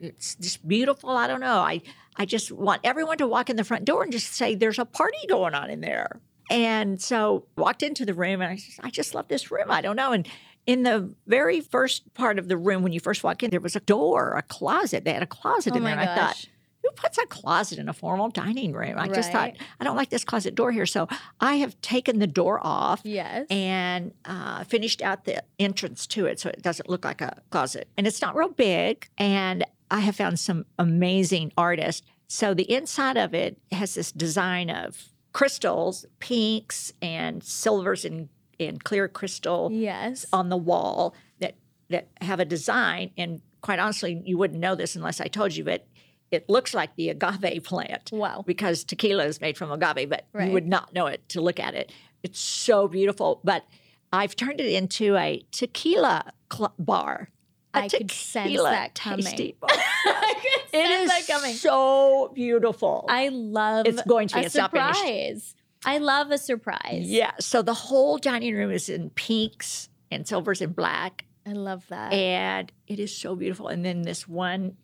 it's 0.00 0.34
just 0.36 0.66
beautiful. 0.66 1.10
I 1.10 1.26
don't 1.26 1.40
know. 1.40 1.58
I 1.58 1.82
I 2.16 2.24
just 2.24 2.50
want 2.50 2.80
everyone 2.84 3.18
to 3.18 3.26
walk 3.26 3.50
in 3.50 3.56
the 3.56 3.64
front 3.64 3.84
door 3.84 4.02
and 4.02 4.10
just 4.10 4.32
say 4.32 4.54
there's 4.54 4.78
a 4.78 4.86
party 4.86 5.26
going 5.28 5.54
on 5.54 5.68
in 5.68 5.82
there. 5.82 6.18
And 6.50 7.00
so 7.00 7.44
walked 7.58 7.82
into 7.82 8.06
the 8.06 8.14
room 8.14 8.40
and 8.40 8.50
I 8.50 8.56
just 8.56 8.80
I 8.82 8.88
just 8.88 9.14
love 9.14 9.28
this 9.28 9.50
room. 9.50 9.70
I 9.70 9.82
don't 9.82 9.96
know. 9.96 10.12
And 10.12 10.26
in 10.64 10.84
the 10.84 11.12
very 11.26 11.60
first 11.60 12.14
part 12.14 12.38
of 12.38 12.48
the 12.48 12.56
room 12.56 12.82
when 12.82 12.92
you 12.92 13.00
first 13.00 13.22
walk 13.22 13.42
in, 13.42 13.50
there 13.50 13.60
was 13.60 13.76
a 13.76 13.80
door, 13.80 14.32
a 14.38 14.42
closet. 14.42 15.04
They 15.04 15.12
had 15.12 15.22
a 15.22 15.26
closet 15.26 15.74
Oh 15.74 15.76
in 15.76 15.84
there. 15.84 15.92
And 15.92 16.00
I 16.00 16.14
thought. 16.14 16.46
Who 16.82 16.90
puts 16.92 17.18
a 17.18 17.26
closet 17.26 17.78
in 17.78 17.88
a 17.88 17.92
formal 17.92 18.28
dining 18.28 18.72
room? 18.72 18.98
I 18.98 19.08
just 19.08 19.30
thought, 19.30 19.52
I 19.80 19.84
don't 19.84 19.96
like 19.96 20.10
this 20.10 20.24
closet 20.24 20.54
door 20.54 20.72
here. 20.72 20.86
So 20.86 21.08
I 21.40 21.56
have 21.56 21.80
taken 21.80 22.18
the 22.18 22.26
door 22.26 22.58
off 22.62 23.00
Yes. 23.04 23.46
and 23.50 24.12
uh, 24.24 24.64
finished 24.64 25.00
out 25.00 25.24
the 25.24 25.42
entrance 25.58 26.06
to 26.08 26.26
it 26.26 26.40
so 26.40 26.48
it 26.48 26.62
doesn't 26.62 26.88
look 26.88 27.04
like 27.04 27.20
a 27.20 27.40
closet. 27.50 27.88
And 27.96 28.06
it's 28.06 28.20
not 28.20 28.34
real 28.34 28.48
big. 28.48 29.08
And 29.16 29.64
I 29.90 30.00
have 30.00 30.16
found 30.16 30.40
some 30.40 30.64
amazing 30.78 31.52
artists. 31.56 32.02
So 32.26 32.54
the 32.54 32.70
inside 32.70 33.16
of 33.16 33.34
it 33.34 33.58
has 33.70 33.94
this 33.94 34.10
design 34.10 34.70
of 34.70 35.08
crystals, 35.32 36.04
pinks 36.18 36.92
and 37.00 37.44
silvers 37.44 38.04
and, 38.04 38.28
and 38.58 38.82
clear 38.82 39.06
crystal 39.06 39.70
yes. 39.70 40.26
on 40.32 40.48
the 40.48 40.56
wall 40.56 41.14
that 41.40 41.54
that 41.90 42.08
have 42.20 42.40
a 42.40 42.44
design. 42.44 43.10
And 43.16 43.40
quite 43.60 43.78
honestly, 43.78 44.20
you 44.24 44.36
wouldn't 44.38 44.60
know 44.60 44.74
this 44.74 44.96
unless 44.96 45.20
I 45.20 45.26
told 45.26 45.54
you, 45.54 45.64
but 45.64 45.86
it 46.32 46.48
looks 46.48 46.74
like 46.74 46.96
the 46.96 47.10
agave 47.10 47.62
plant. 47.64 48.10
Wow. 48.12 48.42
Because 48.46 48.84
tequila 48.84 49.24
is 49.26 49.40
made 49.40 49.56
from 49.56 49.70
agave, 49.70 50.08
but 50.08 50.26
Right. 50.32 50.46
you 50.48 50.52
would 50.52 50.66
not 50.66 50.92
know 50.94 51.06
it 51.06 51.28
to 51.30 51.40
look 51.40 51.60
at 51.60 51.74
it. 51.74 51.92
It's 52.22 52.40
so 52.40 52.88
beautiful. 52.88 53.40
But 53.44 53.64
I've 54.12 54.34
turned 54.34 54.60
it 54.60 54.72
into 54.72 55.16
a 55.16 55.44
tequila 55.52 56.32
cl- 56.52 56.74
bar. 56.78 57.28
A 57.74 57.78
I 57.78 57.88
could 57.88 58.10
sense 58.10 58.54
that 58.62 58.94
coming. 58.94 59.24
tasty 59.24 59.56
bar. 59.60 59.70
I 59.72 60.34
could 60.34 60.78
it 60.80 60.86
sense 60.86 61.02
is 61.12 61.26
that 61.26 61.34
coming. 61.34 61.54
so 61.54 62.30
beautiful. 62.34 63.06
I 63.08 63.28
love 63.28 63.86
It's 63.86 64.02
going 64.02 64.28
to 64.28 64.34
be- 64.34 64.40
a 64.40 64.44
it's 64.44 64.54
surprise. 64.54 65.54
I 65.84 65.98
love 65.98 66.30
a 66.30 66.38
surprise. 66.38 67.08
yeah. 67.10 67.32
So 67.40 67.60
the 67.62 67.74
whole 67.74 68.18
dining 68.18 68.54
room 68.54 68.70
is 68.70 68.88
in 68.88 69.10
pinks 69.10 69.88
and 70.10 70.26
silvers 70.28 70.60
and 70.60 70.76
black. 70.76 71.24
I 71.46 71.52
love 71.52 71.84
that. 71.88 72.12
and 72.12 72.70
it 72.86 73.00
is 73.00 73.16
so 73.16 73.34
beautiful. 73.34 73.68
And 73.68 73.84
then 73.84 74.02
this 74.02 74.28
one 74.28 74.76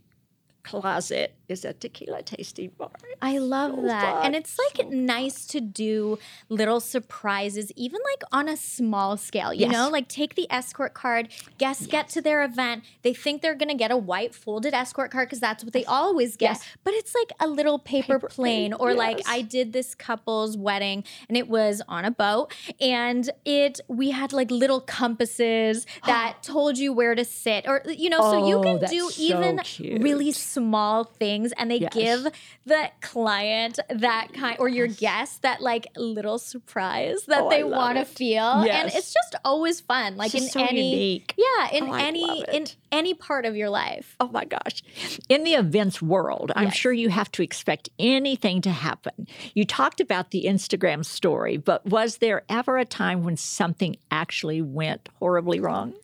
closet 0.64 1.34
is 1.49 1.64
a 1.64 1.72
tequila 1.72 2.22
tasting 2.22 2.70
bar. 2.78 2.90
I 3.22 3.38
love 3.38 3.72
so 3.74 3.82
that. 3.82 4.14
fun, 4.16 4.26
And 4.26 4.36
it's 4.36 4.57
like 4.59 4.88
nice 4.90 5.46
to 5.49 5.61
do 5.61 6.18
little 6.49 6.80
surprises, 6.80 7.72
even 7.76 8.01
like 8.12 8.22
on 8.32 8.49
a 8.49 8.57
small 8.57 9.16
scale, 9.16 9.53
you 9.53 9.62
Yes. 9.62 9.72
know, 9.72 9.88
like 9.88 10.09
take 10.09 10.34
the 10.34 10.46
escort 10.51 10.94
card, 10.94 11.28
guests 11.59 11.86
get 11.86 12.09
to 12.11 12.20
their 12.22 12.44
event. 12.44 12.84
They 13.03 13.14
think 13.14 13.42
they're 13.42 13.55
going 13.55 13.68
to 13.70 13.74
get 13.74 13.90
a 13.90 13.96
white 13.96 14.34
folded 14.34 14.74
escort 14.74 15.11
card 15.11 15.28
because 15.28 15.40
that's 15.40 15.64
what 15.64 15.72
they 15.72 15.84
always 15.84 16.36
get. 16.36 16.51
Yes. 16.59 16.64
But 16.84 16.94
it's 16.94 17.14
like 17.14 17.32
a 17.40 17.49
little 17.49 17.78
paper, 17.78 18.18
Paper 18.18 18.28
plane. 18.28 18.70
plane, 18.70 18.72
Or 18.74 18.94
like. 18.94 19.20
I 19.26 19.42
did 19.42 19.72
this 19.72 19.94
couple's 19.94 20.57
wedding 20.57 21.03
and 21.28 21.36
it 21.36 21.49
was 21.49 21.82
on 21.88 22.05
a 22.05 22.11
boat 22.11 22.53
and 22.80 23.28
it, 23.44 23.80
we 23.88 24.11
had 24.11 24.32
like 24.32 24.51
little 24.51 24.80
compasses 24.80 25.86
that 26.07 26.42
told 26.42 26.78
you 26.78 26.92
where 26.92 27.14
to 27.14 27.24
sit 27.24 27.66
or, 27.66 27.82
you 27.86 28.11
know, 28.11 28.20
so 28.20 28.46
you 28.49 28.57
Oh, 28.59 28.62
can 28.62 28.90
do 28.90 29.11
so 29.11 29.22
even 29.22 29.59
cute. 29.64 30.03
really 30.03 30.30
small 30.32 31.05
things 31.05 31.38
and 31.57 31.70
they 31.70 31.78
Yes. 31.78 31.93
give 31.93 32.26
the 32.66 32.91
client 33.01 33.78
that 33.89 34.28
kind 34.34 34.57
or 34.59 34.68
your 34.68 34.86
guest 34.86 35.43
that 35.43 35.61
like 35.61 35.86
little 35.97 36.39
surprise 36.39 37.24
that 37.26 37.45
Oh, 37.45 37.49
they 37.51 37.62
want 37.64 37.99
to 37.99 38.05
feel 38.05 38.43
and 38.43 38.89
it's 38.89 39.12
just 39.12 39.34
always 39.45 39.80
fun 39.80 40.16
like 40.16 40.34
It's 40.34 40.45
in 40.47 40.51
so 40.51 40.64
any 40.64 40.91
unique. 40.91 41.34
yeah 41.39 41.70
in 41.72 41.84
Oh, 41.89 41.93
any 41.95 42.41
in 42.53 42.66
any 42.93 43.14
part 43.14 43.45
of 43.47 43.57
your 43.57 43.70
life 43.70 44.16
Oh 44.20 44.28
my 44.28 44.45
gosh. 44.45 44.82
In 45.28 45.45
the 45.45 45.53
events 45.55 46.03
world, 46.03 46.53
I'm 46.57 46.64
Yes. 46.64 46.74
sure 46.74 46.93
you 46.93 47.09
have 47.11 47.30
to 47.32 47.43
expect 47.43 47.89
anything 47.99 48.61
to 48.62 48.70
happen. 48.70 49.26
You 49.55 49.64
talked 49.64 50.01
about 50.01 50.30
the 50.30 50.45
Instagram 50.47 51.05
story, 51.05 51.57
but 51.57 51.86
was 51.86 52.18
there 52.18 52.43
ever 52.49 52.78
a 52.78 52.84
time 52.84 53.22
when 53.22 53.36
something 53.36 53.97
actually 54.11 54.61
went 54.62 55.09
horribly 55.18 55.61
wrong? 55.61 55.95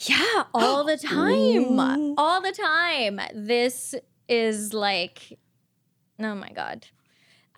yeah 0.00 0.44
all 0.52 0.84
the 0.84 0.96
time 1.16 1.80
all 2.18 2.42
the 2.42 2.52
time 2.52 3.18
this 3.34 3.94
is 4.28 4.72
like, 4.72 5.38
oh 6.18 6.34
my 6.34 6.50
God. 6.50 6.86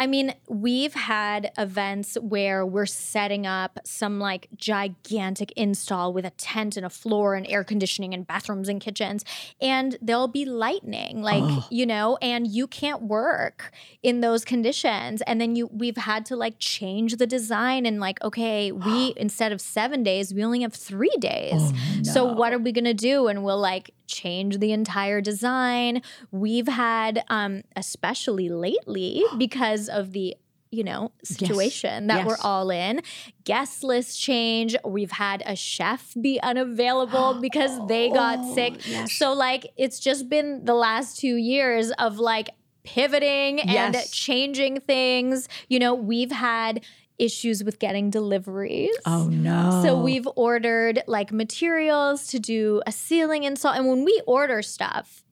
I 0.01 0.07
mean, 0.07 0.35
we've 0.49 0.95
had 0.95 1.51
events 1.59 2.16
where 2.21 2.64
we're 2.64 2.87
setting 2.87 3.47
up 3.47 3.81
some 3.85 4.21
like 4.21 4.47
gigantic 4.55 5.53
install 5.57 6.12
with 6.12 6.25
a 6.25 6.31
tent 6.31 6.77
and 6.77 6.87
a 6.87 6.91
floor 6.91 7.35
and 7.35 7.45
air 7.49 7.64
conditioning 7.64 8.14
and 8.14 8.25
bathrooms 8.25 8.69
and 8.69 8.81
kitchens, 8.81 9.25
and 9.61 9.99
there'll 10.01 10.29
be 10.29 10.45
lightning, 10.45 11.21
like, 11.21 11.64
you 11.71 11.85
know, 11.85 12.16
and 12.23 12.47
you 12.47 12.69
can't 12.69 13.03
work 13.03 13.73
in 14.03 14.21
those 14.21 14.45
conditions. 14.45 15.21
And 15.23 15.41
then 15.41 15.57
you 15.57 15.69
we've 15.73 15.97
had 15.97 16.25
to 16.27 16.37
like 16.37 16.61
change 16.61 17.16
the 17.16 17.27
design 17.27 17.85
and 17.85 17.99
like, 17.99 18.23
okay, 18.23 18.71
we 18.71 19.14
instead 19.16 19.51
of 19.51 19.61
seven 19.61 20.05
days, 20.05 20.33
we 20.33 20.45
only 20.45 20.62
have 20.62 20.75
three 20.75 21.16
days. 21.19 21.55
Oh, 21.61 22.03
so 22.05 22.25
what 22.25 22.53
are 22.53 22.59
we 22.59 22.71
gonna 22.71 22.95
do? 22.95 23.27
And 23.27 23.43
we'll 23.43 23.59
like 23.59 23.91
change 24.09 24.59
the 24.59 24.73
entire 24.73 25.21
design. 25.21 26.03
We've 26.33 26.67
had, 26.69 27.23
um, 27.29 27.63
especially 27.77 28.49
lately, 28.49 29.23
because 29.39 29.89
of 29.89 30.13
the 30.13 30.37
you 30.71 30.85
know 30.85 31.11
situation 31.25 32.09
that 32.09 32.27
we're 32.27 32.37
all 32.43 32.69
in 32.71 33.01
guest 33.45 33.83
list 33.83 34.21
change. 34.21 34.77
We've 34.85 35.13
had 35.13 35.43
a 35.47 35.57
chef 35.57 36.13
be 36.21 36.39
unavailable 36.43 37.35
because 37.41 37.71
they 37.89 38.11
got 38.11 38.41
Oh, 38.43 38.55
sick. 38.55 38.83
so 39.09 39.33
like 39.33 39.73
it's 39.79 39.99
just 39.99 40.29
been 40.29 40.67
the 40.67 40.75
last 40.75 41.19
two 41.19 41.37
years 41.37 41.91
of 41.93 42.19
like 42.19 42.51
pivoting 42.85 43.61
and 43.61 43.97
changing 44.11 44.81
things. 44.81 45.49
You 45.69 45.79
know 45.79 45.95
we've 45.95 46.33
had 46.33 46.85
issues 47.19 47.64
with 47.64 47.79
getting 47.79 48.11
deliveries 48.11 48.95
Oh 49.05 49.25
no. 49.29 49.83
so 49.85 50.01
we've 50.01 50.29
ordered 50.37 51.03
like 51.07 51.33
materials 51.33 52.27
to 52.29 52.39
do 52.39 52.81
a 52.87 52.93
ceiling 52.93 53.45
install. 53.45 53.73
And 53.73 53.87
when 53.89 54.05
we 54.05 54.23
order 54.27 54.62
stuff, 54.62 55.25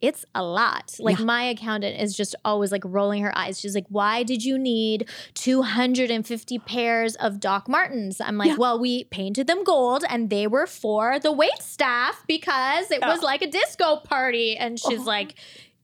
it's 0.00 0.24
a 0.34 0.42
lot. 0.42 0.94
Like 0.98 1.18
Yeah. 1.18 1.26
my 1.26 1.42
accountant 1.44 2.00
is 2.00 2.16
just 2.16 2.34
always 2.42 2.72
like 2.72 2.82
rolling 2.86 3.20
her 3.22 3.36
eyes. 3.36 3.60
She's 3.60 3.74
like, 3.74 3.84
"Why 3.90 4.22
did 4.22 4.42
you 4.42 4.56
need 4.56 5.06
250 5.34 6.58
pairs 6.60 7.16
of 7.16 7.38
Doc 7.38 7.68
Martens?" 7.68 8.18
I'm 8.18 8.38
like, 8.38 8.48
Yeah. 8.48 8.56
"Well, 8.56 8.78
we 8.78 9.04
painted 9.04 9.46
them 9.46 9.62
gold 9.62 10.04
and 10.08 10.30
they 10.30 10.46
were 10.46 10.66
for 10.66 11.18
the 11.18 11.30
wait 11.32 11.60
staff 11.60 12.24
because 12.26 12.90
it 12.90 13.02
was 13.02 13.20
Oh. 13.22 13.26
like 13.26 13.42
a 13.42 13.46
disco 13.46 13.96
party." 13.96 14.56
And 14.56 14.80
oh. 14.82 14.88
she's 14.90 15.04
like, 15.04 15.34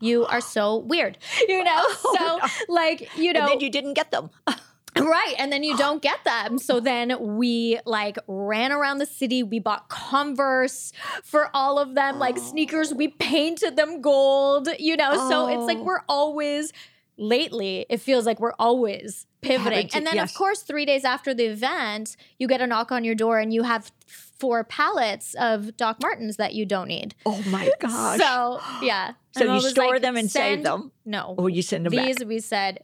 "You 0.01 0.25
are 0.25 0.41
so 0.41 0.77
weird." 0.79 1.19
You 1.47 1.63
know? 1.63 1.85
Oh, 2.05 2.17
so 2.19 2.25
no. 2.39 2.75
like, 2.75 3.11
you 3.19 3.35
know, 3.35 3.41
and 3.41 3.49
then 3.51 3.61
you 3.61 3.71
didn't 3.71 3.95
get 3.95 4.11
them. 4.13 4.31
Right. 4.99 5.35
And 5.39 5.53
then 5.53 5.63
you 5.63 5.77
don't 5.77 6.03
get 6.03 6.25
them. 6.25 6.59
So 6.59 6.81
then 6.81 7.37
we 7.37 7.79
like 7.85 8.17
ran 8.27 8.73
around 8.73 8.99
the 8.99 9.07
city. 9.07 9.43
We 9.43 9.59
bought 9.59 9.89
Converse 9.89 10.93
for 11.23 11.51
all 11.55 11.79
of 11.79 11.95
them, 11.95 12.19
like 12.19 12.37
oh. 12.39 12.43
sneakers. 12.43 12.93
We 12.95 13.09
painted 13.09 13.77
them 13.77 14.01
gold, 14.01 14.69
you 14.79 14.97
know? 14.97 15.29
So 15.29 15.49
it's 15.49 15.65
like 15.65 15.79
Oh. 15.79 15.85
we're 15.85 16.03
always, 16.09 16.73
lately, 17.19 17.87
it 17.89 17.99
feels 17.99 18.27
like 18.27 18.41
we're 18.41 18.55
always 18.59 19.27
pivoting. 19.41 19.91
And 19.95 20.07
then, 20.07 20.17
yes. 20.17 20.31
of 20.31 20.37
course, 20.37 20.63
three 20.63 20.85
days 20.85 21.05
after 21.05 21.35
the 21.35 21.45
event, 21.45 22.17
you 22.39 22.49
get 22.49 22.61
a 22.61 22.67
knock 22.67 22.93
on 22.93 23.05
your 23.05 23.15
door 23.15 23.39
and 23.39 23.53
you 23.53 23.63
have 23.63 23.93
four 24.07 24.65
pallets 24.65 25.35
of 25.39 25.77
Doc 25.77 25.99
Martens 26.01 26.37
that 26.37 26.55
you 26.55 26.67
don't 26.67 26.89
need. 26.89 27.15
Oh 27.25 27.43
my 27.47 27.71
gosh. 27.81 28.19
So, 28.19 28.61
yeah. 28.83 29.13
So 29.37 29.47
I'm 29.47 29.57
you 29.57 29.69
store 29.69 29.93
like, 29.93 30.03
them 30.03 30.17
and 30.17 30.31
save 30.31 30.63
them? 30.63 30.93
No. 31.05 31.35
or 31.37 31.51
you 31.51 31.61
send 31.61 31.85
them 31.85 31.91
These, 31.91 32.21
back. 32.21 32.29
we 32.29 32.39
said, 32.39 32.79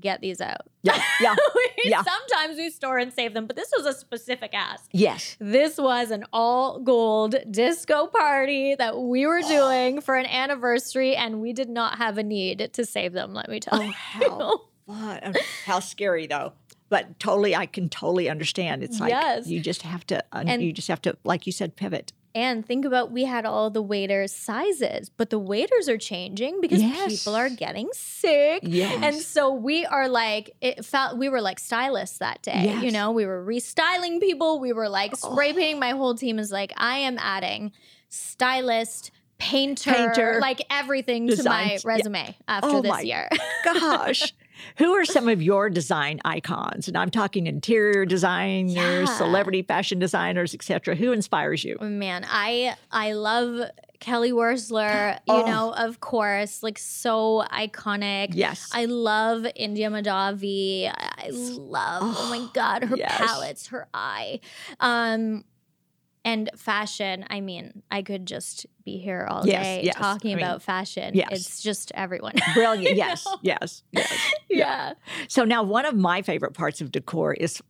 get 0.00 0.20
these 0.20 0.40
out. 0.40 0.62
Yeah. 0.82 1.02
Yeah. 1.20 1.34
We- 1.54 1.90
Yeah. 1.90 2.02
Sometimes 2.02 2.56
we 2.58 2.70
store 2.70 2.98
and 2.98 3.12
save 3.12 3.34
them, 3.34 3.46
but 3.46 3.54
this 3.56 3.70
was 3.76 3.86
a 3.86 3.92
specific 3.92 4.50
ask. 4.54 4.88
yes. 4.92 5.36
This 5.40 5.78
was 5.78 6.10
an 6.10 6.24
all 6.32 6.80
gold 6.80 7.36
disco 7.50 8.06
party 8.08 8.74
that 8.74 8.98
we 8.98 9.26
were 9.26 9.40
doing 9.48 10.00
for 10.00 10.16
an 10.16 10.26
anniversary, 10.26 11.14
and 11.16 11.40
we 11.40 11.52
did 11.52 11.68
not 11.68 11.98
have 11.98 12.18
a 12.18 12.22
need 12.22 12.70
to 12.72 12.84
save 12.84 13.12
them, 13.12 13.32
let 13.34 13.48
me 13.48 13.56
oh, 13.56 13.60
tell 13.60 13.80
Oh, 13.80 13.82
you. 13.82 13.92
how 13.92 14.60
fun. 14.86 15.34
How 15.64 15.80
scary 15.80 16.26
though. 16.26 16.52
But 16.90 17.18
totally, 17.20 17.54
I 17.54 17.66
can 17.66 17.88
totally 17.90 18.30
understand. 18.30 18.82
It's 18.82 18.98
like 18.98 19.10
Yes. 19.10 19.46
you 19.46 19.60
just 19.60 19.82
have 19.82 20.06
to, 20.06 20.24
And- 20.32 20.62
you 20.62 20.72
just 20.72 20.88
have 20.88 21.02
to, 21.02 21.16
like 21.22 21.46
you 21.46 21.52
said, 21.52 21.76
pivot. 21.76 22.12
And 22.34 22.64
think 22.64 22.84
about 22.84 23.10
we 23.10 23.24
had 23.24 23.44
all 23.46 23.70
the 23.70 23.82
waiters' 23.82 24.32
sizes, 24.32 25.08
but 25.08 25.30
the 25.30 25.38
waiters 25.38 25.88
are 25.88 25.98
changing 25.98 26.60
because 26.60 26.82
Yes. 26.82 27.08
people 27.18 27.34
are 27.34 27.48
getting 27.48 27.88
sick. 27.92 28.60
Yes. 28.64 29.00
And 29.02 29.16
so 29.16 29.52
we 29.52 29.84
are 29.86 30.08
like, 30.08 30.54
it 30.60 30.84
felt 30.84 31.16
we 31.18 31.28
were 31.28 31.40
like 31.40 31.58
stylists 31.58 32.18
that 32.18 32.42
day. 32.42 32.64
Yes. 32.64 32.82
You 32.84 32.90
know, 32.92 33.10
we 33.12 33.26
were 33.26 33.44
restyling 33.44 34.20
people. 34.20 34.60
We 34.60 34.72
were 34.72 34.88
like 34.88 35.12
oh. 35.22 35.32
spray 35.32 35.52
painting. 35.52 35.78
My 35.80 35.90
whole 35.90 36.14
team 36.14 36.38
is 36.38 36.52
like, 36.52 36.72
I 36.76 36.98
am 36.98 37.16
adding 37.18 37.72
stylist, 38.08 39.10
painter, 39.38 39.92
Painter, 39.92 40.38
like 40.40 40.60
everything 40.70 41.28
to 41.28 41.42
my 41.44 41.72
Yeah. 41.72 41.78
resume 41.84 42.36
after 42.46 42.68
Oh 42.68 42.82
this 42.82 43.04
year. 43.04 43.28
Gosh. 43.64 44.34
Who 44.76 44.92
are 44.94 45.04
some 45.04 45.28
of 45.28 45.42
your 45.42 45.70
design 45.70 46.20
icons? 46.24 46.88
And 46.88 46.96
I'm 46.96 47.10
talking 47.10 47.46
interior 47.46 48.04
designers, 48.04 48.74
Yeah. 48.76 49.04
celebrity 49.06 49.62
fashion 49.62 49.98
designers, 49.98 50.54
etc. 50.54 50.94
Who 50.96 51.12
inspires 51.12 51.64
you? 51.64 51.76
Man, 51.80 52.24
I 52.28 52.74
I 52.90 53.12
love 53.12 53.70
Kelly 54.00 54.30
Wearstler, 54.30 55.14
you 55.26 55.34
Oh. 55.34 55.46
know, 55.46 55.72
of 55.74 55.98
course, 56.00 56.62
like 56.62 56.78
so 56.78 57.44
iconic. 57.52 58.28
Yes. 58.32 58.70
I 58.72 58.84
love 58.84 59.44
India 59.56 59.90
Mahdavi. 59.90 60.88
I 60.96 61.30
love, 61.30 62.02
oh, 62.04 62.26
my 62.30 62.46
God, 62.54 62.84
her 62.84 62.96
yes. 62.96 63.16
palettes, 63.18 63.66
her 63.68 63.88
eye. 63.92 64.38
Um, 64.78 65.44
and 66.24 66.50
fashion, 66.56 67.24
I 67.30 67.40
mean, 67.40 67.82
I 67.90 68.02
could 68.02 68.26
just 68.26 68.66
be 68.84 68.98
here 68.98 69.26
all 69.30 69.46
Yes, 69.46 69.64
day 69.64 69.82
yes. 69.84 69.96
talking 69.96 70.32
I 70.32 70.36
mean, 70.36 70.44
about 70.44 70.62
fashion. 70.62 71.14
yes. 71.14 71.28
It's 71.32 71.62
just 71.62 71.92
everyone. 71.94 72.34
Brilliant. 72.54 72.96
Yes. 72.96 73.26
Yes. 73.42 73.82
Yes. 73.92 74.32
yeah. 74.48 74.92
So 75.28 75.44
now 75.44 75.62
one 75.62 75.86
of 75.86 75.94
my 75.94 76.22
favorite 76.22 76.54
parts 76.54 76.80
of 76.80 76.90
decor 76.90 77.32
is 77.34 77.62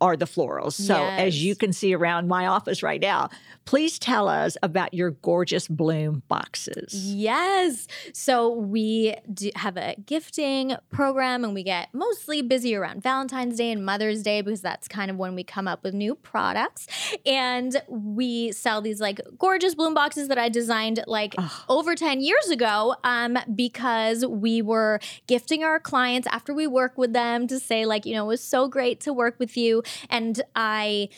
are 0.00 0.16
the 0.16 0.24
florals. 0.24 0.72
So 0.72 1.04
as 1.04 1.42
you 1.42 1.56
can 1.56 1.72
see 1.72 1.94
around 1.94 2.28
my 2.28 2.46
office 2.46 2.82
right 2.82 3.00
now, 3.00 3.30
please 3.64 3.98
tell 3.98 4.28
us 4.28 4.56
about 4.62 4.92
your 4.92 5.10
gorgeous 5.10 5.68
bloom 5.68 6.22
boxes. 6.28 6.92
Yes. 7.14 7.86
So 8.12 8.50
we 8.50 9.14
do 9.32 9.50
have 9.56 9.76
a 9.76 9.94
gifting 10.04 10.76
program 10.90 11.44
and 11.44 11.54
we 11.54 11.62
get 11.62 11.88
mostly 11.94 12.42
busy 12.42 12.74
around 12.74 13.02
Valentine's 13.02 13.56
Day 13.56 13.70
and 13.70 13.84
Mother's 13.84 14.22
Day 14.22 14.42
because 14.42 14.60
that's 14.60 14.88
kind 14.88 15.10
of 15.10 15.16
when 15.16 15.34
we 15.34 15.44
come 15.44 15.66
up 15.66 15.82
with 15.82 15.94
new 15.94 16.14
products. 16.14 16.86
And 17.24 17.80
we 17.88 18.52
sell 18.52 18.82
these 18.82 19.00
like 19.00 19.20
gorgeous 19.38 19.74
bloom 19.74 19.94
boxes 19.94 20.28
that 20.28 20.38
I 20.38 20.48
designed 20.48 21.02
like 21.06 21.34
over 21.68 21.94
10 21.94 22.20
years 22.20 22.50
ago 22.50 22.96
um, 23.04 23.38
because 23.54 24.26
we 24.26 24.60
were 24.60 25.00
gifting 25.26 25.64
our 25.64 25.80
clients 25.80 26.28
after 26.30 26.52
we 26.52 26.66
work 26.66 26.98
with 26.98 27.12
them 27.12 27.46
to 27.46 27.58
say, 27.58 27.86
like, 27.86 28.04
you 28.04 28.14
know, 28.14 28.24
it 28.24 28.28
was 28.28 28.42
so 28.42 28.68
great 28.68 29.00
to 29.00 29.12
work 29.12 29.36
with 29.38 29.56
you. 29.56 29.82
And 30.10 30.40
I 30.54 31.08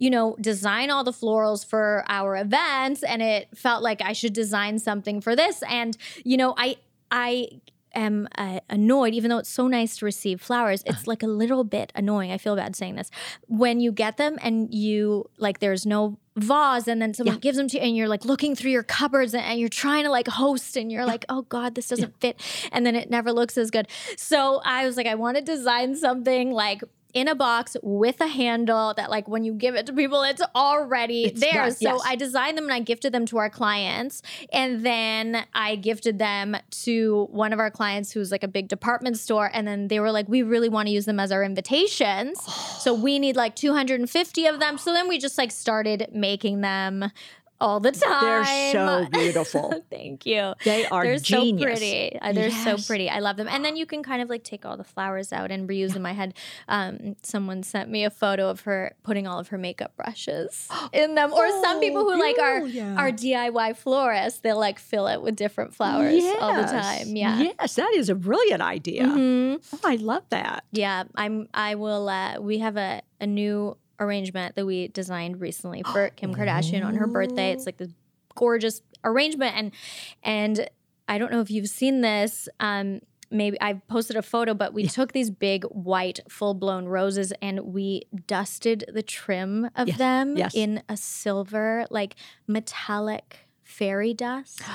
you 0.00 0.08
know, 0.08 0.34
design 0.40 0.90
all 0.90 1.04
the 1.04 1.12
florals 1.12 1.64
for 1.64 2.04
our 2.08 2.34
events 2.34 3.02
and 3.02 3.20
it 3.20 3.48
felt 3.54 3.82
like 3.82 4.00
I 4.00 4.14
should 4.14 4.32
design 4.32 4.78
something 4.78 5.20
for 5.20 5.36
this 5.36 5.62
and 5.68 5.96
you 6.24 6.38
know, 6.38 6.54
I 6.56 6.76
I 7.10 7.48
am 7.94 8.28
uh, 8.38 8.60
annoyed 8.70 9.14
even 9.14 9.30
though 9.30 9.38
it's 9.38 9.50
so 9.50 9.66
nice 9.66 9.98
to 9.98 10.04
receive 10.04 10.40
flowers. 10.40 10.82
It's 10.86 11.06
like 11.06 11.22
a 11.22 11.26
little 11.26 11.64
bit 11.64 11.92
annoying. 11.94 12.32
I 12.32 12.38
feel 12.38 12.56
bad 12.56 12.76
saying 12.76 12.94
this. 12.94 13.10
When 13.46 13.80
you 13.80 13.92
get 13.92 14.16
them 14.16 14.38
and 14.42 14.72
you 14.72 15.28
like 15.38 15.58
there's 15.60 15.84
no 15.84 16.18
vase 16.36 16.88
and 16.88 17.02
then 17.02 17.12
someone 17.12 17.38
gives 17.38 17.58
them 17.58 17.68
to 17.68 17.76
you 17.76 17.82
and 17.82 17.96
you're 17.96 18.08
like 18.08 18.24
looking 18.24 18.54
through 18.54 18.70
your 18.70 18.82
cupboards 18.82 19.34
and, 19.34 19.44
and 19.44 19.60
you're 19.60 19.68
trying 19.68 20.04
to 20.04 20.10
like 20.10 20.28
host 20.28 20.76
and 20.76 20.90
you're 20.90 21.04
like 21.04 21.26
oh 21.28 21.42
god 21.42 21.74
this 21.74 21.88
doesn't 21.88 22.18
fit 22.20 22.40
and 22.72 22.86
then 22.86 22.96
it 22.96 23.10
never 23.10 23.32
looks 23.32 23.58
as 23.58 23.70
good 23.70 23.86
so 24.16 24.62
i 24.64 24.86
was 24.86 24.96
like 24.96 25.06
i 25.06 25.14
want 25.14 25.36
to 25.36 25.42
design 25.42 25.94
something 25.94 26.50
like 26.50 26.82
in 27.14 27.28
a 27.28 27.34
box 27.34 27.76
with 27.82 28.20
a 28.20 28.26
handle 28.26 28.94
that 28.94 29.10
like 29.10 29.28
when 29.28 29.44
you 29.44 29.52
give 29.52 29.74
it 29.74 29.86
to 29.86 29.92
people 29.92 30.22
it's 30.22 30.42
already 30.54 31.24
It's 31.24 31.40
there. 31.40 31.52
done, 31.52 31.70
so 31.72 31.94
yes. 31.94 32.02
i 32.06 32.16
designed 32.16 32.56
them 32.56 32.64
and 32.64 32.72
i 32.72 32.80
gifted 32.80 33.12
them 33.12 33.26
to 33.26 33.38
our 33.38 33.50
clients. 33.50 34.22
And 34.52 34.84
then 34.84 35.44
i 35.54 35.76
gifted 35.76 36.18
them 36.18 36.56
to 36.84 37.26
one 37.30 37.52
of 37.52 37.58
our 37.58 37.70
clients 37.70 38.12
who's 38.12 38.30
like 38.30 38.42
a 38.42 38.48
big 38.48 38.68
department 38.68 39.18
store. 39.18 39.50
And 39.52 39.66
then 39.66 39.88
they 39.88 40.00
were 40.00 40.12
like 40.12 40.28
we 40.28 40.42
really 40.42 40.68
want 40.68 40.88
to 40.88 40.92
use 40.92 41.04
them 41.04 41.20
as 41.20 41.32
our 41.32 41.42
invitations. 41.42 42.40
So 42.78 42.94
we 42.94 43.18
need 43.18 43.36
like 43.36 43.56
250 43.56 44.46
of 44.46 44.60
them. 44.60 44.78
So 44.78 44.92
then 44.92 45.08
we 45.08 45.18
just 45.18 45.36
like 45.38 45.50
started 45.50 46.08
making 46.12 46.60
them 46.60 47.10
all 47.60 47.80
the 47.80 47.92
time 47.92 48.20
They're 48.20 48.72
so 48.72 49.06
beautiful. 49.12 49.84
thank 49.90 50.24
you 50.26 50.54
They 50.64 50.86
are 50.86 51.04
they're 51.04 51.18
genius. 51.18 51.60
so 51.60 51.66
pretty. 51.66 52.18
Uh, 52.20 52.32
They're 52.32 52.50
so 52.50 52.76
pretty. 52.78 53.08
I 53.10 53.18
love 53.20 53.36
them. 53.36 53.48
And 53.48 53.64
then 53.64 53.76
you 53.76 53.86
can 53.86 54.02
kind 54.02 54.22
of 54.22 54.28
like 54.30 54.44
take 54.44 54.64
all 54.64 54.76
the 54.76 54.84
flowers 54.84 55.32
out 55.32 55.50
and 55.50 55.68
reuse 55.68 55.92
them. 55.92 56.06
I 56.06 56.12
had 56.12 56.34
um, 56.68 57.16
someone 57.22 57.62
sent 57.62 57.90
me 57.90 58.04
a 58.04 58.10
photo 58.10 58.48
of 58.48 58.60
her 58.62 58.94
putting 59.02 59.26
all 59.26 59.38
of 59.38 59.48
her 59.48 59.58
makeup 59.58 59.94
brushes 59.96 60.68
in 60.92 61.14
them. 61.14 61.32
Or 61.32 61.48
some 61.62 61.80
people 61.80 62.02
who 62.02 62.18
like 62.18 62.38
are 62.38 62.60
brilliant. 62.60 62.98
are 62.98 63.10
DIY 63.10 63.76
florists, 63.76 64.40
they'll 64.40 64.58
like 64.58 64.78
fill 64.78 65.06
it 65.06 65.20
with 65.22 65.36
different 65.36 65.74
flowers 65.74 66.22
all 66.40 66.54
the 66.54 66.62
time. 66.68 67.14
Yeah. 67.16 67.40
Yes, 67.60 67.74
that 67.76 67.92
is 67.94 68.08
a 68.08 68.14
brilliant 68.14 68.62
idea. 68.62 69.04
Mhm. 69.04 69.62
Oh, 69.72 69.80
I 69.84 69.96
love 69.96 70.24
that. 70.30 70.64
Yeah, 70.72 71.04
I'm. 71.14 71.48
I 71.52 71.74
will. 71.74 72.08
Uh, 72.08 72.40
we 72.40 72.58
have 72.58 72.76
a 72.76 73.02
a 73.20 73.26
new 73.26 73.76
arrangement 74.00 74.56
that 74.56 74.66
we 74.66 74.88
designed 74.88 75.40
recently 75.40 75.82
for 75.82 76.08
Kim 76.16 76.34
Kardashian 76.34 76.84
on 76.84 76.94
her 76.96 77.06
birthday. 77.06 77.52
It's 77.52 77.66
like 77.66 77.76
this 77.76 77.92
gorgeous 78.34 78.82
arrangement, 79.04 79.54
and 79.56 79.72
and 80.22 80.68
I 81.08 81.18
don't 81.18 81.30
know 81.30 81.40
if 81.40 81.50
you've 81.50 81.68
seen 81.68 82.00
this. 82.00 82.48
Um, 82.58 83.00
maybe 83.30 83.56
I 83.60 83.74
posted 83.74 84.16
a 84.16 84.22
photo, 84.22 84.54
but 84.54 84.72
we 84.74 84.86
took 84.86 85.12
these 85.12 85.30
big 85.30 85.64
white 85.64 86.18
full 86.28 86.54
blown 86.54 86.86
roses 86.86 87.32
and 87.40 87.60
we 87.60 88.02
dusted 88.26 88.84
the 88.92 89.02
trim 89.02 89.70
of 89.76 89.86
Yes, 89.88 89.98
them 89.98 90.36
yes. 90.36 90.52
in 90.54 90.82
a 90.88 90.96
silver, 90.96 91.86
like 91.90 92.16
metallic 92.48 93.38
fairy 93.62 94.14
dust. 94.14 94.62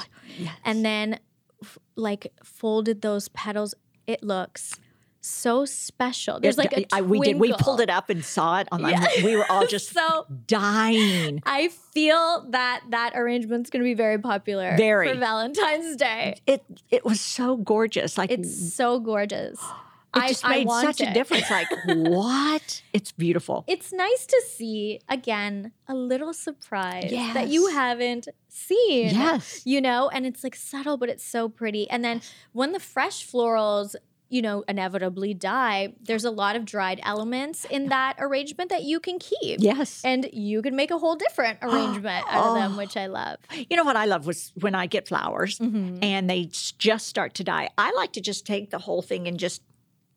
And 0.65 0.83
then 0.85 1.19
f- 1.63 1.77
like 1.95 2.33
folded 2.43 3.01
those 3.01 3.29
petals. 3.29 3.73
It 4.07 4.21
looks 4.23 4.79
so 5.25 5.65
special. 5.65 6.39
There's 6.39 6.57
like 6.57 6.73
a 6.73 6.85
I, 6.93 7.01
we 7.01 7.19
did. 7.19 7.39
We 7.39 7.53
pulled 7.53 7.81
it 7.81 7.89
up 7.89 8.09
and 8.09 8.23
saw 8.23 8.59
it 8.59 8.67
on. 8.71 8.81
Yeah. 8.81 9.05
We 9.23 9.35
were 9.35 9.49
all 9.51 9.65
just 9.67 9.89
So- 9.93 10.25
dying. 10.47 11.41
I 11.45 11.69
feel 11.69 12.45
that 12.51 12.81
that 12.89 13.13
arrangement's 13.15 13.69
going 13.69 13.81
to 13.81 13.85
be 13.85 13.93
very 13.93 14.17
popular 14.19 14.75
Very. 14.77 15.09
for 15.13 15.19
Valentine's 15.19 15.95
Day. 15.95 16.35
It 16.45 16.63
it 16.89 17.03
was 17.05 17.19
so 17.21 17.57
gorgeous. 17.57 18.17
Like 18.17 18.31
It's 18.31 18.73
so 18.73 18.99
gorgeous. 18.99 19.59
it 19.59 20.21
I, 20.21 20.27
just 20.29 20.45
I 20.45 20.49
made 20.49 20.67
want 20.67 20.85
such 20.85 21.01
a 21.01 21.09
it. 21.11 21.13
difference. 21.13 21.49
Like 21.51 21.67
what? 21.85 22.81
It's 22.93 23.11
beautiful. 23.11 23.63
It's 23.67 23.91
nice 23.91 24.25
to 24.27 24.41
see 24.47 24.99
again 25.09 25.71
a 25.87 25.95
little 25.95 26.33
surprise 26.33 27.11
that 27.33 27.47
you 27.49 27.67
haven't 27.67 28.27
seen. 28.47 29.09
Yes. 29.09 29.61
You 29.65 29.81
know, 29.81 30.09
and 30.09 30.25
it's 30.25 30.43
like 30.43 30.55
subtle, 30.55 30.97
but 30.97 31.09
it's 31.09 31.23
so 31.23 31.49
pretty. 31.49 31.89
And 31.89 32.03
then 32.03 32.21
when 32.53 32.71
the 32.71 32.79
fresh 32.79 33.27
florals, 33.29 33.95
you 34.29 34.41
know, 34.41 34.63
inevitably 34.67 35.33
die, 35.33 35.93
there's 36.01 36.25
a 36.25 36.31
lot 36.31 36.55
of 36.55 36.65
dried 36.65 36.99
elements 37.03 37.63
in 37.65 37.89
that 37.89 38.15
arrangement 38.19 38.69
that 38.71 38.83
you 38.83 38.99
can 38.99 39.19
keep. 39.19 39.59
Yes. 39.59 40.01
And 40.03 40.27
you 40.33 40.61
can 40.61 40.75
make 40.75 40.89
a 40.91 40.97
whole 40.97 41.15
different 41.15 41.59
arrangement 41.61 42.25
out 42.29 42.47
of 42.47 42.55
them, 42.55 42.75
which 42.77 42.97
I 42.97 43.05
love. 43.07 43.37
You 43.69 43.77
know 43.77 43.83
what 43.83 43.95
I 43.95 44.05
love 44.05 44.25
was 44.25 44.51
when 44.59 44.75
I 44.75 44.85
get 44.87 45.07
flowers 45.07 45.59
Mhm. 45.59 45.99
and 46.03 46.29
they 46.29 46.49
just 46.77 47.07
start 47.07 47.33
to 47.35 47.43
die. 47.43 47.69
I 47.77 47.91
like 47.93 48.13
to 48.13 48.21
just 48.21 48.45
take 48.45 48.69
the 48.71 48.79
whole 48.79 49.01
thing 49.01 49.27
and 49.27 49.39
just 49.39 49.61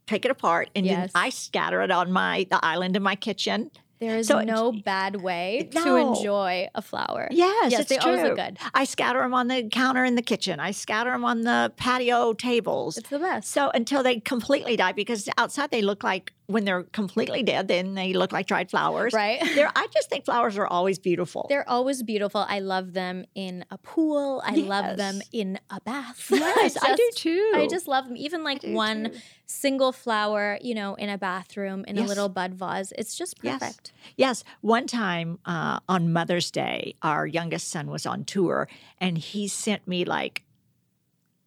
take 0.06 0.24
it 0.24 0.30
apart 0.30 0.70
and 0.74 0.86
Yes. 0.86 1.10
I 1.14 1.28
scatter 1.30 1.82
it 1.82 1.90
on 1.90 2.10
my 2.10 2.46
the 2.50 2.58
island 2.64 2.96
in 2.96 3.02
my 3.02 3.14
kitchen. 3.14 3.70
There 4.00 4.16
is 4.16 4.28
So- 4.28 4.40
no 4.42 4.72
bad 4.72 5.16
way 5.16 5.68
to 5.72 5.96
enjoy 5.96 6.68
a 6.74 6.82
flower. 6.82 7.28
Yes, 7.30 7.72
yes, 7.72 7.80
it's 7.80 7.88
they 7.90 7.98
always 7.98 8.22
look 8.22 8.36
true. 8.36 8.44
good. 8.44 8.58
I 8.74 8.84
scatter 8.84 9.20
them 9.20 9.34
on 9.34 9.48
the 9.48 9.68
counter 9.68 10.04
in 10.04 10.14
the 10.14 10.22
kitchen. 10.22 10.60
I 10.60 10.70
scatter 10.70 11.10
them 11.10 11.24
on 11.24 11.42
the 11.42 11.72
patio 11.76 12.32
tables. 12.32 12.96
It's 12.96 13.08
the 13.10 13.18
best. 13.18 13.50
So 13.50 13.70
until 13.74 14.02
they 14.02 14.20
completely 14.20 14.76
die, 14.76 14.92
because 14.92 15.28
outside 15.36 15.70
they 15.70 15.82
look 15.82 16.04
like 16.04 16.32
when 16.48 16.64
they're 16.64 16.84
completely 16.84 17.42
dead, 17.42 17.68
then 17.68 17.94
they 17.94 18.14
look 18.14 18.32
like 18.32 18.46
dried 18.46 18.70
flowers. 18.70 19.12
Right. 19.12 19.38
They're, 19.54 19.70
I 19.76 19.86
just 19.92 20.08
think 20.08 20.24
flowers 20.24 20.56
are 20.56 20.66
always 20.66 20.98
beautiful. 20.98 21.44
They're 21.50 21.68
always 21.68 22.02
beautiful. 22.02 22.44
I 22.48 22.60
love 22.60 22.94
them 22.94 23.26
in 23.34 23.66
a 23.70 23.76
pool. 23.76 24.42
I 24.44 24.54
love 24.56 24.96
them 24.96 25.20
in 25.30 25.60
a 25.70 25.80
bath. 25.82 26.30
Yes, 26.58 26.78
I 26.82 26.96
do 26.96 27.10
too. 27.14 27.52
I 27.54 27.66
just 27.66 27.86
love 27.86 28.06
them. 28.08 28.16
Even 28.16 28.42
like 28.44 28.62
one 28.64 29.10
too. 29.12 29.18
single 29.46 29.92
flower, 29.92 30.58
you 30.62 30.74
know, 30.74 30.94
in 30.94 31.10
a 31.10 31.18
bathroom, 31.18 31.84
in 31.86 31.98
a 31.98 32.02
little 32.04 32.30
bud 32.30 32.54
vase. 32.54 32.92
It's 32.98 33.14
just 33.14 33.36
Yes. 33.42 33.58
perfect. 33.60 33.92
Yes. 34.16 34.42
One 34.62 34.86
time 34.86 35.38
uh, 35.44 35.80
on 35.88 36.12
Mother's 36.14 36.50
Day, 36.50 36.94
our 37.02 37.26
youngest 37.26 37.68
son 37.68 37.90
was 37.90 38.06
on 38.06 38.24
tour 38.24 38.68
and 38.98 39.18
he 39.18 39.48
sent 39.48 39.86
me 39.86 40.06
like 40.06 40.44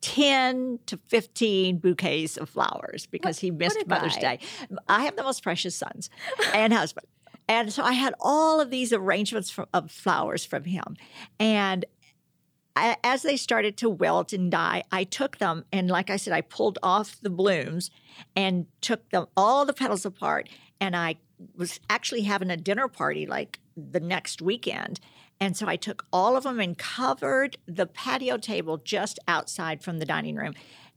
10 0.02 0.80
to 0.88 1.00
15 1.08 1.78
bouquets 1.78 2.38
of 2.38 2.50
flowers 2.50 3.06
because 3.06 3.40
he 3.40 3.52
missed 3.52 3.86
Mother's 3.88 4.16
guy. 4.16 4.38
Day. 4.38 4.46
I 4.88 5.04
have 5.06 5.16
the 5.16 5.24
most 5.24 5.44
precious 5.44 5.76
sons 5.76 6.10
and 6.54 6.74
husband. 6.82 7.08
And 7.48 7.72
so 7.72 7.84
I 7.84 7.94
had 7.94 8.14
all 8.20 8.62
of 8.62 8.70
these 8.70 8.94
arrangements 8.94 9.56
of 9.74 9.92
flowers 9.92 10.46
from 10.46 10.64
him. 10.64 10.96
And 11.40 11.86
I, 12.76 12.96
as 13.04 13.24
they 13.24 13.36
started 13.36 13.78
to 13.78 13.90
wilt 13.90 14.32
and 14.32 14.50
die, 14.50 14.84
I 14.92 15.04
took 15.04 15.38
them 15.38 15.66
and, 15.72 15.90
like 15.90 16.10
I 16.10 16.16
said, 16.16 16.34
I 16.34 16.42
pulled 16.42 16.80
off 16.82 17.18
the 17.22 17.30
blooms 17.30 17.92
and 18.36 18.68
took 18.80 19.10
them 19.10 19.28
all 19.36 19.66
the 19.66 19.74
petals 19.74 20.06
apart. 20.06 20.48
And 20.80 20.96
I 20.96 21.18
was 21.56 21.80
actually 21.90 22.22
having 22.22 22.50
a 22.50 22.58
dinner 22.58 22.88
party 22.88 23.26
like 23.26 23.60
the 23.76 24.00
next 24.00 24.42
weekend. 24.42 25.00
And 25.42 25.58
so 25.58 25.68
I 25.68 25.76
took 25.76 26.06
all 26.14 26.38
of 26.38 26.44
them 26.44 26.60
and 26.60 26.78
covered 26.78 27.58
the 27.66 27.88
patio 27.88 28.38
table 28.38 28.78
just 28.78 29.18
outside 29.28 29.82
from 29.84 29.98
the 29.98 30.06
dining 30.06 30.36
room 30.36 30.54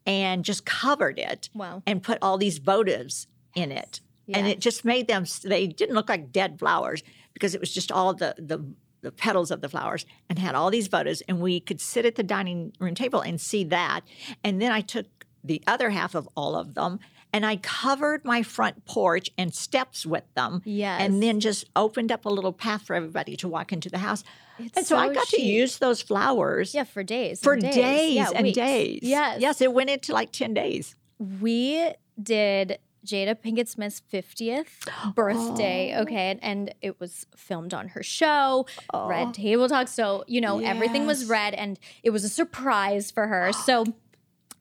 and 0.06 0.44
just 0.44 0.66
covered 0.66 1.18
it 1.18 1.48
Wow. 1.54 1.82
and 1.86 2.02
put 2.02 2.18
all 2.20 2.36
these 2.36 2.60
votives 2.60 3.26
in 3.54 3.72
it. 3.72 4.00
And 4.32 4.46
it 4.46 4.60
just 4.60 4.84
made 4.84 5.08
them, 5.08 5.24
they 5.42 5.66
didn't 5.66 5.94
look 5.94 6.08
like 6.08 6.30
dead 6.30 6.58
flowers 6.58 7.02
because 7.32 7.54
it 7.54 7.60
was 7.60 7.72
just 7.72 7.90
all 7.90 8.12
the, 8.14 8.34
the, 8.38 8.64
the 9.00 9.12
petals 9.12 9.50
of 9.50 9.60
the 9.60 9.68
flowers 9.68 10.06
and 10.30 10.38
had 10.38 10.54
all 10.54 10.70
these 10.70 10.88
votives. 10.88 11.22
And 11.28 11.40
we 11.40 11.60
could 11.60 11.80
sit 11.80 12.06
at 12.06 12.14
the 12.14 12.22
dining 12.22 12.72
room 12.78 12.94
table 12.94 13.20
and 13.20 13.40
see 13.40 13.64
that. 13.64 14.00
And 14.42 14.60
then 14.62 14.72
I 14.72 14.80
took 14.82 15.06
the 15.42 15.62
other 15.66 15.90
half 15.90 16.14
of 16.14 16.28
all 16.36 16.54
of 16.54 16.74
them 16.74 17.00
and 17.34 17.44
I 17.44 17.56
covered 17.56 18.24
my 18.24 18.44
front 18.44 18.84
porch 18.84 19.28
and 19.36 19.52
steps 19.52 20.06
with 20.06 20.22
them. 20.34 20.62
Yes. 20.64 21.00
And 21.00 21.20
then 21.20 21.40
just 21.40 21.68
opened 21.74 22.12
up 22.12 22.24
a 22.26 22.28
little 22.28 22.52
path 22.52 22.82
for 22.82 22.94
everybody 22.94 23.34
to 23.38 23.48
walk 23.48 23.72
into 23.72 23.90
the 23.90 23.98
house. 23.98 24.22
It's 24.60 24.76
and 24.76 24.86
so, 24.86 24.96
I 24.96 25.08
so 25.08 25.14
got 25.14 25.26
to 25.28 25.42
use 25.42 25.78
those 25.78 26.00
flowers 26.00 26.74
Yeah, 26.74 26.84
for 26.84 27.02
days. 27.02 27.40
for 27.40 27.56
days, 27.56 27.74
days, 27.74 28.14
Yeah, 28.14 28.30
and 28.36 28.44
weeks. 28.44 28.54
days. 28.54 29.00
Yes. 29.02 29.40
Yes, 29.40 29.60
it 29.60 29.72
went 29.72 29.90
into 29.90 30.12
like 30.12 30.30
10 30.30 30.54
days. 30.54 30.94
We 31.18 31.90
did 32.22 32.78
Jada 33.04 33.34
Pinkett 33.34 33.66
Smith's 33.66 34.00
50th 34.12 35.14
birthday. 35.16 35.94
Oh. 35.96 36.02
Okay. 36.02 36.30
And, 36.30 36.42
and 36.42 36.74
it 36.82 37.00
was 37.00 37.26
filmed 37.36 37.74
on 37.74 37.88
her 37.88 38.02
show, 38.04 38.66
Red 38.94 39.34
Table 39.34 39.68
Talk. 39.68 39.88
So, 39.88 40.22
you 40.28 40.40
know, 40.40 40.60
everything 40.60 41.04
was 41.04 41.24
red 41.26 41.52
and 41.54 41.80
it 42.04 42.10
was 42.10 42.22
a 42.22 42.28
surprise 42.28 43.10
for 43.10 43.26
her. 43.26 43.52
So, 43.52 43.84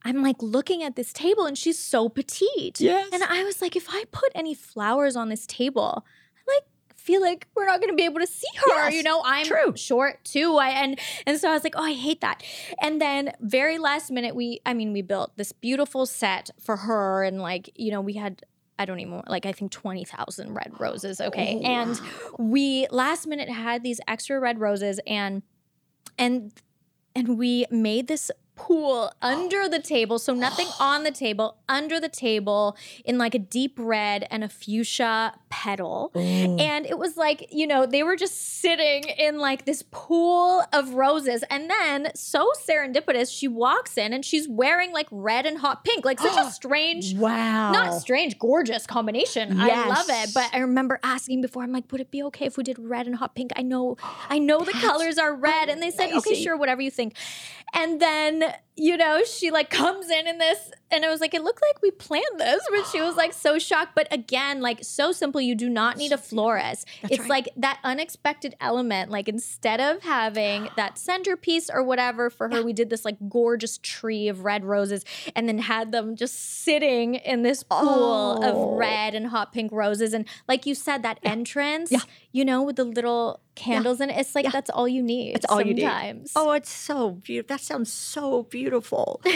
I'm 0.06 0.22
like 0.22 0.41
looking 0.41 0.84
at 0.84 0.95
this 0.95 1.14
table 1.14 1.45
and 1.45 1.58
she's 1.58 1.80
so 1.80 2.10
petite. 2.10 2.80
Yes. 2.80 3.10
And 3.14 3.24
I 3.24 3.43
was 3.43 3.62
like, 3.62 3.76
if 3.76 3.88
I 3.89 4.04
put 4.12 4.32
any 4.36 4.54
flowers 4.54 5.16
on 5.16 5.30
this 5.30 5.47
table, 5.47 6.06
I 6.38 6.54
like 6.54 6.64
feel 7.04 7.22
like 7.22 7.47
we're 7.56 7.66
not 7.66 7.80
going 7.80 7.91
to 7.91 7.95
be 7.95 8.04
able 8.06 8.20
to 8.20 8.28
see 8.28 8.47
her. 8.58 8.86
Yes, 8.86 8.93
you 8.93 9.04
know, 9.04 9.22
I'm 9.26 9.45
true. 9.45 9.74
short 9.76 10.24
too. 10.24 10.58
I 10.58 10.70
and 10.70 10.99
and 11.26 11.39
so 11.39 11.49
I 11.49 11.54
was 11.54 11.64
like, 11.64 11.76
oh, 11.78 11.84
I 11.84 11.93
hate 11.93 12.22
that. 12.22 12.43
And 12.82 13.01
then 13.01 13.34
very 13.39 13.78
last 13.78 14.12
minute, 14.12 14.36
we 14.36 14.62
I 14.66 14.74
mean, 14.74 14.93
we 14.93 15.01
built 15.01 15.36
this 15.38 15.51
beautiful 15.51 16.06
set 16.06 16.49
for 16.60 16.78
her, 16.78 17.24
and 17.24 17.41
like 17.41 17.70
you 17.76 17.91
know, 17.91 18.01
we 18.01 18.14
had. 18.14 18.43
I 18.80 18.86
don't 18.86 18.99
even 18.99 19.22
like 19.28 19.45
I 19.45 19.51
think 19.51 19.72
20,000 19.72 20.51
red 20.51 20.72
roses, 20.80 21.22
okay? 21.22 21.62
Oh, 21.64 21.66
and 21.66 22.01
we 22.39 22.88
last 22.89 23.28
minute 23.28 23.47
had 23.47 23.84
these 23.84 24.01
extra 24.08 24.39
red 24.39 24.60
roses 24.60 24.99
and 25.06 25.43
and 26.18 26.51
and 27.16 27.38
we 27.38 27.68
made 27.70 28.08
this 28.08 28.32
pool 28.56 29.12
under 29.22 29.68
the 29.68 29.80
table 29.80 30.20
so 30.20 30.34
nothing 30.34 30.68
on 30.80 31.04
the 31.04 31.12
table 31.12 31.58
under 31.68 31.99
the 31.99 32.10
table 32.10 32.78
in 33.06 33.18
like 33.18 33.34
a 33.34 33.39
deep 33.39 33.76
red 33.78 34.28
and 34.30 34.43
a 34.43 34.49
fuchsia 34.49 35.34
petal 35.49 36.12
and 36.16 36.86
it 36.86 36.97
was 36.97 37.18
like 37.18 37.47
you 37.51 37.66
know 37.68 37.86
they 37.86 38.04
were 38.04 38.16
just 38.16 38.60
sitting 38.60 39.04
in 39.18 39.38
like 39.38 39.66
this 39.66 39.84
pool 39.91 40.64
of 40.74 40.93
roses 40.93 41.43
and 41.49 41.70
then 41.70 42.10
so 42.16 42.49
serendipitous 42.68 43.32
she 43.36 43.47
walks 43.47 43.97
in 43.97 44.14
and 44.14 44.24
she's 44.26 44.47
wearing 44.47 44.91
like 44.91 45.08
red 45.12 45.45
and 45.45 45.60
hot 45.60 45.84
pink 45.84 46.06
like 46.06 46.20
such 46.20 46.38
a 46.38 46.49
strange 46.51 47.14
Wow. 47.16 47.72
not 47.72 47.93
strange, 48.01 48.38
gorgeous 48.39 48.86
combination. 48.86 49.60
I 49.60 49.88
love 49.88 50.06
it. 50.10 50.34
But 50.34 50.49
I 50.54 50.60
remember 50.60 50.99
asking 51.04 51.41
before, 51.41 51.64
I'm 51.64 51.72
like, 51.72 51.91
would 51.91 52.01
it 52.01 52.12
be 52.12 52.24
okay 52.24 52.45
if 52.45 52.58
we 52.58 52.64
did 52.64 52.78
red 52.80 53.08
and 53.08 53.16
hot 53.16 53.36
pink? 53.36 53.51
I 53.56 53.62
know, 53.62 53.97
I 54.30 54.39
know 54.39 54.60
the 54.64 54.74
colors 54.74 55.18
are 55.18 55.34
red. 55.36 55.70
And 55.70 55.82
they 55.82 55.91
said, 55.91 56.12
okay, 56.14 56.36
sure, 56.43 56.58
whatever 56.58 56.82
you 56.82 56.91
think. 56.91 57.16
And 57.74 57.99
then, 57.99 58.43
then 58.44 58.54
you 58.76 58.97
know, 58.97 59.24
she 59.24 59.51
like 59.51 59.69
comes 59.69 60.09
in 60.09 60.28
in 60.28 60.39
this, 60.39 60.71
and 60.89 61.05
I 61.05 61.09
was 61.09 61.21
like, 61.21 61.34
it 61.34 61.43
looked 61.43 61.61
like 61.61 61.82
we 61.82 61.91
planned 61.91 62.39
this, 62.39 62.63
but 62.71 62.86
she 62.88 63.01
was 63.01 63.15
like 63.15 63.32
so 63.34 63.59
shocked. 63.59 63.93
But 63.95 64.07
again, 64.11 64.61
like 64.61 64.84
so 64.84 65.11
simple, 65.11 65.39
you 65.41 65.53
do 65.55 65.69
not 65.69 65.97
need 65.97 66.11
a 66.11 66.17
florist. 66.17 66.88
it's 67.03 67.19
right. 67.19 67.30
like 67.30 67.49
that 67.57 67.80
unexpected 67.84 68.55
element. 68.59 69.11
Like 69.11 69.28
instead 69.30 69.80
of 69.80 70.01
having 70.01 70.69
that 70.76 70.97
centerpiece 70.97 71.69
or 71.71 71.84
whatever 71.84 72.30
for 72.32 72.49
her, 72.49 72.63
we 72.63 72.74
did 72.74 72.89
this 72.89 73.05
like 73.05 73.17
gorgeous 73.30 73.78
tree 73.80 74.28
of 74.28 74.43
red 74.43 74.63
roses 74.65 75.05
and 75.36 75.47
then 75.47 75.59
had 75.59 75.91
them 75.91 76.15
just 76.15 76.63
sitting 76.63 77.15
in 77.15 77.43
this 77.43 77.61
pool 77.63 78.39
Oh. 78.43 78.71
of 78.74 78.78
red 78.78 79.13
and 79.13 79.28
hot 79.28 79.53
pink 79.53 79.71
roses. 79.71 80.13
And 80.13 80.26
like 80.47 80.65
you 80.65 80.74
said, 80.74 81.03
that 81.03 81.19
entrance, 81.24 81.91
Yeah. 81.91 81.99
you 82.32 82.43
know, 82.43 82.63
with 82.63 82.78
the 82.78 82.86
little 82.86 83.39
candles 83.55 84.01
in 84.01 84.09
it, 84.09 84.17
it's 84.17 84.34
like 84.34 84.51
that's 84.51 84.71
all 84.71 84.88
you 84.88 85.03
need. 85.03 85.36
That's 85.36 85.45
all 85.45 85.61
you 85.61 85.76
need. 85.76 86.28
Oh, 86.36 86.51
it's 86.53 86.71
so 86.71 87.11
beautiful. 87.11 87.55
That 87.55 87.61
sounds 87.61 87.91
so 87.93 88.43
beautiful. 88.43 88.62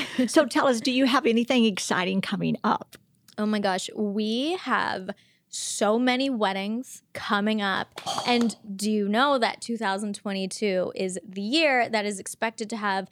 so 0.27 0.45
tell 0.45 0.67
us, 0.67 0.81
do 0.81 0.91
you 0.91 1.05
have 1.05 1.25
anything 1.25 1.65
exciting 1.65 2.21
coming 2.21 2.57
up? 2.63 2.97
Oh 3.37 3.45
my 3.45 3.59
gosh, 3.59 3.89
we 3.95 4.57
have 4.61 5.11
so 5.49 5.97
many 5.97 6.29
weddings 6.29 7.03
coming 7.13 7.61
up. 7.61 8.01
And 8.25 8.55
do 8.75 8.91
you 8.91 9.07
know 9.07 9.37
that 9.37 9.61
2022 9.61 10.91
is 10.95 11.19
the 11.27 11.41
year 11.41 11.89
that 11.89 12.05
is 12.05 12.19
expected 12.19 12.69
to 12.71 12.77
have 12.77 13.07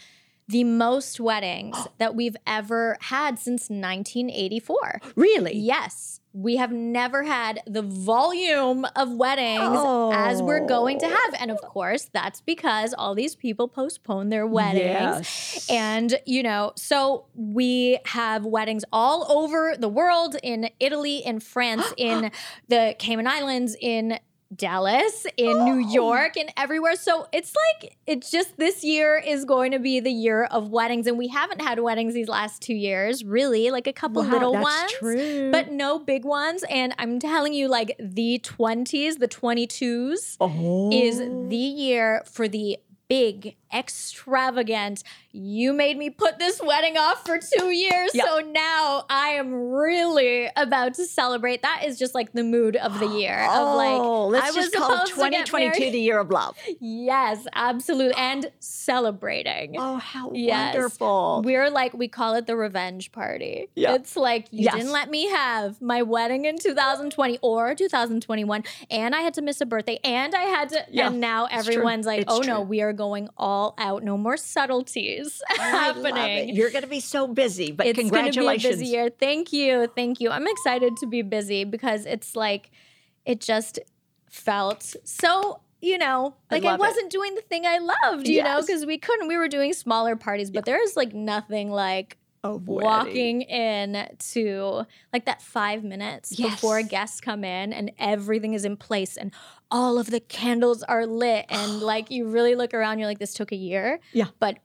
the 0.48 0.64
most 0.64 1.20
weddings 1.20 1.78
that 1.98 2.16
we've 2.16 2.38
ever 2.46 2.98
had 3.02 3.40
since 3.40 3.70
1984? 3.70 5.02
Really? 5.16 5.58
Yes. 5.58 6.20
We 6.36 6.58
have 6.58 6.72
never 6.72 7.24
had 7.24 7.62
the 7.66 7.82
volume 7.82 8.86
of 8.98 9.10
weddings 9.14 10.14
as 10.14 10.42
we're 10.42 10.66
going 10.68 11.00
to 11.00 11.08
have. 11.08 11.36
And 11.40 11.50
of 11.50 11.60
oh. 11.64 11.68
course, 11.68 12.10
that's 12.12 12.42
because 12.42 12.94
all 12.94 13.16
these 13.16 13.38
people 13.38 13.70
postpone 13.70 14.30
their 14.30 14.46
weddings. 14.46 14.84
Yes. 14.84 15.68
And, 15.70 16.20
you 16.26 16.44
know, 16.44 16.74
so 16.76 17.28
we 17.36 18.00
have 18.04 18.46
weddings 18.46 18.84
all 18.92 19.32
over 19.32 19.78
the 19.80 19.88
world 19.88 20.36
in 20.44 20.70
Italy, 20.82 21.20
in 21.20 21.40
France, 21.40 21.86
in 21.98 22.32
the 22.68 22.96
Cayman 23.00 23.28
Islands, 23.28 23.78
in 23.80 24.20
Dallas, 24.56 25.26
in 25.38 25.66
New 25.66 25.86
oh. 25.86 25.92
York, 25.94 26.38
and 26.38 26.52
everywhere. 26.58 26.96
So 26.96 27.28
it's 27.32 27.54
like, 27.82 27.98
it's 28.08 28.32
just 28.32 28.58
this 28.58 28.84
year 28.84 29.18
is 29.18 29.46
going 29.46 29.72
to 29.72 29.80
be 29.80 30.00
the 30.00 30.12
year 30.12 30.46
of 30.46 30.70
weddings. 30.70 31.08
And 31.08 31.18
we 31.18 31.28
haven't 31.28 31.62
had 31.62 31.80
weddings 31.80 32.14
these 32.14 32.28
last 32.30 32.62
two 32.62 32.74
years, 32.76 33.24
really, 33.24 33.72
like 33.72 33.88
a 33.88 33.94
couple 33.94 34.24
Wow, 34.24 34.32
little 34.32 34.52
that's 34.54 34.64
ones, 34.64 34.92
true. 34.94 35.52
but 35.52 35.72
no 35.72 36.00
big 36.00 36.26
ones. 36.26 36.64
And 36.70 36.94
I'm 36.98 37.20
telling 37.20 37.54
you, 37.54 37.68
like 37.68 37.96
the 38.00 38.40
20s, 38.44 39.20
the 39.20 39.28
22s 39.28 40.38
Oh. 40.40 40.90
is 40.92 41.18
the 41.20 41.56
year 41.56 42.24
for 42.32 42.48
the 42.48 42.78
big, 43.08 43.56
extravagant. 43.76 45.04
You 45.32 45.74
made 45.74 45.98
me 45.98 46.10
put 46.10 46.40
this 46.40 46.62
wedding 46.64 46.98
off 46.98 47.26
for 47.26 47.38
two 47.40 47.70
years. 47.72 48.12
Yeah. 48.14 48.26
So 48.26 48.40
now 48.40 49.06
I 49.10 49.30
am 49.32 49.54
really 49.54 50.48
about 50.56 50.94
to 50.96 51.06
celebrate. 51.06 51.62
That 51.62 51.84
is 51.86 52.00
just 52.00 52.16
like 52.16 52.32
the 52.32 52.44
mood 52.44 52.78
of 52.78 53.00
the 53.00 53.08
year. 53.08 53.40
of 53.50 53.76
like, 53.76 53.92
oh, 54.02 54.28
let's 54.28 54.46
I 54.46 54.58
was 54.58 54.70
just 54.72 54.76
call 54.76 55.06
to 55.06 55.12
2022 55.12 55.92
the 55.92 56.00
year 56.00 56.20
of 56.20 56.30
love. 56.30 56.58
Yes, 56.80 57.46
absolutely. 57.54 58.16
And 58.16 58.52
celebrating. 58.60 59.76
Oh, 59.78 59.98
how 59.98 60.32
Yes. 60.34 60.74
wonderful. 60.76 61.42
We're 61.44 61.70
like, 61.70 61.94
we 61.94 62.08
call 62.08 62.36
it 62.36 62.48
the 62.48 62.56
revenge 62.56 63.12
party. 63.12 63.68
Yeah. 63.76 63.96
It's 63.96 64.16
like, 64.16 64.48
you 64.52 64.64
Yes. 64.66 64.76
didn't 64.76 64.92
let 64.92 65.10
me 65.10 65.28
have 65.30 65.82
my 65.82 66.02
wedding 66.02 66.46
in 66.46 66.58
2020 66.58 67.40
or 67.42 67.76
2021, 67.76 68.64
and 68.90 69.16
I 69.16 69.22
had 69.22 69.34
to 69.36 69.42
miss 69.42 69.60
a 69.62 69.66
birthday, 69.66 70.00
and 70.04 70.34
I 70.34 70.44
had 70.44 70.70
to, 70.70 70.86
Yeah, 70.90 71.08
and 71.08 71.20
now 71.20 71.48
everyone's 71.52 72.06
like, 72.06 72.22
It's 72.22 72.34
oh 72.34 72.42
true. 72.42 72.54
no, 72.54 72.62
we 72.62 72.82
are 72.82 72.94
going 72.94 73.30
all 73.38 73.65
out. 73.78 74.04
No 74.04 74.18
more 74.18 74.38
subtleties 74.38 75.42
I 75.50 75.54
it. 75.54 75.60
happening. 75.60 76.56
You're 76.56 76.70
going 76.70 76.84
to 76.84 76.90
be 76.90 77.00
so 77.00 77.28
busy, 77.28 77.72
but 77.72 77.88
it's 77.88 77.98
congratulations. 77.98 78.44
gonna 78.46 78.58
be 78.58 78.68
a 78.68 78.78
busy 78.80 78.86
year. 78.86 79.10
Thank 79.10 79.52
you. 79.54 79.88
Thank 79.96 80.20
you. 80.22 80.30
I'm 80.30 80.48
excited 80.48 80.98
to 80.98 81.08
be 81.08 81.22
busy 81.22 81.64
because 81.64 82.06
it's 82.06 82.36
like, 82.36 82.70
it 83.26 83.40
just 83.42 83.80
felt 84.30 84.96
so, 85.04 85.62
you 85.82 85.98
know, 85.98 86.36
like 86.52 86.64
I, 86.64 86.74
it. 86.76 86.80
wasn't 86.80 87.10
doing 87.12 87.36
the 87.36 87.42
thing 87.42 87.66
I 87.66 87.80
loved, 87.80 88.28
you 88.28 88.44
know, 88.44 88.62
because 88.62 88.86
we 88.86 88.98
couldn't, 88.98 89.28
we 89.28 89.38
were 89.38 89.48
doing 89.48 89.74
smaller 89.74 90.16
parties, 90.16 90.52
but 90.52 90.66
there's 90.66 90.96
like 90.96 91.14
nothing 91.14 91.72
like 91.72 92.18
Oh, 92.46 92.62
walking 92.66 93.42
in 93.42 94.08
to 94.34 94.86
like 95.12 95.26
that 95.26 95.42
five 95.42 95.84
minutes 95.84 96.36
before 96.36 96.82
guests 96.84 97.20
come 97.20 97.44
in 97.44 97.74
and 97.74 97.92
everything 97.98 98.54
is 98.54 98.66
in 98.66 98.78
place 98.78 99.18
and 99.18 99.32
all 99.72 99.98
of 99.98 100.12
the 100.12 100.20
candles 100.20 100.84
are 100.84 101.06
lit 101.08 101.46
and 101.50 101.82
like 101.82 102.12
you 102.12 102.28
really 102.28 102.54
look 102.56 102.74
around 102.74 103.00
you're 103.00 103.08
like 103.08 103.20
this 103.20 103.34
took 103.34 103.52
a 103.52 103.56
year 103.56 104.00
Yeah. 104.14 104.26
but 104.40 104.60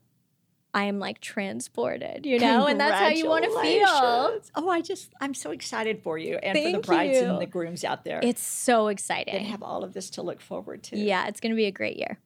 i 0.74 0.84
am 0.84 0.98
like 0.98 1.20
transported 1.20 2.26
you 2.26 2.38
know 2.38 2.66
and 2.66 2.78
that's 2.78 2.98
how 3.00 3.08
you 3.08 3.26
want 3.26 3.44
to 3.44 3.50
feel 3.60 4.40
Oh, 4.56 4.68
I 4.68 4.82
just, 4.82 5.12
I'm 5.20 5.32
so 5.34 5.50
excited 5.52 6.02
for 6.02 6.18
you 6.18 6.36
and 6.36 6.56
for 6.58 6.72
the 6.72 6.78
brides 6.86 7.18
you. 7.18 7.24
and 7.24 7.40
the 7.40 7.46
grooms 7.46 7.82
out 7.84 8.04
there. 8.04 8.20
it's 8.22 8.42
so 8.42 8.88
exciting. 8.88 9.34
They 9.34 9.44
have 9.44 9.62
all 9.62 9.84
of 9.84 9.94
this 9.94 10.10
to 10.10 10.22
look 10.22 10.40
forward 10.40 10.82
to. 10.84 10.98
yeah 10.98 11.26
it's 11.28 11.40
gonna 11.40 11.54
be 11.54 11.66
a 11.66 11.72
great 11.72 11.96
year 11.96 12.18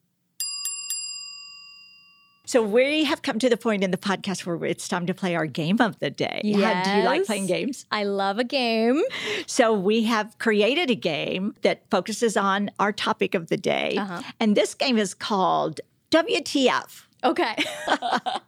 So 2.46 2.62
we 2.62 3.04
have 3.04 3.22
come 3.22 3.38
to 3.38 3.48
the 3.48 3.56
point 3.56 3.82
in 3.82 3.90
the 3.90 3.96
podcast 3.96 4.44
where 4.44 4.62
it's 4.66 4.86
time 4.86 5.06
to 5.06 5.14
play 5.14 5.34
our 5.34 5.46
game 5.46 5.80
of 5.80 5.98
the 6.00 6.10
day. 6.10 6.42
How- 6.56 6.82
do 6.84 6.90
you 6.90 7.02
like 7.04 7.24
playing 7.24 7.46
games? 7.46 7.86
i 7.90 8.04
love 8.04 8.38
a 8.38 8.44
game 8.44 9.02
So 9.46 9.72
we 9.72 10.04
have 10.04 10.36
created 10.38 10.90
a 10.90 10.94
game 10.94 11.54
that 11.62 11.82
focuses 11.90 12.36
on 12.36 12.70
our 12.78 12.92
topic 12.92 13.34
of 13.34 13.48
the 13.48 13.56
day. 13.56 13.96
Uh-huh. 13.96 14.22
And 14.40 14.56
this 14.56 14.74
game 14.74 14.98
is 14.98 15.14
called 15.14 15.80
WTF. 16.10 17.04
okay 17.24 17.56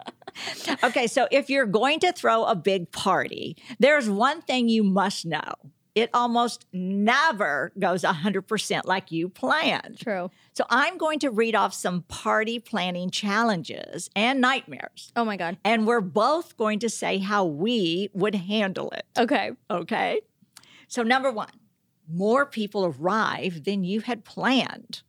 Okay, 0.84 1.06
so 1.06 1.26
if 1.30 1.48
you're 1.48 1.64
going 1.64 1.98
to 2.00 2.12
throw 2.12 2.44
a 2.44 2.54
big 2.54 2.92
party, 2.92 3.56
there's 3.78 4.08
one 4.10 4.42
thing 4.42 4.68
you 4.68 4.82
must 4.84 5.24
know. 5.24 5.54
It 5.96 6.10
almost 6.12 6.66
never 6.74 7.72
goes 7.78 8.02
100% 8.02 8.84
like 8.84 9.10
you 9.10 9.30
planned. 9.30 9.98
true 9.98 10.30
So 10.52 10.64
I'm 10.68 10.98
going 10.98 11.18
to 11.20 11.30
read 11.30 11.54
off 11.56 11.72
some 11.72 12.02
party 12.02 12.58
planning 12.58 13.10
challenges 13.10 14.10
and 14.14 14.40
nightmares. 14.40 15.10
oh 15.16 15.24
my 15.24 15.36
god 15.38 15.56
And 15.64 15.86
we're 15.86 16.02
both 16.02 16.56
going 16.58 16.78
to 16.80 16.90
say 16.90 17.18
how 17.18 17.44
we 17.46 18.10
would 18.12 18.34
handle 18.34 18.90
it. 18.90 19.06
okay 19.18 19.52
Okay. 19.70 20.20
So, 20.88 21.02
number 21.02 21.32
one, 21.32 21.50
more 22.08 22.46
people 22.46 22.84
arrive 22.86 23.64
than 23.64 23.82
you 23.82 24.00
had 24.02 24.24
planned. 24.24 25.02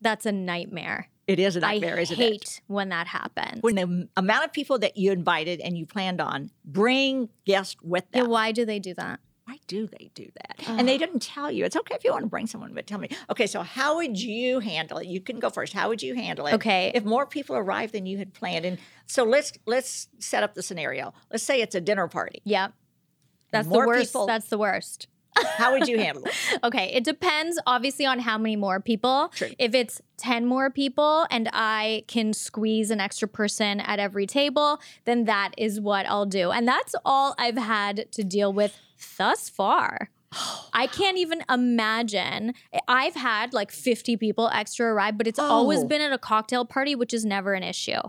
that's 0.00 0.24
a 0.26 0.32
nightmare 0.32 1.08
It 1.26 1.38
is 1.40 1.56
a 1.56 1.60
nightmare, 1.60 1.98
isn't 1.98 2.16
hate 2.16 2.62
when 2.68 2.88
that 2.90 3.08
happens 3.08 3.62
When 3.62 3.74
the 3.74 4.08
amount 4.16 4.44
of 4.44 4.52
people 4.52 4.78
that 4.78 4.96
you 4.96 5.10
invited 5.10 5.60
and 5.60 5.76
you 5.76 5.86
planned 5.86 6.20
on 6.20 6.50
bring 6.64 7.30
guests 7.44 7.76
with 7.82 8.04
yeah, 8.14 8.22
them. 8.22 8.30
why 8.30 8.52
do 8.52 8.64
they 8.64 8.78
do 8.78 8.94
that 8.94 9.18
Why 9.50 9.58
do 9.66 9.88
they 9.88 10.12
do 10.14 10.30
that? 10.36 10.68
And 10.68 10.86
they 10.86 10.94
uh-huh. 10.94 11.06
didn't 11.06 11.22
tell 11.22 11.50
you. 11.50 11.64
It's 11.64 11.74
okay 11.74 11.96
if 11.96 12.04
you 12.04 12.12
want 12.12 12.22
to 12.22 12.28
bring 12.28 12.46
someone, 12.46 12.72
but 12.72 12.86
tell 12.86 13.00
me. 13.00 13.08
Okay, 13.30 13.48
so 13.48 13.62
how 13.62 13.96
would 13.96 14.16
you 14.16 14.60
handle 14.60 14.98
it? 14.98 15.08
You 15.08 15.20
can 15.20 15.40
go 15.40 15.50
first. 15.50 15.72
How 15.72 15.88
would 15.88 16.02
you 16.02 16.14
handle 16.14 16.46
it? 16.46 16.54
Okay. 16.54 16.92
If 16.94 17.04
more 17.04 17.26
people 17.26 17.56
arrive 17.56 17.90
than 17.90 18.06
you 18.06 18.18
had 18.18 18.32
planned, 18.32 18.64
and 18.64 18.78
so 19.06 19.24
let's 19.24 19.52
let's 19.66 20.06
set 20.20 20.44
up 20.44 20.54
the 20.54 20.62
scenario. 20.62 21.12
Let's 21.32 21.42
say 21.42 21.60
it's 21.60 21.74
a 21.74 21.80
dinner 21.80 22.06
party. 22.06 22.42
Yep. 22.44 22.74
That's 23.50 23.66
the 23.66 23.74
worst. 23.74 24.12
people- 24.12 24.26
That's 24.26 24.48
the 24.48 24.58
worst. 24.58 25.08
How 25.36 25.72
would 25.72 25.88
you 25.88 25.98
handle 25.98 26.24
it? 26.24 26.32
Okay, 26.64 26.92
it 26.92 27.04
depends 27.04 27.58
obviously 27.66 28.04
on 28.04 28.18
how 28.18 28.36
many 28.36 28.54
more 28.54 28.80
people. 28.80 29.30
True. 29.34 29.50
If 29.58 29.74
it's 29.74 30.00
10 30.18 30.44
more 30.46 30.70
people 30.70 31.26
and 31.30 31.48
I 31.52 32.04
can 32.06 32.32
squeeze 32.32 32.90
an 32.90 33.00
extra 33.00 33.26
person 33.26 33.80
at 33.80 33.98
every 33.98 34.26
table, 34.26 34.80
then 35.04 35.24
that 35.24 35.52
is 35.56 35.80
what 35.80 36.06
I'll 36.06 36.26
do. 36.26 36.50
And 36.50 36.68
that's 36.68 36.94
all 37.04 37.34
I've 37.38 37.56
had 37.56 38.10
to 38.12 38.24
deal 38.24 38.52
with 38.52 38.76
thus 39.18 39.48
far. 39.48 40.10
I 40.72 40.86
can't 40.86 41.18
even 41.18 41.42
imagine. 41.50 42.54
I've 42.86 43.14
had 43.16 43.52
like 43.52 43.72
50 43.72 44.16
people 44.16 44.48
extra 44.52 44.86
arrive, 44.92 45.18
but 45.18 45.26
it's 45.26 45.38
always 45.40 45.80
Oh. 45.80 45.86
been 45.88 46.00
at 46.00 46.12
a 46.12 46.18
cocktail 46.18 46.64
party, 46.64 46.94
which 46.94 47.12
is 47.12 47.24
never 47.24 47.54
an 47.54 47.62
issue. 47.64 48.00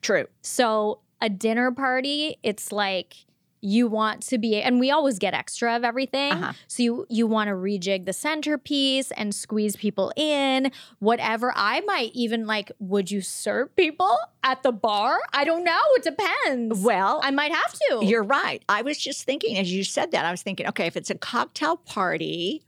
True. 0.00 0.26
So 0.42 1.00
a 1.20 1.28
dinner 1.28 1.70
party, 1.70 2.38
it's 2.42 2.72
like 2.72 3.16
you 3.60 3.88
want 3.88 4.22
to 4.22 4.38
be 4.38 4.60
and 4.60 4.78
we 4.80 4.90
always 4.90 5.18
get 5.18 5.34
extra 5.34 5.74
of 5.76 5.84
everything. 5.84 6.32
Uh-huh. 6.32 6.52
So 6.66 6.82
you 6.82 7.06
you 7.08 7.26
want 7.26 7.48
to 7.48 7.54
rejig 7.54 8.04
the 8.06 8.12
centerpiece 8.12 9.10
and 9.12 9.34
squeeze 9.34 9.76
people 9.76 10.12
in, 10.16 10.70
whatever. 10.98 11.52
I 11.54 11.80
might 11.80 12.12
even 12.14 12.46
like 12.46 12.70
would 12.78 13.10
you 13.10 13.20
serve 13.20 13.74
people 13.76 14.16
at 14.42 14.62
the 14.62 14.72
bar? 14.72 15.18
I 15.32 15.44
don't 15.44 15.64
know, 15.64 15.80
it 15.96 16.02
depends. 16.04 16.80
Well, 16.80 17.20
I 17.22 17.30
might 17.30 17.52
have 17.52 17.72
to. 17.72 18.04
You're 18.04 18.22
right. 18.22 18.62
I 18.68 18.82
was 18.82 18.98
just 18.98 19.24
thinking 19.24 19.58
as 19.58 19.72
you 19.72 19.84
said 19.84 20.12
that, 20.12 20.24
I 20.24 20.30
was 20.30 20.42
thinking, 20.42 20.66
okay, 20.68 20.86
if 20.86 20.96
it's 20.96 21.10
a 21.10 21.16
cocktail 21.16 21.76
party, 21.76 22.62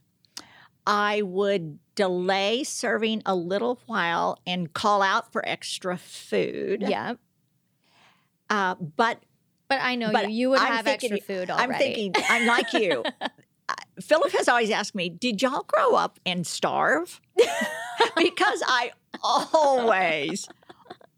I 0.85 1.21
would 1.21 1.79
delay 1.95 2.63
serving 2.63 3.21
a 3.25 3.35
little 3.35 3.79
while 3.85 4.39
and 4.47 4.73
call 4.73 5.01
out 5.01 5.31
for 5.31 5.47
extra 5.47 5.97
food. 5.97 6.83
yeah. 6.87 7.13
Uh, 8.49 8.75
but 8.75 9.23
But 9.71 9.79
I 9.81 9.95
know 9.95 10.11
but 10.11 10.29
you. 10.29 10.35
You 10.35 10.49
would 10.49 10.59
I'm 10.59 10.67
have 10.67 10.83
thinking- 10.83 11.13
extra 11.13 11.33
food 11.33 11.49
already. 11.49 11.71
I'm 11.73 11.79
thinking, 11.79 12.13
I'm 12.27 12.45
like 12.45 12.73
you. 12.73 13.05
Philip 14.01 14.33
has 14.33 14.49
always 14.49 14.69
asked 14.69 14.93
me, 14.93 15.07
did 15.07 15.41
y'all 15.41 15.63
grow 15.63 15.95
up 15.95 16.19
and 16.25 16.45
starve? 16.45 17.21
because 18.17 18.61
I 18.67 18.91
always, 19.23 20.49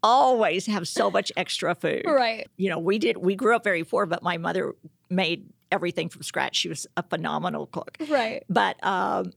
always 0.04 0.66
have 0.66 0.86
so 0.86 1.10
much 1.10 1.32
extra 1.36 1.74
food. 1.74 2.04
right. 2.06 2.46
you 2.56 2.70
know, 2.70 2.78
we 2.78 3.00
did, 3.00 3.16
we 3.16 3.34
grew 3.34 3.56
up 3.56 3.64
very 3.64 3.82
poor, 3.82 4.06
but 4.06 4.22
my 4.22 4.36
mother 4.36 4.76
made 5.10 5.48
everything 5.72 6.08
from 6.08 6.22
scratch. 6.22 6.54
She 6.54 6.68
was 6.68 6.86
a 6.96 7.02
phenomenal 7.02 7.66
cook. 7.66 7.96
Right. 8.08 8.44
But 8.48 8.76
um, 8.86 9.32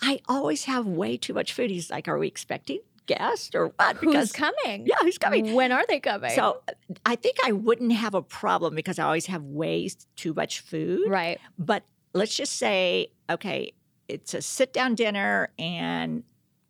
I 0.00 0.20
always 0.30 0.64
have 0.64 0.86
way 0.86 1.18
too 1.18 1.34
much 1.34 1.52
food. 1.52 1.70
He's 1.70 1.90
like, 1.90 2.08
Are 2.08 2.16
we 2.16 2.26
expecting 2.28 2.80
guests 3.18 3.54
or 3.54 3.68
what? 3.76 3.96
Who's 3.96 4.32
coming? 4.32 4.86
Yeah, 4.86 4.96
who's 5.02 5.18
coming? 5.18 5.54
When 5.54 5.72
are 5.72 5.84
they 5.88 6.00
coming? 6.00 6.30
So 6.30 6.62
I 7.04 7.16
think 7.16 7.36
I 7.44 7.52
wouldn't 7.52 7.92
have 7.92 8.14
a 8.14 8.22
problem 8.22 8.74
because 8.74 8.98
I 8.98 9.04
always 9.04 9.26
have 9.26 9.42
way 9.42 9.88
too 10.16 10.32
much 10.34 10.60
food. 10.60 11.08
right. 11.08 11.38
But 11.58 11.82
let's 12.14 12.34
just 12.36 12.54
say, 12.56 13.08
okay, 13.28 13.72
it's 14.08 14.34
a 14.34 14.42
sit 14.42 14.72
down 14.72 14.94
dinner 14.94 15.50
and 15.58 16.22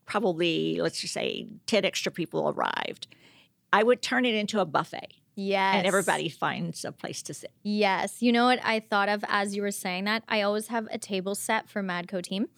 probably, 0.07 0.79
let's 0.81 1.01
just 1.01 1.15
say, 1.15 1.47
10 1.67 1.85
extra 1.85 2.11
people 2.13 2.49
arrived. 2.49 3.07
I 3.73 3.83
would 3.83 4.03
turn 4.03 4.25
it 4.25 4.35
into 4.35 4.61
a 4.61 4.65
buffet 4.67 5.15
Yes. 5.37 5.77
and 5.77 5.87
everybody 5.87 6.29
finds 6.29 6.85
a 6.85 6.93
place 6.93 7.23
to 7.23 7.33
sit. 7.35 7.53
Yes. 7.63 8.21
You 8.21 8.33
know 8.33 8.45
what 8.47 8.59
I 8.65 8.81
thought 8.81 9.09
of 9.09 9.25
as 9.29 9.55
you 9.57 9.63
were 9.63 9.71
saying 9.71 10.05
that? 10.05 10.25
I 10.29 10.43
always 10.43 10.67
have 10.69 10.87
a 10.91 10.99
table 10.99 11.35
set 11.35 11.69
for 11.71 11.83
Madco 11.83 12.23
team. 12.23 12.49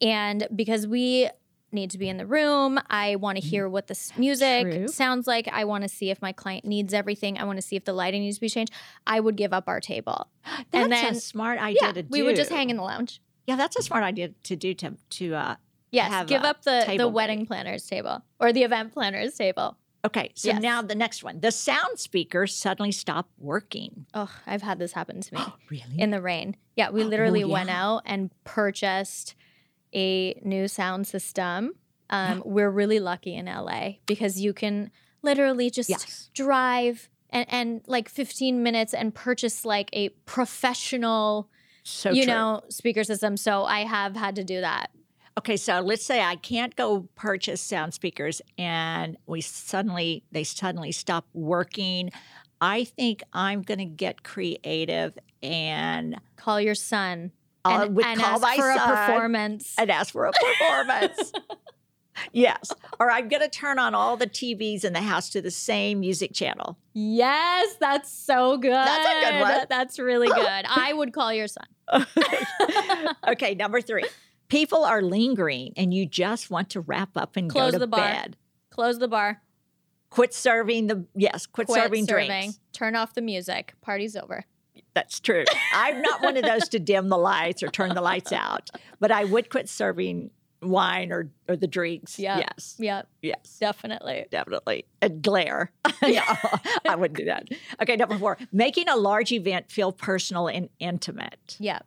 And 0.00 0.46
because 0.54 0.86
we 0.86 1.28
need 1.72 1.90
to 1.90 1.98
be 1.98 2.08
in 2.08 2.16
the 2.16 2.26
room. 2.26 2.78
I 2.88 3.16
want 3.16 3.36
to 3.38 3.42
hear 3.44 3.68
what 3.68 3.86
this 3.86 4.12
music 4.18 4.70
True. 4.70 4.88
sounds 4.88 5.26
like. 5.26 5.48
I 5.48 5.64
want 5.64 5.82
to 5.82 5.88
see 5.88 6.10
if 6.10 6.20
my 6.22 6.32
client 6.32 6.64
needs 6.64 6.92
everything. 6.94 7.38
I 7.38 7.44
want 7.44 7.58
to 7.58 7.62
see 7.62 7.76
if 7.76 7.84
the 7.84 7.92
lighting 7.92 8.22
needs 8.22 8.36
to 8.36 8.40
be 8.40 8.48
changed. 8.48 8.72
I 9.06 9.20
would 9.20 9.36
give 9.36 9.52
up 9.52 9.68
our 9.68 9.80
table. 9.80 10.28
That's 10.44 10.84
and 10.84 10.92
then 10.92 11.12
a 11.16 11.20
smart 11.20 11.58
idea 11.60 11.78
yeah, 11.82 11.92
to 11.92 12.02
do. 12.02 12.08
we 12.10 12.22
would 12.22 12.36
just 12.36 12.50
hang 12.50 12.70
in 12.70 12.76
the 12.76 12.82
lounge. 12.82 13.20
Yeah, 13.46 13.56
that's 13.56 13.76
a 13.76 13.82
smart 13.82 14.04
idea 14.04 14.28
to 14.44 14.54
do 14.54 14.74
to 14.74 14.96
to 15.10 15.34
uh 15.34 15.54
Yes, 15.90 16.10
have 16.10 16.28
give 16.28 16.42
up 16.44 16.62
the 16.62 16.94
the 16.96 17.08
wedding 17.08 17.46
planner's 17.46 17.84
table 17.84 18.22
or 18.38 18.52
the 18.52 18.62
event 18.62 18.92
planner's 18.92 19.34
table. 19.34 19.76
Okay, 20.04 20.30
so 20.34 20.48
Yes. 20.48 20.62
now 20.62 20.80
the 20.82 20.94
next 20.94 21.24
one. 21.24 21.40
The 21.40 21.50
sound 21.50 21.98
speakers 21.98 22.54
suddenly 22.54 22.92
stop 22.92 23.28
working. 23.38 24.06
Oh, 24.14 24.30
I've 24.46 24.62
had 24.62 24.78
this 24.78 24.92
happen 24.92 25.20
to 25.20 25.34
me 25.34 25.40
Really? 25.70 25.98
in 25.98 26.10
the 26.10 26.22
rain. 26.22 26.56
Yeah, 26.76 26.90
we 26.90 27.02
Oh, 27.04 27.06
literally 27.06 27.44
went 27.44 27.70
out 27.70 28.02
and 28.06 28.30
purchased 28.44 29.34
a 29.94 30.40
new 30.44 30.68
sound 30.68 31.06
system. 31.06 31.72
Um, 32.10 32.42
We're 32.44 32.70
really 32.70 32.98
lucky 33.00 33.34
in 33.34 33.46
LA 33.46 33.92
because 34.06 34.40
you 34.40 34.52
can 34.52 34.90
literally 35.22 35.70
just 35.70 35.88
Yes. 35.90 36.30
drive 36.34 37.08
and, 37.30 37.46
and 37.48 37.80
like 37.86 38.08
15 38.08 38.62
minutes 38.62 38.92
and 38.94 39.14
purchase 39.14 39.64
like 39.64 39.90
a 39.92 40.08
professional, 40.26 41.48
so 41.84 42.10
you 42.10 42.24
true. 42.24 42.32
know, 42.32 42.62
speaker 42.68 43.04
system. 43.04 43.36
So 43.36 43.64
I 43.64 43.80
have 43.84 44.16
had 44.16 44.34
to 44.36 44.44
do 44.44 44.60
that. 44.60 44.90
Okay, 45.38 45.56
so 45.56 45.80
let's 45.80 46.04
say 46.04 46.20
I 46.20 46.36
can't 46.36 46.74
go 46.76 47.08
purchase 47.14 47.60
sound 47.60 47.94
speakers 47.94 48.42
and 48.58 49.16
we 49.26 49.40
suddenly 49.40 50.24
they 50.32 50.44
suddenly 50.44 50.92
stop 50.92 51.26
working. 51.32 52.10
I 52.60 52.84
think 52.84 53.22
I'm 53.32 53.62
going 53.62 53.78
to 53.78 53.84
get 53.86 54.22
creative 54.22 55.16
and 55.42 56.20
Call 56.36 56.60
your 56.60 56.74
son 56.74 57.32
I 57.64 57.84
and, 57.84 57.96
would 57.96 58.04
and 58.06 58.20
call 58.20 58.34
ask 58.34 58.42
my 58.42 58.56
for 58.56 58.74
son 58.74 58.90
a 58.90 58.96
performance. 59.06 59.74
and 59.78 59.90
ask 59.90 60.12
for 60.12 60.26
a 60.26 60.32
performance. 60.32 61.32
yes, 62.32 62.72
or 62.98 63.10
I'm 63.10 63.28
going 63.28 63.42
to 63.42 63.48
turn 63.48 63.78
on 63.78 63.94
all 63.94 64.16
the 64.16 64.26
TVs 64.26 64.84
in 64.84 64.92
the 64.92 65.00
house 65.02 65.28
to 65.30 65.40
the 65.42 65.50
same 65.50 66.00
music 66.00 66.32
channel. 66.32 66.78
Yes, 66.94 67.74
that's 67.78 68.10
so 68.10 68.56
good. 68.56 68.72
That's 68.72 69.08
a 69.08 69.30
good 69.32 69.40
one. 69.40 69.66
That's 69.68 69.98
really 69.98 70.28
good. 70.34 70.64
I 70.68 70.92
would 70.92 71.12
call 71.12 71.32
your 71.32 71.48
son. 71.48 71.66
okay, 73.28 73.54
number 73.54 73.80
3. 73.80 74.04
People 74.48 74.84
are 74.84 75.02
lingering 75.02 75.72
and 75.76 75.92
you 75.94 76.06
just 76.06 76.50
want 76.50 76.70
to 76.70 76.80
wrap 76.80 77.16
up 77.16 77.36
and 77.36 77.50
Close 77.50 77.68
go 77.68 77.72
to 77.72 77.78
the 77.78 77.86
bar. 77.86 78.00
bed. 78.00 78.36
Close 78.70 78.98
the 78.98 79.08
bar. 79.08 79.42
Quit 80.10 80.34
serving 80.34 80.88
the 80.88 81.04
yes, 81.14 81.46
quit, 81.46 81.68
Quit 81.68 81.82
serving, 81.82 82.06
serving. 82.06 82.26
drinks. 82.28 82.58
Turn 82.72 82.96
off 82.96 83.14
the 83.14 83.20
music. 83.22 83.74
Party's 83.80 84.16
over. 84.16 84.44
That's 84.94 85.20
true. 85.20 85.44
I'm 85.72 86.02
not 86.02 86.22
one 86.22 86.36
of 86.36 86.44
those 86.44 86.68
to 86.70 86.78
dim 86.78 87.08
the 87.08 87.16
lights 87.18 87.62
or 87.62 87.68
turn 87.68 87.94
the 87.94 88.00
lights 88.00 88.32
out, 88.32 88.70
but 88.98 89.10
I 89.12 89.24
would 89.24 89.48
quit 89.50 89.68
serving 89.68 90.30
wine 90.62 91.10
or, 91.12 91.30
or 91.48 91.56
the 91.56 91.66
drinks. 91.66 92.18
Yeah. 92.18 92.38
Yes. 92.38 92.76
Yep, 92.78 93.08
Yes. 93.22 93.56
definitely. 93.60 94.26
Definitely. 94.30 94.84
And 95.00 95.22
glare. 95.22 95.72
no, 96.02 96.20
I 96.88 96.96
wouldn't 96.96 97.16
do 97.18 97.24
that. 97.26 97.48
Okay, 97.80 97.96
number 97.96 98.18
four, 98.18 98.36
making 98.52 98.88
a 98.88 98.96
large 98.96 99.32
event 99.32 99.70
feel 99.70 99.92
personal 99.92 100.48
and 100.48 100.68
intimate. 100.80 101.56
Yeah, 101.58 101.78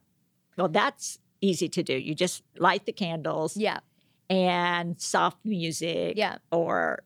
Well, 0.57 0.69
that's 0.69 1.19
easy 1.41 1.67
to 1.69 1.83
do. 1.83 1.93
You 1.93 2.15
just 2.15 2.41
light 2.57 2.85
the 2.85 2.93
candles 2.93 3.57
yeah, 3.57 3.79
and 4.29 4.99
soft 4.99 5.37
music. 5.43 6.13
yeah. 6.17 6.37
Or 6.51 7.03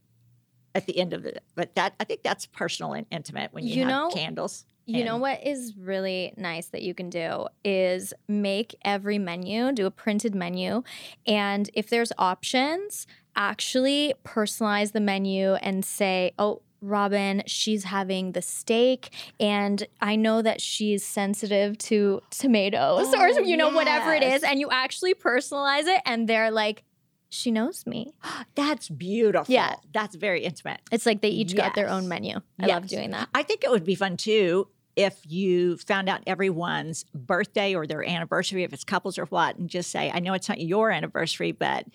at 0.76 0.86
the 0.86 1.00
end 1.00 1.12
of 1.14 1.26
it. 1.26 1.44
But 1.56 1.74
that 1.76 1.96
I 2.00 2.04
think 2.04 2.22
that's 2.24 2.46
personal 2.46 2.94
and 2.94 3.08
intimate 3.10 3.52
when 3.52 3.66
you, 3.66 3.74
You 3.76 3.80
have 3.82 3.90
know- 3.90 4.10
candles. 4.12 4.64
You 4.88 5.04
know 5.04 5.18
what 5.18 5.46
is 5.46 5.76
really 5.78 6.34
nice 6.38 6.68
that 6.68 6.82
you 6.82 6.94
can 6.94 7.10
do 7.10 7.48
is 7.66 8.14
make 8.28 8.76
every 8.86 9.20
menu, 9.20 9.74
do 9.74 9.86
a 9.86 9.92
printed 9.92 10.34
menu, 10.34 10.84
and 11.26 11.70
if 11.74 11.90
there's 11.90 12.14
options, 12.18 13.06
actually 13.36 14.14
personalize 14.24 14.94
the 14.94 15.02
menu 15.02 15.54
and 15.56 15.84
say, 15.84 16.32
oh, 16.40 16.62
Robin, 16.82 17.44
she's 17.48 17.84
having 17.84 18.32
the 18.32 18.42
steak, 18.42 19.10
and 19.40 19.86
I 20.00 20.16
know 20.16 20.42
that 20.42 20.62
she's 20.62 21.04
sensitive 21.04 21.78
to 21.80 22.22
tomatoes 22.30 23.14
or 23.14 23.28
Oh, 23.28 23.40
you 23.40 23.58
know 23.58 23.70
whatever 23.70 24.14
it 24.14 24.24
is." 24.24 24.44
and 24.44 24.60
you 24.60 24.70
actually 24.72 25.16
personalize 25.16 25.86
it, 25.88 26.02
and 26.06 26.30
they're 26.30 26.52
like, 26.52 26.84
she 27.30 27.52
knows 27.52 27.86
me. 27.86 28.14
That's 28.56 28.88
beautiful. 28.88 29.54
Yeah. 29.54 29.76
That's 29.94 30.16
very 30.16 30.46
intimate. 30.46 30.80
It's 30.92 31.06
like 31.06 31.22
they 31.22 31.30
each 31.30 31.56
got 31.56 31.76
their 31.76 31.90
own 31.90 32.08
menu. 32.08 32.40
I 32.60 32.68
love 32.68 32.88
doing 32.88 33.12
that. 33.12 33.28
I 33.34 33.44
think 33.44 33.64
it 33.66 33.70
would 33.70 33.84
be 33.84 33.96
fun 33.96 34.16
too 34.16 34.70
if 34.98 35.22
you 35.26 35.78
found 35.78 36.10
out 36.10 36.22
everyone's 36.28 37.06
birthday 37.14 37.76
or 37.76 37.86
their 37.88 38.04
anniversary, 38.04 38.64
if 38.64 38.74
it's 38.74 38.84
couples 38.84 39.18
or 39.18 39.26
what, 39.26 39.56
and 39.58 39.70
just 39.70 39.92
say, 39.92 40.12
I 40.14 40.20
know 40.20 40.34
it's 40.34 40.50
not 40.50 40.60
your 40.60 40.92
anniversary, 40.92 41.52
but 41.54 41.86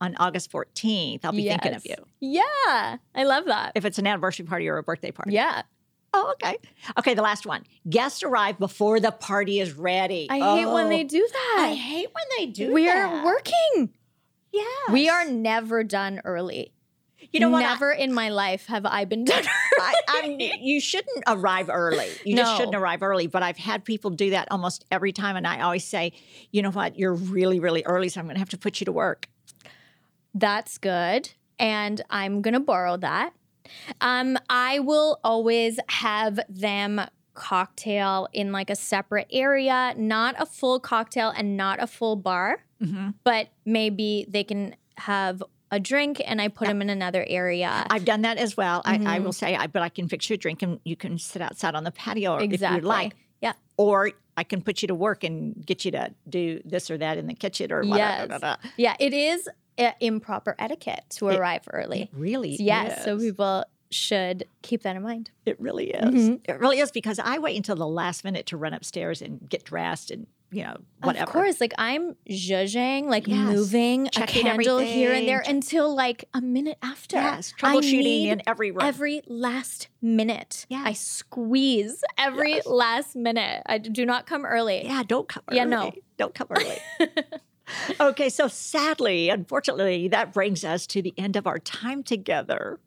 on 0.00 0.16
August 0.18 0.50
14th, 0.50 1.20
I'll 1.24 1.32
be 1.32 1.46
thinking 1.48 1.74
of 1.74 1.86
you. 1.86 1.94
Yeah, 2.20 2.96
I 3.14 3.24
love 3.24 3.44
that. 3.46 3.72
If 3.76 3.84
it's 3.84 3.98
an 3.98 4.06
anniversary 4.06 4.44
party 4.46 4.68
or 4.68 4.78
a 4.78 4.82
birthday 4.82 5.12
party. 5.12 5.32
Yeah. 5.32 5.62
Oh, 6.12 6.32
okay. 6.32 6.56
Okay, 6.98 7.14
the 7.14 7.22
last 7.22 7.46
one. 7.46 7.62
Guests 7.88 8.24
arrive 8.24 8.58
before 8.58 8.98
the 8.98 9.12
party 9.12 9.60
is 9.60 9.72
ready. 9.74 10.26
I 10.28 10.56
hate 10.56 10.66
when 10.66 10.88
they 10.88 11.04
Oh, 11.04 11.08
do 11.08 11.28
that. 11.32 11.56
I 11.70 11.74
hate 11.74 12.08
when 12.12 12.24
they 12.36 12.46
do 12.46 12.66
that. 12.66 12.72
We're 12.74 13.24
working. 13.24 13.90
Yeah. 14.52 14.64
We 14.92 15.08
are 15.08 15.24
never 15.30 15.84
done 15.84 16.20
early. 16.24 16.72
You 17.32 17.40
know 17.40 17.50
what? 17.50 17.64
I- 17.64 17.68
Never 17.72 17.92
in 17.92 18.12
my 18.12 18.28
life 18.30 18.66
have 18.66 18.84
I 18.86 19.04
been 19.04 19.24
done 19.32 19.44
I. 19.78 19.94
I'm, 20.08 20.36
you 20.40 20.80
shouldn't 20.80 21.24
arrive 21.26 21.68
early. 21.70 22.08
You 22.24 22.36
just 22.36 22.56
shouldn't 22.56 22.74
arrive 22.74 23.02
early. 23.02 23.26
But 23.28 23.42
I've 23.42 23.56
had 23.56 23.84
people 23.84 24.10
do 24.10 24.30
that 24.30 24.48
almost 24.50 24.84
every 24.90 25.12
time. 25.12 25.36
And 25.36 25.46
I 25.46 25.60
always 25.60 25.84
say, 25.84 26.12
you 26.50 26.60
know 26.62 26.70
what? 26.70 26.98
You're 26.98 27.14
really, 27.14 27.60
really 27.60 27.84
early. 27.84 28.08
So 28.08 28.20
I'm 28.20 28.26
going 28.26 28.34
to 28.34 28.40
have 28.40 28.48
to 28.50 28.58
put 28.58 28.80
you 28.80 28.84
to 28.86 28.92
work. 28.92 29.28
That's 30.34 30.78
good. 30.78 31.30
And 31.58 32.00
I'm 32.10 32.42
going 32.42 32.54
to 32.54 32.60
borrow 32.60 32.96
that. 32.98 33.32
Um, 34.00 34.36
I 34.48 34.80
will 34.80 35.20
always 35.22 35.78
have 35.88 36.40
them 36.48 37.00
cocktail 37.34 38.28
in 38.32 38.52
like 38.52 38.70
a 38.70 38.74
separate 38.76 39.28
area, 39.32 39.94
not 39.96 40.34
a 40.38 40.46
full 40.46 40.80
cocktail 40.80 41.30
and 41.36 41.56
not 41.56 41.82
a 41.82 41.86
full 41.86 42.16
bar, 42.16 42.64
Mhm. 42.82 43.14
but 43.24 43.48
maybe 43.64 44.26
they 44.28 44.42
can 44.44 44.74
have 44.98 45.42
a 45.70 45.78
drink 45.80 46.20
and 46.26 46.40
I 46.40 46.48
put 46.48 46.66
them 46.68 46.82
in 46.82 46.90
another 46.90 47.24
area. 47.28 47.86
I've 47.90 48.04
done 48.04 48.22
that 48.22 48.38
as 48.38 48.56
well. 48.56 48.82
I, 48.84 48.94
I 48.94 48.98
Mhm. 49.18 49.24
will 49.24 49.32
say, 49.32 49.54
I, 49.56 49.66
but 49.68 49.82
I 49.82 49.88
can 49.88 50.08
fix 50.08 50.28
you 50.28 50.34
a 50.34 50.36
drink 50.36 50.62
and 50.62 50.80
you 50.84 50.96
can 50.96 51.18
sit 51.18 51.40
outside 51.42 51.74
on 51.74 51.84
the 51.84 51.92
patio 51.92 52.36
if 52.36 52.60
you'd 52.60 52.84
like. 52.84 53.14
Yeah. 53.40 53.52
Or 53.76 54.10
I 54.36 54.44
can 54.44 54.62
put 54.62 54.82
you 54.82 54.88
to 54.88 54.94
work 54.94 55.22
and 55.24 55.64
get 55.64 55.84
you 55.84 55.90
to 55.92 56.12
do 56.28 56.60
this 56.64 56.90
or 56.90 56.98
that 56.98 57.18
in 57.18 57.26
the 57.26 57.34
kitchen 57.34 57.70
or 57.72 57.82
whatever. 57.82 58.38
Yes. 58.42 58.58
Yeah. 58.76 58.96
It 58.98 59.12
is 59.14 59.48
uh, 59.78 59.92
improper 60.00 60.54
etiquette 60.58 61.04
to 61.10 61.28
It- 61.28 61.38
arrive 61.38 61.62
early. 61.72 62.02
It 62.02 62.08
really 62.12 62.56
yes. 62.56 63.04
So 63.04 63.18
people 63.18 63.64
should 63.90 64.44
keep 64.62 64.82
that 64.82 64.94
in 64.96 65.02
mind. 65.02 65.30
It 65.46 65.58
really 65.60 65.90
is. 65.90 66.28
Mhm. 66.30 66.40
It 66.48 66.60
really 66.60 66.78
is 66.80 66.90
because 66.92 67.18
I 67.18 67.38
wait 67.38 67.56
until 67.56 67.76
the 67.76 67.86
last 67.88 68.24
minute 68.24 68.46
to 68.46 68.56
run 68.56 68.72
upstairs 68.74 69.20
and 69.22 69.48
get 69.48 69.64
dressed 69.64 70.10
and, 70.10 70.26
you 70.50 70.64
know, 70.64 70.76
whatever. 71.02 71.24
Of 71.24 71.32
course, 71.32 71.60
like 71.60 71.72
I'm 71.78 72.16
zhuzhing, 72.28 73.04
like 73.04 73.26
Yes. 73.26 73.38
moving 73.38 74.06
a 74.08 74.10
Checking 74.10 74.42
candle 74.42 74.78
here 74.78 75.12
and 75.12 75.26
there 75.28 75.42
until 75.46 75.94
like 75.94 76.24
a 76.34 76.40
minute 76.40 76.78
after. 76.82 77.16
Yes. 77.16 77.52
Troubleshooting 77.58 78.26
in 78.26 78.42
every 78.46 78.70
room. 78.70 78.82
Every 78.82 79.22
last 79.26 79.88
minute. 80.02 80.66
Yeah. 80.68 80.82
I 80.84 80.92
squeeze 80.92 82.02
every 82.18 82.54
Yes. 82.56 82.66
last 82.66 83.16
minute. 83.16 83.62
I 83.66 83.78
do 83.78 84.04
not 84.04 84.26
come 84.26 84.44
early. 84.44 84.84
Yeah, 84.84 85.02
don't 85.06 85.28
come 85.28 85.42
early. 85.48 85.56
Yeah, 85.58 85.64
no. 85.64 85.92
Don't 86.16 86.34
come 86.34 86.48
early. 86.50 86.78
okay, 88.00 88.28
so 88.28 88.48
sadly, 88.48 89.28
unfortunately, 89.28 90.08
that 90.08 90.32
brings 90.32 90.64
us 90.64 90.86
to 90.88 91.00
the 91.02 91.14
end 91.16 91.36
of 91.36 91.46
our 91.46 91.58
time 91.58 92.02
together. 92.02 92.80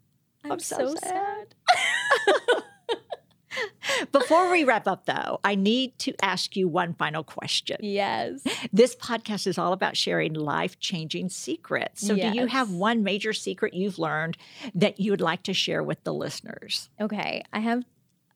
I'm, 0.44 0.60
so, 0.60 0.94
sad. 0.96 1.56
Before 4.12 4.52
we 4.52 4.64
wrap 4.64 4.88
up, 4.88 5.06
though, 5.06 5.40
I 5.44 5.56
need 5.56 5.98
to 6.00 6.14
ask 6.22 6.56
you 6.56 6.68
one 6.68 6.94
final 6.94 7.24
question. 7.24 7.78
Yes. 7.82 8.44
This 8.72 8.96
podcast 8.96 9.48
is 9.48 9.58
all 9.58 9.74
about 9.74 9.98
sharing 9.98 10.34
life 10.34 10.80
changing 10.80 11.30
secrets. 11.30 12.06
So, 12.06 12.16
do 12.16 12.28
you 12.30 12.48
have 12.48 12.72
one 12.72 13.04
major 13.04 13.34
secret 13.34 13.74
you've 13.74 14.00
learned 14.00 14.38
that 14.76 15.00
you 15.00 15.12
would 15.12 15.22
like 15.22 15.44
to 15.44 15.54
share 15.54 15.84
with 15.84 16.04
the 16.04 16.14
listeners? 16.14 16.90
Okay. 17.00 17.44
I 17.52 17.60
have 17.60 17.84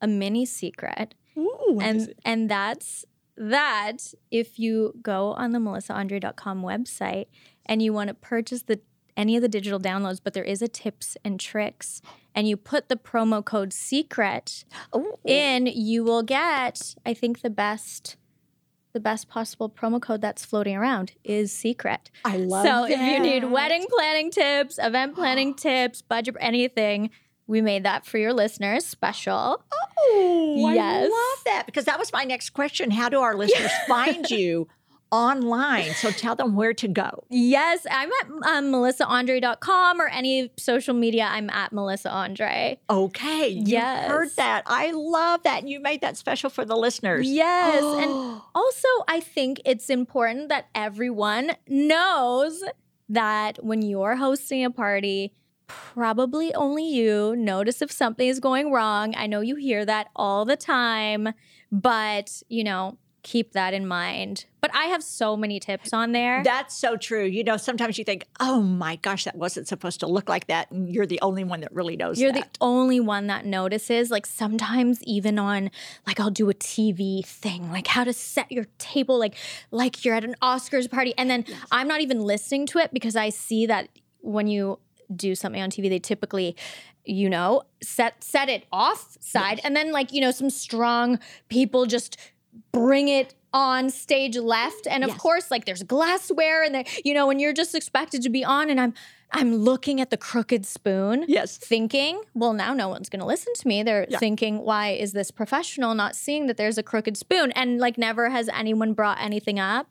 a 0.01 0.07
mini 0.07 0.45
secret. 0.45 1.15
Ooh, 1.37 1.79
and 1.81 2.13
and 2.25 2.49
that's 2.49 3.05
that 3.37 3.97
if 4.31 4.57
you 4.57 4.93
go 5.01 5.33
on 5.33 5.51
the 5.51 5.59
melissaandre.com 5.59 6.63
website 6.63 7.27
and 7.65 7.81
you 7.81 7.93
want 7.93 8.07
to 8.07 8.13
purchase 8.13 8.63
the 8.63 8.79
any 9.15 9.35
of 9.35 9.41
the 9.41 9.47
digital 9.47 9.79
downloads 9.79 10.19
but 10.23 10.33
there 10.33 10.43
is 10.43 10.61
a 10.61 10.67
tips 10.67 11.17
and 11.23 11.39
tricks 11.39 12.01
and 12.37 12.47
you 12.47 12.55
put 12.55 12.87
the 12.87 12.95
promo 12.95 13.43
code 13.43 13.73
secret 13.73 14.63
in 15.25 15.65
you 15.65 16.03
will 16.03 16.23
get 16.23 16.95
i 17.05 17.13
think 17.13 17.41
the 17.41 17.49
best 17.49 18.15
the 18.93 18.99
best 19.01 19.27
possible 19.27 19.69
promo 19.69 20.01
code 20.01 20.21
that's 20.21 20.43
floating 20.43 20.75
around 20.75 21.11
is 21.23 21.51
secret. 21.51 22.09
I 22.25 22.37
love 22.37 22.65
so 22.65 22.85
if 22.85 22.99
you 22.99 23.19
need 23.19 23.43
wedding 23.43 23.85
planning 23.89 24.31
tips 24.31 24.79
event 24.81 25.13
planning 25.13 25.53
tips 25.65 26.01
budget 26.01 26.35
anything 26.39 27.11
we 27.45 27.61
made 27.61 27.83
that 27.83 28.05
for 28.05 28.17
your 28.17 28.33
listeners 28.33 28.85
special. 28.85 29.63
Oh, 29.71 30.71
yes. 30.73 31.05
I 31.05 31.07
love 31.07 31.43
that 31.45 31.63
because 31.65 31.85
that 31.85 31.97
was 31.97 32.11
my 32.11 32.23
next 32.23 32.49
question. 32.51 32.91
How 32.91 33.07
do 33.07 33.21
our 33.21 33.35
listeners 33.35 33.71
find 33.87 34.29
you 34.29 34.67
online. 35.11 35.93
So 35.93 36.11
tell 36.11 36.35
them 36.35 36.55
where 36.55 36.73
to 36.73 36.87
go. 36.87 37.23
Yes, 37.29 37.85
I'm 37.89 38.09
at 38.21 38.29
um, 38.49 38.71
melissaandre.com 38.71 40.01
or 40.01 40.07
any 40.07 40.51
social 40.57 40.93
media. 40.93 41.27
I'm 41.29 41.49
at 41.49 41.71
Melissa 41.73 42.09
Andre. 42.09 42.79
Okay. 42.89 43.47
You 43.47 43.79
heard 43.79 44.29
that. 44.35 44.63
I 44.65 44.91
love 44.91 45.43
that. 45.43 45.67
You 45.67 45.79
made 45.79 46.01
that 46.01 46.17
special 46.17 46.49
for 46.49 46.65
the 46.65 46.75
listeners. 46.75 47.27
Yes. 47.29 47.83
and 48.03 48.41
also, 48.53 48.87
I 49.07 49.19
think 49.19 49.61
it's 49.65 49.89
important 49.89 50.49
that 50.49 50.67
everyone 50.75 51.51
knows 51.67 52.63
that 53.09 53.63
when 53.63 53.81
you're 53.81 54.15
hosting 54.15 54.65
a 54.65 54.71
party, 54.71 55.33
probably 55.67 56.53
only 56.53 56.87
you 56.87 57.35
notice 57.35 57.81
if 57.81 57.91
something 57.91 58.27
is 58.27 58.39
going 58.39 58.71
wrong. 58.71 59.13
I 59.15 59.27
know 59.27 59.41
you 59.41 59.55
hear 59.55 59.85
that 59.85 60.07
all 60.15 60.45
the 60.45 60.55
time, 60.55 61.29
but 61.71 62.41
you 62.49 62.63
know, 62.63 62.97
keep 63.27 63.51
that 63.51 63.73
in 63.73 63.85
mind. 63.85 64.45
But 64.61 64.73
I 64.73 64.85
have 64.85 65.03
so 65.03 65.35
many 65.35 65.59
tips 65.59 65.91
on 65.91 66.13
there. 66.13 66.41
That's 66.45 66.73
so 66.73 66.95
true. 66.95 67.25
You 67.25 67.43
know, 67.43 67.57
sometimes 67.57 67.97
you 67.97 68.05
think, 68.05 68.25
oh 68.39 68.61
my 68.61 68.95
gosh, 68.95 69.25
that 69.25 69.35
wasn't 69.35 69.67
supposed 69.67 69.99
to 69.99 70.07
look 70.07 70.29
like 70.29 70.47
that. 70.47 70.71
And 70.71 70.89
you're 70.89 71.05
the 71.05 71.19
only 71.21 71.43
one 71.43 71.59
that 71.59 71.73
really 71.73 71.97
knows 71.97 72.21
You're 72.21 72.31
that. 72.31 72.53
the 72.53 72.57
only 72.61 73.01
one 73.01 73.27
that 73.27 73.45
notices. 73.45 74.09
Like 74.11 74.25
sometimes 74.25 75.03
even 75.03 75.37
on 75.37 75.71
like 76.07 76.21
I'll 76.21 76.31
do 76.31 76.49
a 76.49 76.53
TV 76.53 77.25
thing, 77.25 77.69
like 77.69 77.87
how 77.87 78.05
to 78.05 78.13
set 78.13 78.49
your 78.49 78.65
table, 78.77 79.19
like 79.19 79.35
like 79.71 80.05
you're 80.05 80.15
at 80.15 80.23
an 80.23 80.35
Oscars 80.41 80.89
party, 80.89 81.13
and 81.17 81.29
then 81.29 81.43
I'm 81.69 81.89
not 81.89 81.99
even 81.99 82.21
listening 82.21 82.65
to 82.67 82.79
it 82.79 82.93
because 82.93 83.17
I 83.17 83.27
see 83.27 83.65
that 83.65 83.89
when 84.21 84.47
you 84.47 84.79
do 85.13 85.35
something 85.35 85.61
on 85.61 85.69
TV, 85.69 85.89
they 85.89 85.99
typically, 85.99 86.55
you 87.03 87.29
know, 87.29 87.63
set 87.83 88.23
set 88.23 88.47
it 88.47 88.65
off 88.71 89.17
side, 89.19 89.59
and 89.65 89.75
then 89.75 89.91
like 89.91 90.13
you 90.13 90.21
know 90.21 90.31
some 90.31 90.49
strong 90.49 91.19
people 91.49 91.85
just 91.85 92.17
bring 92.71 93.07
it 93.07 93.33
on 93.53 93.89
stage 93.89 94.37
left 94.37 94.87
and 94.87 95.03
of 95.03 95.09
Yes. 95.11 95.19
course 95.19 95.49
like 95.51 95.65
there's 95.65 95.81
glassware 95.83 96.63
and 96.63 96.75
there 96.75 96.83
you 97.05 97.13
know 97.13 97.29
and 97.29 97.39
you're 97.39 97.53
just 97.53 97.73
expected 97.73 98.21
to 98.23 98.29
be 98.29 98.43
on 98.43 98.69
and 98.69 98.79
i'm 98.79 98.93
i'm 99.31 99.55
looking 99.55 100.01
at 100.01 100.09
the 100.09 100.17
crooked 100.17 100.65
spoon 100.65 101.23
Yes. 101.27 101.57
thinking 101.57 102.21
well 102.35 102.53
now 102.53 102.73
no 102.73 102.89
one's 102.89 103.07
going 103.09 103.21
to 103.21 103.25
listen 103.25 103.53
to 103.55 103.67
me 103.67 103.83
they're 103.83 104.05
Yeah. 104.09 104.19
thinking 104.19 104.59
why 104.59 104.89
is 104.89 105.13
this 105.13 105.31
professional 105.31 105.95
not 105.95 106.15
seeing 106.15 106.47
that 106.47 106.57
there's 106.57 106.77
a 106.77 106.83
crooked 106.83 107.15
spoon 107.17 107.51
and 107.53 107.79
like 107.79 107.97
never 107.97 108.29
has 108.29 108.49
anyone 108.49 108.93
brought 108.93 109.19
anything 109.21 109.59
up 109.59 109.87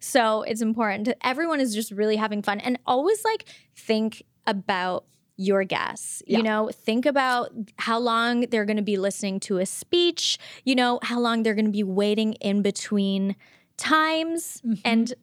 so 0.00 0.42
it's 0.42 0.60
important 0.60 1.08
everyone 1.22 1.60
is 1.60 1.74
just 1.74 1.92
really 1.92 2.16
having 2.16 2.42
fun 2.42 2.58
and 2.60 2.76
always 2.86 3.24
like 3.24 3.44
think 3.76 4.24
about 4.48 5.04
your 5.36 5.64
guests. 5.64 6.22
Yeah. 6.26 6.38
You 6.38 6.42
know, 6.44 6.70
think 6.72 7.06
about 7.06 7.50
how 7.78 7.98
long 7.98 8.42
they're 8.42 8.64
going 8.64 8.78
to 8.78 8.82
be 8.82 8.96
listening 8.96 9.40
to 9.40 9.58
a 9.58 9.66
speech, 9.66 10.38
you 10.64 10.74
know, 10.74 10.98
how 11.02 11.20
long 11.20 11.42
they're 11.42 11.54
going 11.54 11.66
to 11.66 11.70
be 11.70 11.82
waiting 11.82 12.34
in 12.34 12.62
between 12.62 13.36
times 13.76 14.62
Mm-hmm. 14.64 14.80
and 14.84 15.14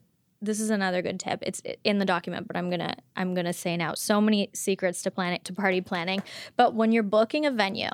this 0.42 0.60
is 0.60 0.70
another 0.70 1.02
good 1.02 1.22
tip. 1.22 1.40
It's 1.42 1.62
in 1.86 2.00
the 2.00 2.06
document, 2.06 2.48
but 2.48 2.58
I'm 2.58 2.70
going 2.70 2.82
to 2.82 2.94
I'm 3.16 3.34
going 3.34 3.46
to 3.46 3.54
say 3.54 3.78
now 3.78 3.94
so 3.94 4.20
many 4.20 4.50
secrets 4.54 5.02
to 5.04 5.12
planning 5.12 5.40
to 5.46 5.54
party 5.54 5.80
planning. 5.80 6.22
But 6.58 6.76
when 6.76 6.92
you're 6.92 7.02
booking 7.02 7.46
a 7.46 7.52
venue 7.52 7.90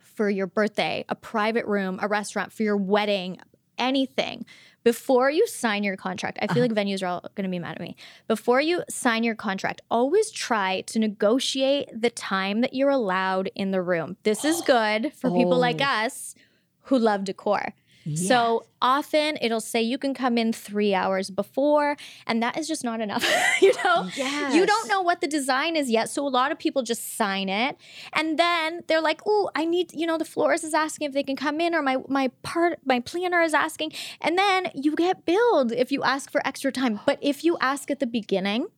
for 0.00 0.30
your 0.30 0.46
birthday, 0.46 1.04
a 1.08 1.14
private 1.16 1.66
room, 1.66 1.98
a 2.00 2.08
restaurant 2.08 2.52
for 2.52 2.62
your 2.62 2.76
wedding, 2.76 3.38
anything, 3.78 4.44
before 4.84 5.30
you 5.30 5.46
sign 5.46 5.84
your 5.84 5.96
contract, 5.96 6.38
I 6.40 6.46
feel 6.46 6.62
uh-huh. 6.62 6.72
like 6.74 6.86
venues 6.86 7.02
are 7.02 7.06
all 7.06 7.20
going 7.34 7.44
to 7.44 7.50
be 7.50 7.58
mad 7.58 7.76
at 7.76 7.80
me. 7.80 7.96
Before 8.26 8.60
you 8.60 8.82
sign 8.88 9.24
your 9.24 9.34
contract, 9.34 9.82
always 9.90 10.30
try 10.30 10.82
to 10.82 10.98
negotiate 10.98 11.88
the 11.92 12.10
time 12.10 12.60
that 12.62 12.74
you're 12.74 12.90
allowed 12.90 13.50
in 13.54 13.70
the 13.70 13.82
room. 13.82 14.16
This 14.22 14.44
is 14.44 14.62
good 14.62 15.12
for 15.14 15.30
people 15.30 15.58
like 15.58 15.80
oh. 15.80 15.84
us 15.84 16.34
who 16.82 16.98
love 16.98 17.24
decor. 17.24 17.74
So 18.16 18.64
often 18.80 19.38
it'll 19.42 19.60
say 19.60 19.82
you 19.82 19.98
can 19.98 20.14
come 20.14 20.38
in 20.38 20.52
three 20.52 20.94
hours 20.94 21.30
before, 21.30 21.96
and 22.26 22.42
that 22.42 22.56
is 22.56 22.66
just 22.66 22.84
not 22.84 23.00
enough. 23.00 23.24
you 23.60 23.72
know, 23.84 24.08
you 24.52 24.64
don't 24.66 24.88
know 24.88 25.02
what 25.02 25.20
the 25.20 25.26
design 25.26 25.76
is 25.76 25.90
yet. 25.90 26.08
So 26.08 26.26
a 26.26 26.28
lot 26.28 26.50
of 26.52 26.58
people 26.58 26.82
just 26.82 27.16
sign 27.16 27.48
it, 27.48 27.76
and 28.12 28.38
then 28.38 28.82
they're 28.86 29.02
like, 29.02 29.20
"Oh, 29.26 29.50
I 29.54 29.64
need," 29.64 29.92
you 29.92 30.06
know, 30.06 30.16
the 30.16 30.24
florist 30.24 30.64
is 30.64 30.74
asking 30.74 31.08
if 31.08 31.12
they 31.12 31.22
can 31.22 31.36
come 31.36 31.60
in, 31.60 31.74
or 31.74 31.82
my 31.82 31.96
my 32.08 32.28
part 32.42 32.78
my 32.84 33.00
planner 33.00 33.42
is 33.42 33.52
asking, 33.52 33.92
and 34.20 34.38
then 34.38 34.70
you 34.74 34.94
get 34.94 35.24
billed 35.24 35.72
if 35.72 35.92
you 35.92 36.02
ask 36.02 36.30
for 36.30 36.46
extra 36.46 36.72
time. 36.72 37.00
But 37.08 37.18
if 37.22 37.44
you 37.44 37.56
ask 37.60 37.90
at 37.90 38.00
the 38.00 38.06
beginning. 38.06 38.68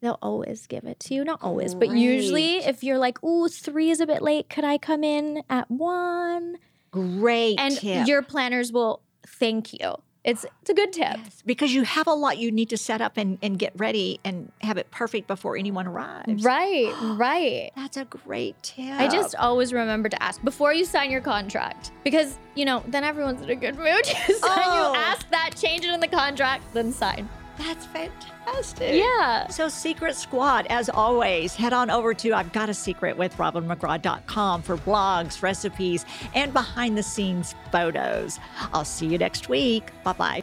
They'll 0.00 0.18
always 0.22 0.68
give 0.68 0.84
it 0.84 1.00
to 1.00 1.14
you. 1.14 1.24
Not 1.24 1.40
always, 1.42 1.74
but 1.74 1.88
usually, 1.90 2.58
if 2.58 2.84
you're 2.84 2.98
like, 2.98 3.20
"Ooh, 3.24 3.48
three 3.48 3.90
is 3.90 4.00
a 4.00 4.06
bit 4.06 4.22
late. 4.22 4.48
Could 4.48 4.62
I 4.62 4.78
come 4.78 5.02
in 5.02 5.42
at 5.50 5.68
one?" 5.68 6.58
Great 6.90 7.58
and 7.58 7.76
tip. 7.76 8.06
your 8.06 8.22
planners 8.22 8.72
will 8.72 9.00
thank 9.26 9.72
you. 9.72 9.94
It's 10.24 10.44
it's 10.60 10.68
a 10.70 10.74
good 10.74 10.92
tip. 10.92 11.16
Yes, 11.24 11.42
because 11.46 11.72
you 11.72 11.84
have 11.84 12.06
a 12.06 12.12
lot 12.12 12.36
you 12.38 12.50
need 12.50 12.68
to 12.70 12.76
set 12.76 13.00
up 13.00 13.16
and, 13.16 13.38
and 13.40 13.58
get 13.58 13.72
ready 13.76 14.20
and 14.24 14.50
have 14.60 14.76
it 14.76 14.90
perfect 14.90 15.26
before 15.26 15.56
anyone 15.56 15.86
arrives. 15.86 16.44
Right, 16.44 16.92
right. 17.16 17.70
That's 17.76 17.96
a 17.96 18.04
great 18.04 18.60
tip. 18.62 18.84
I 19.00 19.08
just 19.08 19.34
always 19.36 19.72
remember 19.72 20.08
to 20.10 20.22
ask 20.22 20.42
before 20.42 20.74
you 20.74 20.84
sign 20.84 21.10
your 21.10 21.20
contract 21.22 21.92
because 22.04 22.38
you 22.56 22.64
know 22.66 22.82
then 22.88 23.04
everyone's 23.04 23.40
in 23.40 23.48
a 23.48 23.56
good 23.56 23.76
mood. 23.78 24.04
Sign, 24.06 24.34
Oh. 24.42 24.92
you 24.92 24.98
ask 24.98 25.30
that, 25.30 25.52
change 25.56 25.84
it 25.84 25.94
in 25.94 26.00
the 26.00 26.08
contract, 26.08 26.74
then 26.74 26.92
sign. 26.92 27.26
That's 27.58 27.86
fantastic. 27.86 28.94
Yeah. 28.94 29.48
So, 29.48 29.68
Secret 29.68 30.14
Squad, 30.16 30.66
as 30.70 30.88
always, 30.88 31.54
head 31.54 31.72
on 31.72 31.90
over 31.90 32.14
to 32.14 32.32
I've 32.32 32.52
Got 32.52 32.68
a 32.68 32.74
Secret 32.74 33.16
with 33.16 33.36
RobinMcGraw.com 33.36 34.62
for 34.62 34.76
blogs, 34.76 35.42
recipes, 35.42 36.06
and 36.34 36.52
behind 36.52 36.96
the 36.96 37.02
scenes 37.02 37.54
photos. 37.72 38.38
I'll 38.72 38.84
see 38.84 39.06
you 39.06 39.18
next 39.18 39.48
week. 39.48 39.90
Bye 40.04 40.12
bye. 40.12 40.42